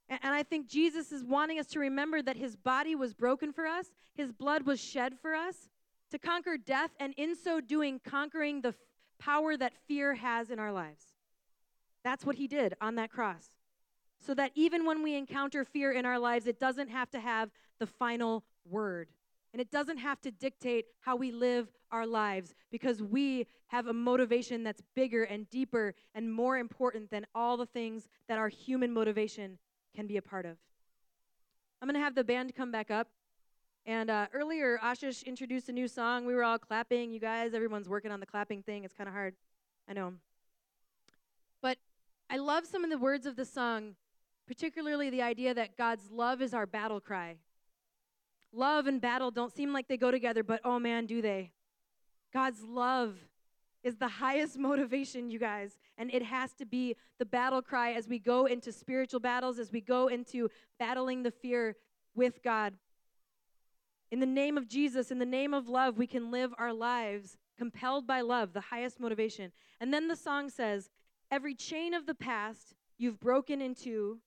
And, 0.08 0.34
I 0.34 0.42
think 0.42 0.68
Jesus 0.68 1.10
is 1.10 1.24
wanting 1.24 1.58
us 1.58 1.66
to 1.68 1.80
remember 1.80 2.22
that 2.22 2.36
his 2.36 2.54
body 2.54 2.94
was 2.94 3.12
broken 3.12 3.52
for 3.52 3.66
us, 3.66 3.86
his 4.14 4.30
blood 4.30 4.62
was 4.62 4.80
shed 4.80 5.14
for 5.20 5.34
us 5.34 5.68
to 6.10 6.18
conquer 6.18 6.56
death, 6.56 6.90
and 7.00 7.12
in 7.16 7.34
so 7.34 7.60
doing, 7.60 8.00
conquering 8.04 8.60
the 8.60 8.68
f- 8.68 8.74
power 9.18 9.56
that 9.56 9.72
fear 9.88 10.14
has 10.14 10.50
in 10.50 10.58
our 10.58 10.72
lives. 10.72 11.14
That's 12.04 12.24
what 12.24 12.36
he 12.36 12.46
did 12.46 12.74
on 12.80 12.94
that 12.96 13.10
cross. 13.10 13.48
So 14.20 14.32
that 14.34 14.52
even 14.54 14.86
when 14.86 15.02
we 15.02 15.16
encounter 15.16 15.64
fear 15.64 15.90
in 15.90 16.06
our 16.06 16.18
lives, 16.18 16.46
it 16.46 16.60
doesn't 16.60 16.88
have 16.88 17.10
to 17.10 17.20
have 17.20 17.50
the 17.80 17.86
final 17.86 18.44
word. 18.64 19.08
And 19.52 19.60
it 19.60 19.70
doesn't 19.70 19.98
have 19.98 20.20
to 20.20 20.30
dictate 20.30 20.86
how 21.00 21.16
we 21.16 21.32
live 21.32 21.68
our 21.90 22.06
lives 22.06 22.54
because 22.70 23.02
we 23.02 23.46
have 23.68 23.86
a 23.86 23.92
motivation 23.92 24.62
that's 24.62 24.82
bigger 24.94 25.24
and 25.24 25.48
deeper 25.50 25.94
and 26.14 26.32
more 26.32 26.58
important 26.58 27.10
than 27.10 27.26
all 27.34 27.56
the 27.56 27.66
things 27.66 28.08
that 28.28 28.38
our 28.38 28.48
human 28.48 28.92
motivation 28.92 29.58
can 29.96 30.06
be 30.06 30.18
a 30.18 30.22
part 30.22 30.44
of. 30.44 30.58
I'm 31.80 31.88
going 31.88 31.94
to 31.94 32.04
have 32.04 32.14
the 32.14 32.22
band 32.22 32.54
come 32.54 32.70
back 32.70 32.90
up. 32.90 33.08
And 33.86 34.10
uh, 34.10 34.26
earlier, 34.34 34.78
Ashish 34.82 35.24
introduced 35.24 35.68
a 35.68 35.72
new 35.72 35.88
song. 35.88 36.26
We 36.26 36.34
were 36.34 36.44
all 36.44 36.58
clapping. 36.58 37.12
You 37.12 37.20
guys, 37.20 37.54
everyone's 37.54 37.88
working 37.88 38.10
on 38.10 38.20
the 38.20 38.26
clapping 38.26 38.62
thing. 38.62 38.84
It's 38.84 38.92
kind 38.92 39.08
of 39.08 39.14
hard. 39.14 39.34
I 39.88 39.94
know. 39.94 40.12
But 41.62 41.78
I 42.28 42.36
love 42.36 42.66
some 42.66 42.84
of 42.84 42.90
the 42.90 42.98
words 42.98 43.24
of 43.24 43.36
the 43.36 43.44
song, 43.44 43.94
particularly 44.46 45.08
the 45.08 45.22
idea 45.22 45.54
that 45.54 45.76
God's 45.76 46.10
love 46.10 46.42
is 46.42 46.52
our 46.52 46.66
battle 46.66 47.00
cry. 47.00 47.36
Love 48.52 48.86
and 48.86 49.00
battle 49.00 49.30
don't 49.30 49.54
seem 49.54 49.72
like 49.72 49.88
they 49.88 49.96
go 49.96 50.10
together, 50.10 50.42
but 50.42 50.60
oh 50.64 50.78
man, 50.78 51.06
do 51.06 51.22
they. 51.22 51.52
God's 52.34 52.62
love 52.62 53.16
is 53.86 53.96
the 53.96 54.08
highest 54.08 54.58
motivation, 54.58 55.30
you 55.30 55.38
guys. 55.38 55.78
And 55.96 56.12
it 56.12 56.24
has 56.24 56.52
to 56.54 56.66
be 56.66 56.96
the 57.20 57.24
battle 57.24 57.62
cry 57.62 57.92
as 57.92 58.08
we 58.08 58.18
go 58.18 58.46
into 58.46 58.72
spiritual 58.72 59.20
battles, 59.20 59.60
as 59.60 59.70
we 59.70 59.80
go 59.80 60.08
into 60.08 60.50
battling 60.76 61.22
the 61.22 61.30
fear 61.30 61.76
with 62.16 62.42
God. 62.42 62.74
In 64.10 64.18
the 64.18 64.26
name 64.26 64.58
of 64.58 64.66
Jesus, 64.66 65.12
in 65.12 65.20
the 65.20 65.24
name 65.24 65.54
of 65.54 65.68
love, 65.68 65.98
we 65.98 66.08
can 66.08 66.32
live 66.32 66.52
our 66.58 66.72
lives 66.72 67.36
compelled 67.56 68.08
by 68.08 68.22
love, 68.22 68.52
the 68.52 68.60
highest 68.60 68.98
motivation. 68.98 69.52
And 69.80 69.94
then 69.94 70.08
the 70.08 70.16
song 70.16 70.50
says, 70.50 70.90
Every 71.30 71.54
chain 71.54 71.94
of 71.94 72.06
the 72.06 72.14
past 72.14 72.74
you've 72.98 73.20
broken 73.20 73.62
into 73.62 74.18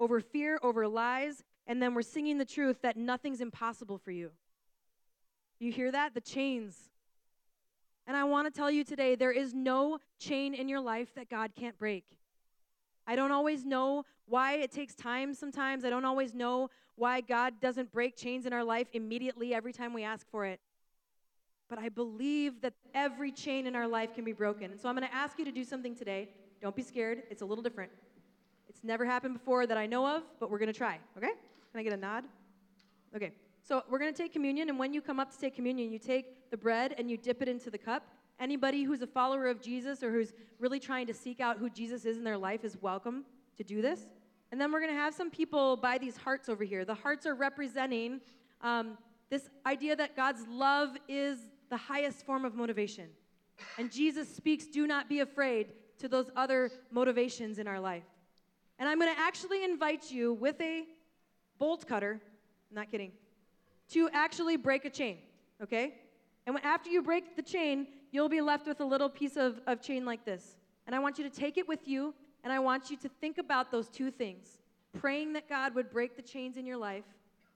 over 0.00 0.20
fear, 0.20 0.58
over 0.60 0.88
lies, 0.88 1.44
and 1.68 1.80
then 1.80 1.94
we're 1.94 2.02
singing 2.02 2.38
the 2.38 2.44
truth 2.44 2.82
that 2.82 2.96
nothing's 2.96 3.40
impossible 3.40 3.98
for 3.98 4.10
you. 4.10 4.32
You 5.60 5.70
hear 5.70 5.92
that? 5.92 6.14
The 6.14 6.20
chains. 6.20 6.90
And 8.06 8.16
I 8.16 8.24
want 8.24 8.52
to 8.52 8.56
tell 8.56 8.70
you 8.70 8.84
today 8.84 9.14
there 9.14 9.32
is 9.32 9.54
no 9.54 9.98
chain 10.18 10.54
in 10.54 10.68
your 10.68 10.80
life 10.80 11.14
that 11.14 11.30
God 11.30 11.52
can't 11.58 11.78
break. 11.78 12.04
I 13.06 13.16
don't 13.16 13.32
always 13.32 13.64
know 13.64 14.04
why 14.26 14.54
it 14.54 14.70
takes 14.70 14.94
time 14.94 15.34
sometimes. 15.34 15.84
I 15.84 15.90
don't 15.90 16.04
always 16.04 16.34
know 16.34 16.70
why 16.96 17.20
God 17.20 17.54
doesn't 17.60 17.92
break 17.92 18.16
chains 18.16 18.46
in 18.46 18.52
our 18.52 18.64
life 18.64 18.88
immediately 18.92 19.54
every 19.54 19.72
time 19.72 19.92
we 19.92 20.04
ask 20.04 20.28
for 20.30 20.44
it. 20.46 20.60
But 21.68 21.78
I 21.78 21.88
believe 21.88 22.60
that 22.60 22.74
every 22.94 23.32
chain 23.32 23.66
in 23.66 23.74
our 23.74 23.88
life 23.88 24.14
can 24.14 24.24
be 24.24 24.32
broken. 24.32 24.70
And 24.70 24.80
so 24.80 24.88
I'm 24.88 24.94
going 24.94 25.08
to 25.08 25.14
ask 25.14 25.38
you 25.38 25.44
to 25.44 25.52
do 25.52 25.64
something 25.64 25.94
today. 25.94 26.28
Don't 26.62 26.76
be 26.76 26.82
scared, 26.82 27.22
it's 27.30 27.42
a 27.42 27.44
little 27.44 27.62
different. 27.62 27.90
It's 28.68 28.84
never 28.84 29.04
happened 29.04 29.34
before 29.34 29.66
that 29.66 29.76
I 29.76 29.86
know 29.86 30.06
of, 30.06 30.22
but 30.40 30.50
we're 30.50 30.58
going 30.58 30.72
to 30.72 30.78
try, 30.78 30.98
okay? 31.16 31.32
Can 31.72 31.80
I 31.80 31.82
get 31.82 31.92
a 31.92 31.96
nod? 31.96 32.24
Okay. 33.14 33.32
So 33.66 33.82
we're 33.88 33.98
going 33.98 34.12
to 34.12 34.22
take 34.22 34.30
communion, 34.30 34.68
and 34.68 34.78
when 34.78 34.92
you 34.92 35.00
come 35.00 35.18
up 35.18 35.32
to 35.32 35.38
take 35.38 35.54
communion, 35.54 35.90
you 35.90 35.98
take 35.98 36.50
the 36.50 36.56
bread 36.56 36.94
and 36.98 37.10
you 37.10 37.16
dip 37.16 37.40
it 37.40 37.48
into 37.48 37.70
the 37.70 37.78
cup. 37.78 38.06
Anybody 38.38 38.82
who's 38.82 39.00
a 39.00 39.06
follower 39.06 39.46
of 39.46 39.62
Jesus 39.62 40.02
or 40.02 40.12
who's 40.12 40.34
really 40.58 40.78
trying 40.78 41.06
to 41.06 41.14
seek 41.14 41.40
out 41.40 41.56
who 41.56 41.70
Jesus 41.70 42.04
is 42.04 42.18
in 42.18 42.24
their 42.24 42.36
life 42.36 42.62
is 42.62 42.76
welcome 42.82 43.24
to 43.56 43.64
do 43.64 43.80
this. 43.80 44.00
And 44.52 44.60
then 44.60 44.70
we're 44.70 44.80
going 44.80 44.92
to 44.92 45.00
have 45.00 45.14
some 45.14 45.30
people 45.30 45.78
by 45.78 45.96
these 45.96 46.14
hearts 46.14 46.50
over 46.50 46.62
here. 46.62 46.84
The 46.84 46.94
hearts 46.94 47.24
are 47.24 47.34
representing 47.34 48.20
um, 48.60 48.98
this 49.30 49.48
idea 49.64 49.96
that 49.96 50.14
God's 50.14 50.46
love 50.46 50.90
is 51.08 51.38
the 51.70 51.78
highest 51.78 52.26
form 52.26 52.44
of 52.44 52.54
motivation. 52.54 53.08
And 53.78 53.90
Jesus 53.90 54.28
speaks, 54.28 54.66
do 54.66 54.86
not 54.86 55.08
be 55.08 55.20
afraid, 55.20 55.68
to 56.00 56.08
those 56.08 56.30
other 56.36 56.70
motivations 56.90 57.58
in 57.58 57.66
our 57.66 57.80
life. 57.80 58.04
And 58.78 58.90
I'm 58.90 58.98
going 58.98 59.14
to 59.14 59.20
actually 59.20 59.64
invite 59.64 60.10
you 60.10 60.34
with 60.34 60.60
a 60.60 60.84
bolt 61.58 61.86
cutter, 61.86 62.20
I'm 62.70 62.74
not 62.74 62.90
kidding, 62.90 63.12
to 63.90 64.08
actually 64.12 64.56
break 64.56 64.84
a 64.84 64.90
chain, 64.90 65.18
okay? 65.62 65.94
And 66.46 66.58
after 66.62 66.90
you 66.90 67.02
break 67.02 67.36
the 67.36 67.42
chain, 67.42 67.86
you'll 68.12 68.28
be 68.28 68.40
left 68.40 68.66
with 68.66 68.80
a 68.80 68.84
little 68.84 69.08
piece 69.08 69.36
of, 69.36 69.60
of 69.66 69.80
chain 69.80 70.04
like 70.04 70.24
this. 70.24 70.56
And 70.86 70.94
I 70.94 70.98
want 70.98 71.18
you 71.18 71.24
to 71.24 71.30
take 71.30 71.56
it 71.58 71.66
with 71.66 71.88
you, 71.88 72.14
and 72.42 72.52
I 72.52 72.58
want 72.58 72.90
you 72.90 72.96
to 72.98 73.08
think 73.08 73.38
about 73.38 73.70
those 73.70 73.88
two 73.88 74.10
things 74.10 74.58
praying 74.94 75.32
that 75.32 75.48
God 75.48 75.74
would 75.74 75.90
break 75.90 76.16
the 76.16 76.22
chains 76.22 76.56
in 76.56 76.64
your 76.64 76.76
life 76.76 77.04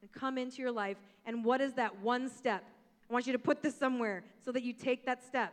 and 0.02 0.10
come 0.12 0.38
into 0.38 0.60
your 0.60 0.72
life. 0.72 0.96
And 1.24 1.44
what 1.44 1.60
is 1.60 1.72
that 1.74 2.00
one 2.00 2.28
step? 2.28 2.64
I 3.08 3.12
want 3.12 3.26
you 3.26 3.32
to 3.32 3.38
put 3.38 3.62
this 3.62 3.76
somewhere 3.76 4.24
so 4.44 4.52
that 4.52 4.62
you 4.62 4.72
take 4.72 5.06
that 5.06 5.24
step. 5.24 5.52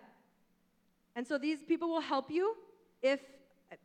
And 1.16 1.26
so 1.26 1.38
these 1.38 1.64
people 1.64 1.88
will 1.88 2.02
help 2.02 2.30
you 2.30 2.56
if, 3.02 3.20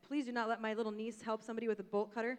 please 0.08 0.24
do 0.24 0.32
not 0.32 0.48
let 0.48 0.60
my 0.60 0.74
little 0.74 0.92
niece 0.92 1.22
help 1.22 1.42
somebody 1.42 1.68
with 1.68 1.78
a 1.78 1.84
bolt 1.84 2.14
cutter. 2.14 2.38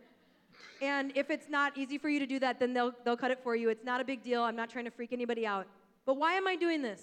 And 0.82 1.12
if 1.16 1.30
it's 1.30 1.47
not 1.47 1.78
easy 1.78 1.97
for 1.97 2.09
you 2.09 2.20
to 2.20 2.26
do 2.26 2.39
that, 2.39 2.59
then 2.59 2.74
they'll, 2.74 2.93
they'll 3.05 3.18
cut 3.18 3.32
it 3.32 3.39
for 3.43 3.55
you. 3.55 3.70
It's 3.70 3.84
not 3.84 4.01
a 4.01 4.03
big 4.03 4.24
deal. 4.24 4.41
I'm 4.41 4.55
not 4.55 4.70
trying 4.70 4.86
to 4.86 4.91
freak 4.91 5.14
anybody 5.14 5.45
out. 5.45 5.68
But 6.05 6.18
why 6.18 6.34
am 6.34 6.47
I 6.47 6.55
doing 6.55 6.82
this? 6.82 7.01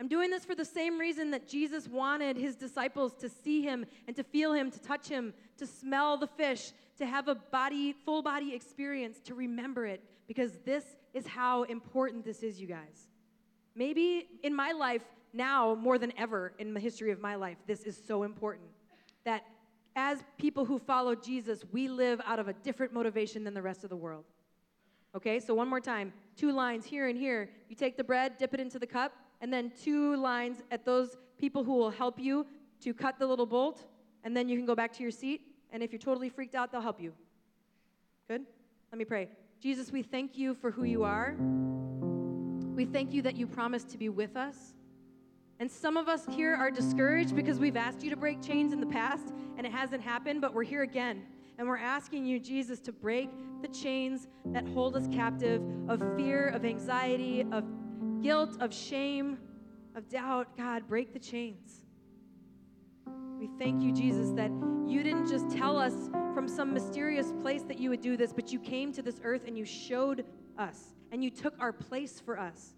I'm 0.00 0.06
doing 0.06 0.30
this 0.30 0.44
for 0.44 0.54
the 0.54 0.64
same 0.64 0.98
reason 0.98 1.32
that 1.32 1.48
Jesus 1.48 1.88
wanted 1.88 2.36
his 2.36 2.54
disciples 2.54 3.14
to 3.16 3.28
see 3.28 3.62
him 3.62 3.84
and 4.06 4.14
to 4.14 4.22
feel 4.22 4.52
him, 4.52 4.70
to 4.70 4.80
touch 4.80 5.08
him, 5.08 5.34
to 5.56 5.66
smell 5.66 6.16
the 6.16 6.28
fish, 6.28 6.70
to 6.98 7.06
have 7.06 7.26
a 7.26 7.34
body, 7.34 7.92
full 8.04 8.22
body 8.22 8.54
experience, 8.54 9.18
to 9.24 9.34
remember 9.34 9.86
it, 9.86 10.00
because 10.28 10.52
this 10.64 10.84
is 11.14 11.26
how 11.26 11.64
important 11.64 12.24
this 12.24 12.44
is, 12.44 12.60
you 12.60 12.68
guys. 12.68 13.08
Maybe 13.74 14.28
in 14.44 14.54
my 14.54 14.70
life, 14.70 15.02
now 15.32 15.74
more 15.74 15.98
than 15.98 16.12
ever 16.16 16.52
in 16.58 16.74
the 16.74 16.80
history 16.80 17.10
of 17.10 17.20
my 17.20 17.34
life, 17.34 17.56
this 17.66 17.82
is 17.82 18.00
so 18.06 18.22
important 18.22 18.68
that 19.24 19.42
as 19.98 20.22
people 20.38 20.64
who 20.64 20.78
follow 20.78 21.16
Jesus, 21.16 21.64
we 21.72 21.88
live 21.88 22.20
out 22.24 22.38
of 22.38 22.46
a 22.46 22.52
different 22.52 22.92
motivation 22.92 23.42
than 23.42 23.52
the 23.52 23.60
rest 23.60 23.82
of 23.82 23.90
the 23.90 23.96
world. 23.96 24.24
Okay, 25.16 25.40
so 25.40 25.54
one 25.54 25.68
more 25.68 25.80
time 25.80 26.12
two 26.36 26.52
lines 26.52 26.86
here 26.86 27.08
and 27.08 27.18
here. 27.18 27.50
You 27.68 27.74
take 27.74 27.96
the 27.96 28.04
bread, 28.04 28.38
dip 28.38 28.54
it 28.54 28.60
into 28.60 28.78
the 28.78 28.86
cup, 28.86 29.12
and 29.40 29.52
then 29.52 29.72
two 29.82 30.16
lines 30.16 30.62
at 30.70 30.84
those 30.84 31.16
people 31.36 31.64
who 31.64 31.74
will 31.74 31.90
help 31.90 32.20
you 32.20 32.46
to 32.80 32.94
cut 32.94 33.18
the 33.18 33.26
little 33.26 33.44
bolt, 33.44 33.86
and 34.22 34.36
then 34.36 34.48
you 34.48 34.56
can 34.56 34.66
go 34.66 34.76
back 34.76 34.92
to 34.92 35.02
your 35.02 35.10
seat. 35.10 35.40
And 35.72 35.82
if 35.82 35.90
you're 35.90 35.98
totally 35.98 36.28
freaked 36.28 36.54
out, 36.54 36.70
they'll 36.70 36.80
help 36.80 37.00
you. 37.00 37.12
Good? 38.28 38.42
Let 38.92 38.98
me 38.98 39.04
pray. 39.04 39.28
Jesus, 39.60 39.90
we 39.90 40.02
thank 40.02 40.38
you 40.38 40.54
for 40.54 40.70
who 40.70 40.84
you 40.84 41.02
are. 41.02 41.34
We 42.76 42.84
thank 42.84 43.12
you 43.12 43.22
that 43.22 43.36
you 43.36 43.48
promised 43.48 43.88
to 43.90 43.98
be 43.98 44.08
with 44.08 44.36
us. 44.36 44.74
And 45.60 45.70
some 45.70 45.96
of 45.96 46.08
us 46.08 46.24
here 46.30 46.54
are 46.54 46.70
discouraged 46.70 47.34
because 47.34 47.58
we've 47.58 47.76
asked 47.76 48.02
you 48.02 48.10
to 48.10 48.16
break 48.16 48.40
chains 48.40 48.72
in 48.72 48.80
the 48.80 48.86
past 48.86 49.32
and 49.56 49.66
it 49.66 49.72
hasn't 49.72 50.02
happened, 50.02 50.40
but 50.40 50.54
we're 50.54 50.62
here 50.62 50.82
again. 50.82 51.24
And 51.58 51.66
we're 51.66 51.78
asking 51.78 52.24
you, 52.24 52.38
Jesus, 52.38 52.78
to 52.80 52.92
break 52.92 53.28
the 53.60 53.68
chains 53.68 54.28
that 54.46 54.66
hold 54.68 54.94
us 54.94 55.08
captive 55.08 55.60
of 55.88 56.00
fear, 56.16 56.48
of 56.48 56.64
anxiety, 56.64 57.44
of 57.50 57.64
guilt, 58.22 58.56
of 58.60 58.72
shame, 58.72 59.38
of 59.96 60.08
doubt. 60.08 60.56
God, 60.56 60.86
break 60.86 61.12
the 61.12 61.18
chains. 61.18 61.84
We 63.40 63.48
thank 63.58 63.82
you, 63.82 63.92
Jesus, 63.92 64.30
that 64.36 64.52
you 64.86 65.02
didn't 65.02 65.28
just 65.28 65.50
tell 65.50 65.76
us 65.76 66.08
from 66.34 66.46
some 66.46 66.72
mysterious 66.72 67.32
place 67.42 67.62
that 67.64 67.80
you 67.80 67.90
would 67.90 68.00
do 68.00 68.16
this, 68.16 68.32
but 68.32 68.52
you 68.52 68.60
came 68.60 68.92
to 68.92 69.02
this 69.02 69.20
earth 69.24 69.42
and 69.48 69.58
you 69.58 69.64
showed 69.64 70.24
us 70.56 70.94
and 71.10 71.24
you 71.24 71.30
took 71.30 71.54
our 71.58 71.72
place 71.72 72.20
for 72.20 72.38
us. 72.38 72.74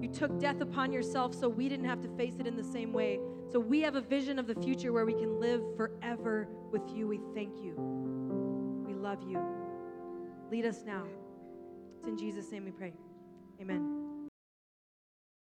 You 0.00 0.08
took 0.08 0.38
death 0.38 0.60
upon 0.60 0.92
yourself 0.92 1.34
so 1.34 1.48
we 1.48 1.68
didn't 1.68 1.86
have 1.86 2.00
to 2.02 2.08
face 2.16 2.34
it 2.38 2.46
in 2.46 2.56
the 2.56 2.64
same 2.64 2.92
way. 2.92 3.18
So 3.50 3.58
we 3.58 3.80
have 3.80 3.94
a 3.94 4.00
vision 4.00 4.38
of 4.38 4.46
the 4.46 4.54
future 4.54 4.92
where 4.92 5.04
we 5.04 5.14
can 5.14 5.40
live 5.40 5.62
forever 5.76 6.48
with 6.70 6.82
you. 6.94 7.08
We 7.08 7.20
thank 7.34 7.56
you. 7.62 7.74
We 8.86 8.94
love 8.94 9.22
you. 9.26 9.42
Lead 10.50 10.66
us 10.66 10.84
now. 10.86 11.04
It's 11.98 12.06
in 12.06 12.16
Jesus' 12.16 12.50
name 12.52 12.64
we 12.64 12.70
pray. 12.70 12.92
Amen. 13.60 14.28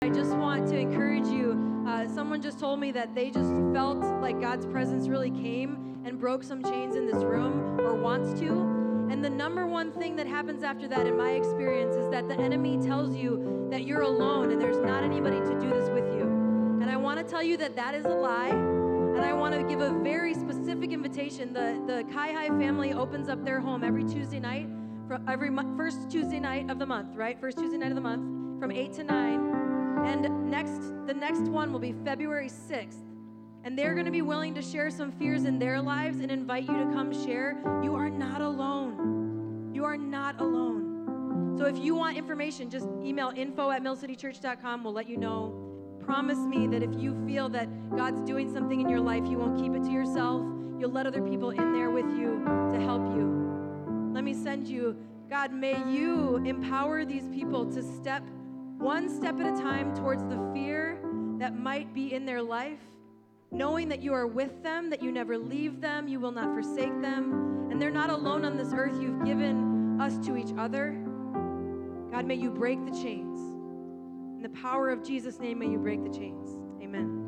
I 0.02 0.10
just 0.10 0.32
want 0.32 0.68
to 0.68 0.78
encourage 0.78 1.28
you. 1.28 1.86
Uh, 1.88 2.08
someone 2.08 2.42
just 2.42 2.60
told 2.60 2.80
me 2.80 2.92
that 2.92 3.16
they 3.16 3.32
just 3.32 3.52
felt 3.74 4.00
like 4.22 4.42
God's 4.42 4.66
presence 4.66 5.08
really 5.08 5.32
came 5.32 6.02
and 6.06 6.20
broke 6.20 6.44
some 6.44 6.62
chains 6.64 6.96
in 6.98 7.06
this 7.06 7.24
room 7.24 7.80
or 7.80 7.96
wants 7.96 8.38
to. 8.42 8.83
And 9.14 9.24
the 9.24 9.30
number 9.30 9.68
one 9.68 9.92
thing 9.92 10.16
that 10.16 10.26
happens 10.26 10.64
after 10.64 10.88
that, 10.88 11.06
in 11.06 11.16
my 11.16 11.34
experience, 11.34 11.96
is 11.96 12.10
that 12.10 12.28
the 12.28 12.34
enemy 12.34 12.80
tells 12.82 13.16
you 13.16 13.68
that 13.70 13.84
you're 13.84 14.02
alone 14.02 14.52
and 14.52 14.60
there's 14.60 14.84
not 14.84 15.04
anybody 15.04 15.38
to 15.38 15.60
do 15.60 15.70
this 15.70 15.88
with 15.90 16.06
you. 16.16 16.24
And 16.82 16.90
I 16.90 16.98
want 16.98 17.20
to 17.20 17.24
tell 17.24 17.44
you 17.44 17.56
that 17.58 17.76
that 17.76 17.94
is 17.94 18.06
a 18.06 18.10
lie. 18.10 18.50
And 18.50 19.22
I 19.22 19.32
want 19.34 19.54
to 19.54 19.62
give 19.62 19.82
a 19.82 19.94
very 20.00 20.34
specific 20.34 20.92
invitation. 20.92 21.54
The, 21.54 21.80
the 21.86 22.12
Kai 22.12 22.32
Hai 22.32 22.48
family 22.58 22.94
opens 22.94 23.30
up 23.30 23.46
their 23.46 23.60
home 23.60 23.84
every 23.84 24.04
Tuesday 24.04 24.40
night, 24.40 24.68
for 25.08 25.22
every 25.28 25.52
mo- 25.52 25.78
first 25.78 26.10
Tuesday 26.10 26.40
night 26.40 26.72
of 26.72 26.80
the 26.80 26.88
month, 26.88 27.16
right? 27.16 27.40
First 27.40 27.60
Tuesday 27.60 27.78
night 27.78 27.92
of 27.92 27.96
the 27.96 28.02
month, 28.02 28.60
from 28.60 28.72
8 28.72 28.94
to 28.94 29.04
9. 29.04 30.06
And 30.08 30.50
next, 30.50 30.92
the 31.06 31.14
next 31.14 31.44
one 31.44 31.72
will 31.72 31.80
be 31.80 31.94
February 32.04 32.50
6th. 32.50 33.13
And 33.64 33.78
they're 33.78 33.94
going 33.94 34.06
to 34.06 34.12
be 34.12 34.22
willing 34.22 34.54
to 34.56 34.62
share 34.62 34.90
some 34.90 35.12
fears 35.12 35.46
in 35.46 35.58
their 35.58 35.82
lives 35.82 36.20
and 36.20 36.30
invite 36.30 36.64
you 36.64 36.78
to 36.78 36.86
come 36.94 37.14
share. 37.26 37.58
You 37.82 37.96
are 37.96 38.10
not 38.10 38.42
alone. 38.42 39.72
You 39.74 39.86
are 39.86 39.98
not 39.98 40.40
alone. 40.42 41.56
So 41.58 41.66
if 41.66 41.78
you 41.78 41.96
want 41.96 42.18
information, 42.18 42.70
just 42.70 42.88
email 43.04 43.32
info 43.36 43.72
at 43.72 43.82
millcitychurch.com. 43.82 44.84
We'll 44.84 44.94
let 44.94 45.08
you 45.08 45.18
know. 45.18 45.98
Promise 46.04 46.40
me 46.40 46.68
that 46.68 46.84
if 46.84 46.94
you 47.00 47.16
feel 47.26 47.48
that 47.50 47.70
God's 47.96 48.22
doing 48.24 48.54
something 48.54 48.82
in 48.82 48.90
your 48.90 49.00
life, 49.00 49.24
you 49.26 49.38
won't 49.38 49.58
keep 49.58 49.74
it 49.74 49.84
to 49.84 49.92
yourself. 49.92 50.42
You'll 50.78 50.92
let 50.92 51.08
other 51.08 51.22
people 51.22 51.52
in 51.52 51.72
there 51.72 51.92
with 51.92 52.06
you 52.06 52.44
to 52.74 52.80
help 52.82 53.04
you. 53.16 54.12
Let 54.12 54.26
me 54.26 54.34
send 54.34 54.68
you, 54.68 54.98
God, 55.30 55.54
may 55.54 55.78
you 55.90 56.38
empower 56.46 57.06
these 57.06 57.30
people 57.30 57.66
to 57.72 57.82
step 57.82 58.24
one 58.78 59.08
step 59.08 59.40
at 59.40 59.58
a 59.58 59.62
time 59.62 59.96
towards 59.96 60.24
the 60.24 60.52
fear 60.54 61.00
that 61.40 61.58
might 61.58 61.94
be 61.94 62.14
in 62.14 62.26
their 62.26 62.42
life, 62.42 62.80
knowing 63.54 63.88
that 63.90 64.02
you 64.02 64.14
are 64.14 64.28
with 64.28 64.64
them, 64.64 64.90
that 64.90 65.02
you 65.02 65.12
never 65.12 65.38
leave 65.38 65.80
them, 65.80 66.08
you 66.08 66.20
will 66.20 66.32
not 66.32 66.54
forsake 66.54 67.02
them, 67.02 67.70
and 67.72 67.82
they're 67.82 67.92
not 67.92 68.10
alone 68.10 68.44
on 68.44 68.58
this 68.58 68.74
earth. 68.74 69.00
You've 69.00 69.24
given 69.24 70.02
us 70.02 70.18
to 70.26 70.36
each 70.36 70.52
other. 70.58 70.92
God, 72.12 72.26
may 72.26 72.36
you 72.36 72.50
break 72.50 72.84
the 72.84 72.92
chains. 72.92 73.40
In 74.38 74.42
the 74.42 74.50
power 74.50 74.90
of 74.90 75.04
Jesus' 75.04 75.40
name, 75.40 75.60
may 75.60 75.70
you 75.70 75.78
break 75.78 76.04
the 76.04 76.10
chains. 76.10 76.50
Amen. 76.82 77.23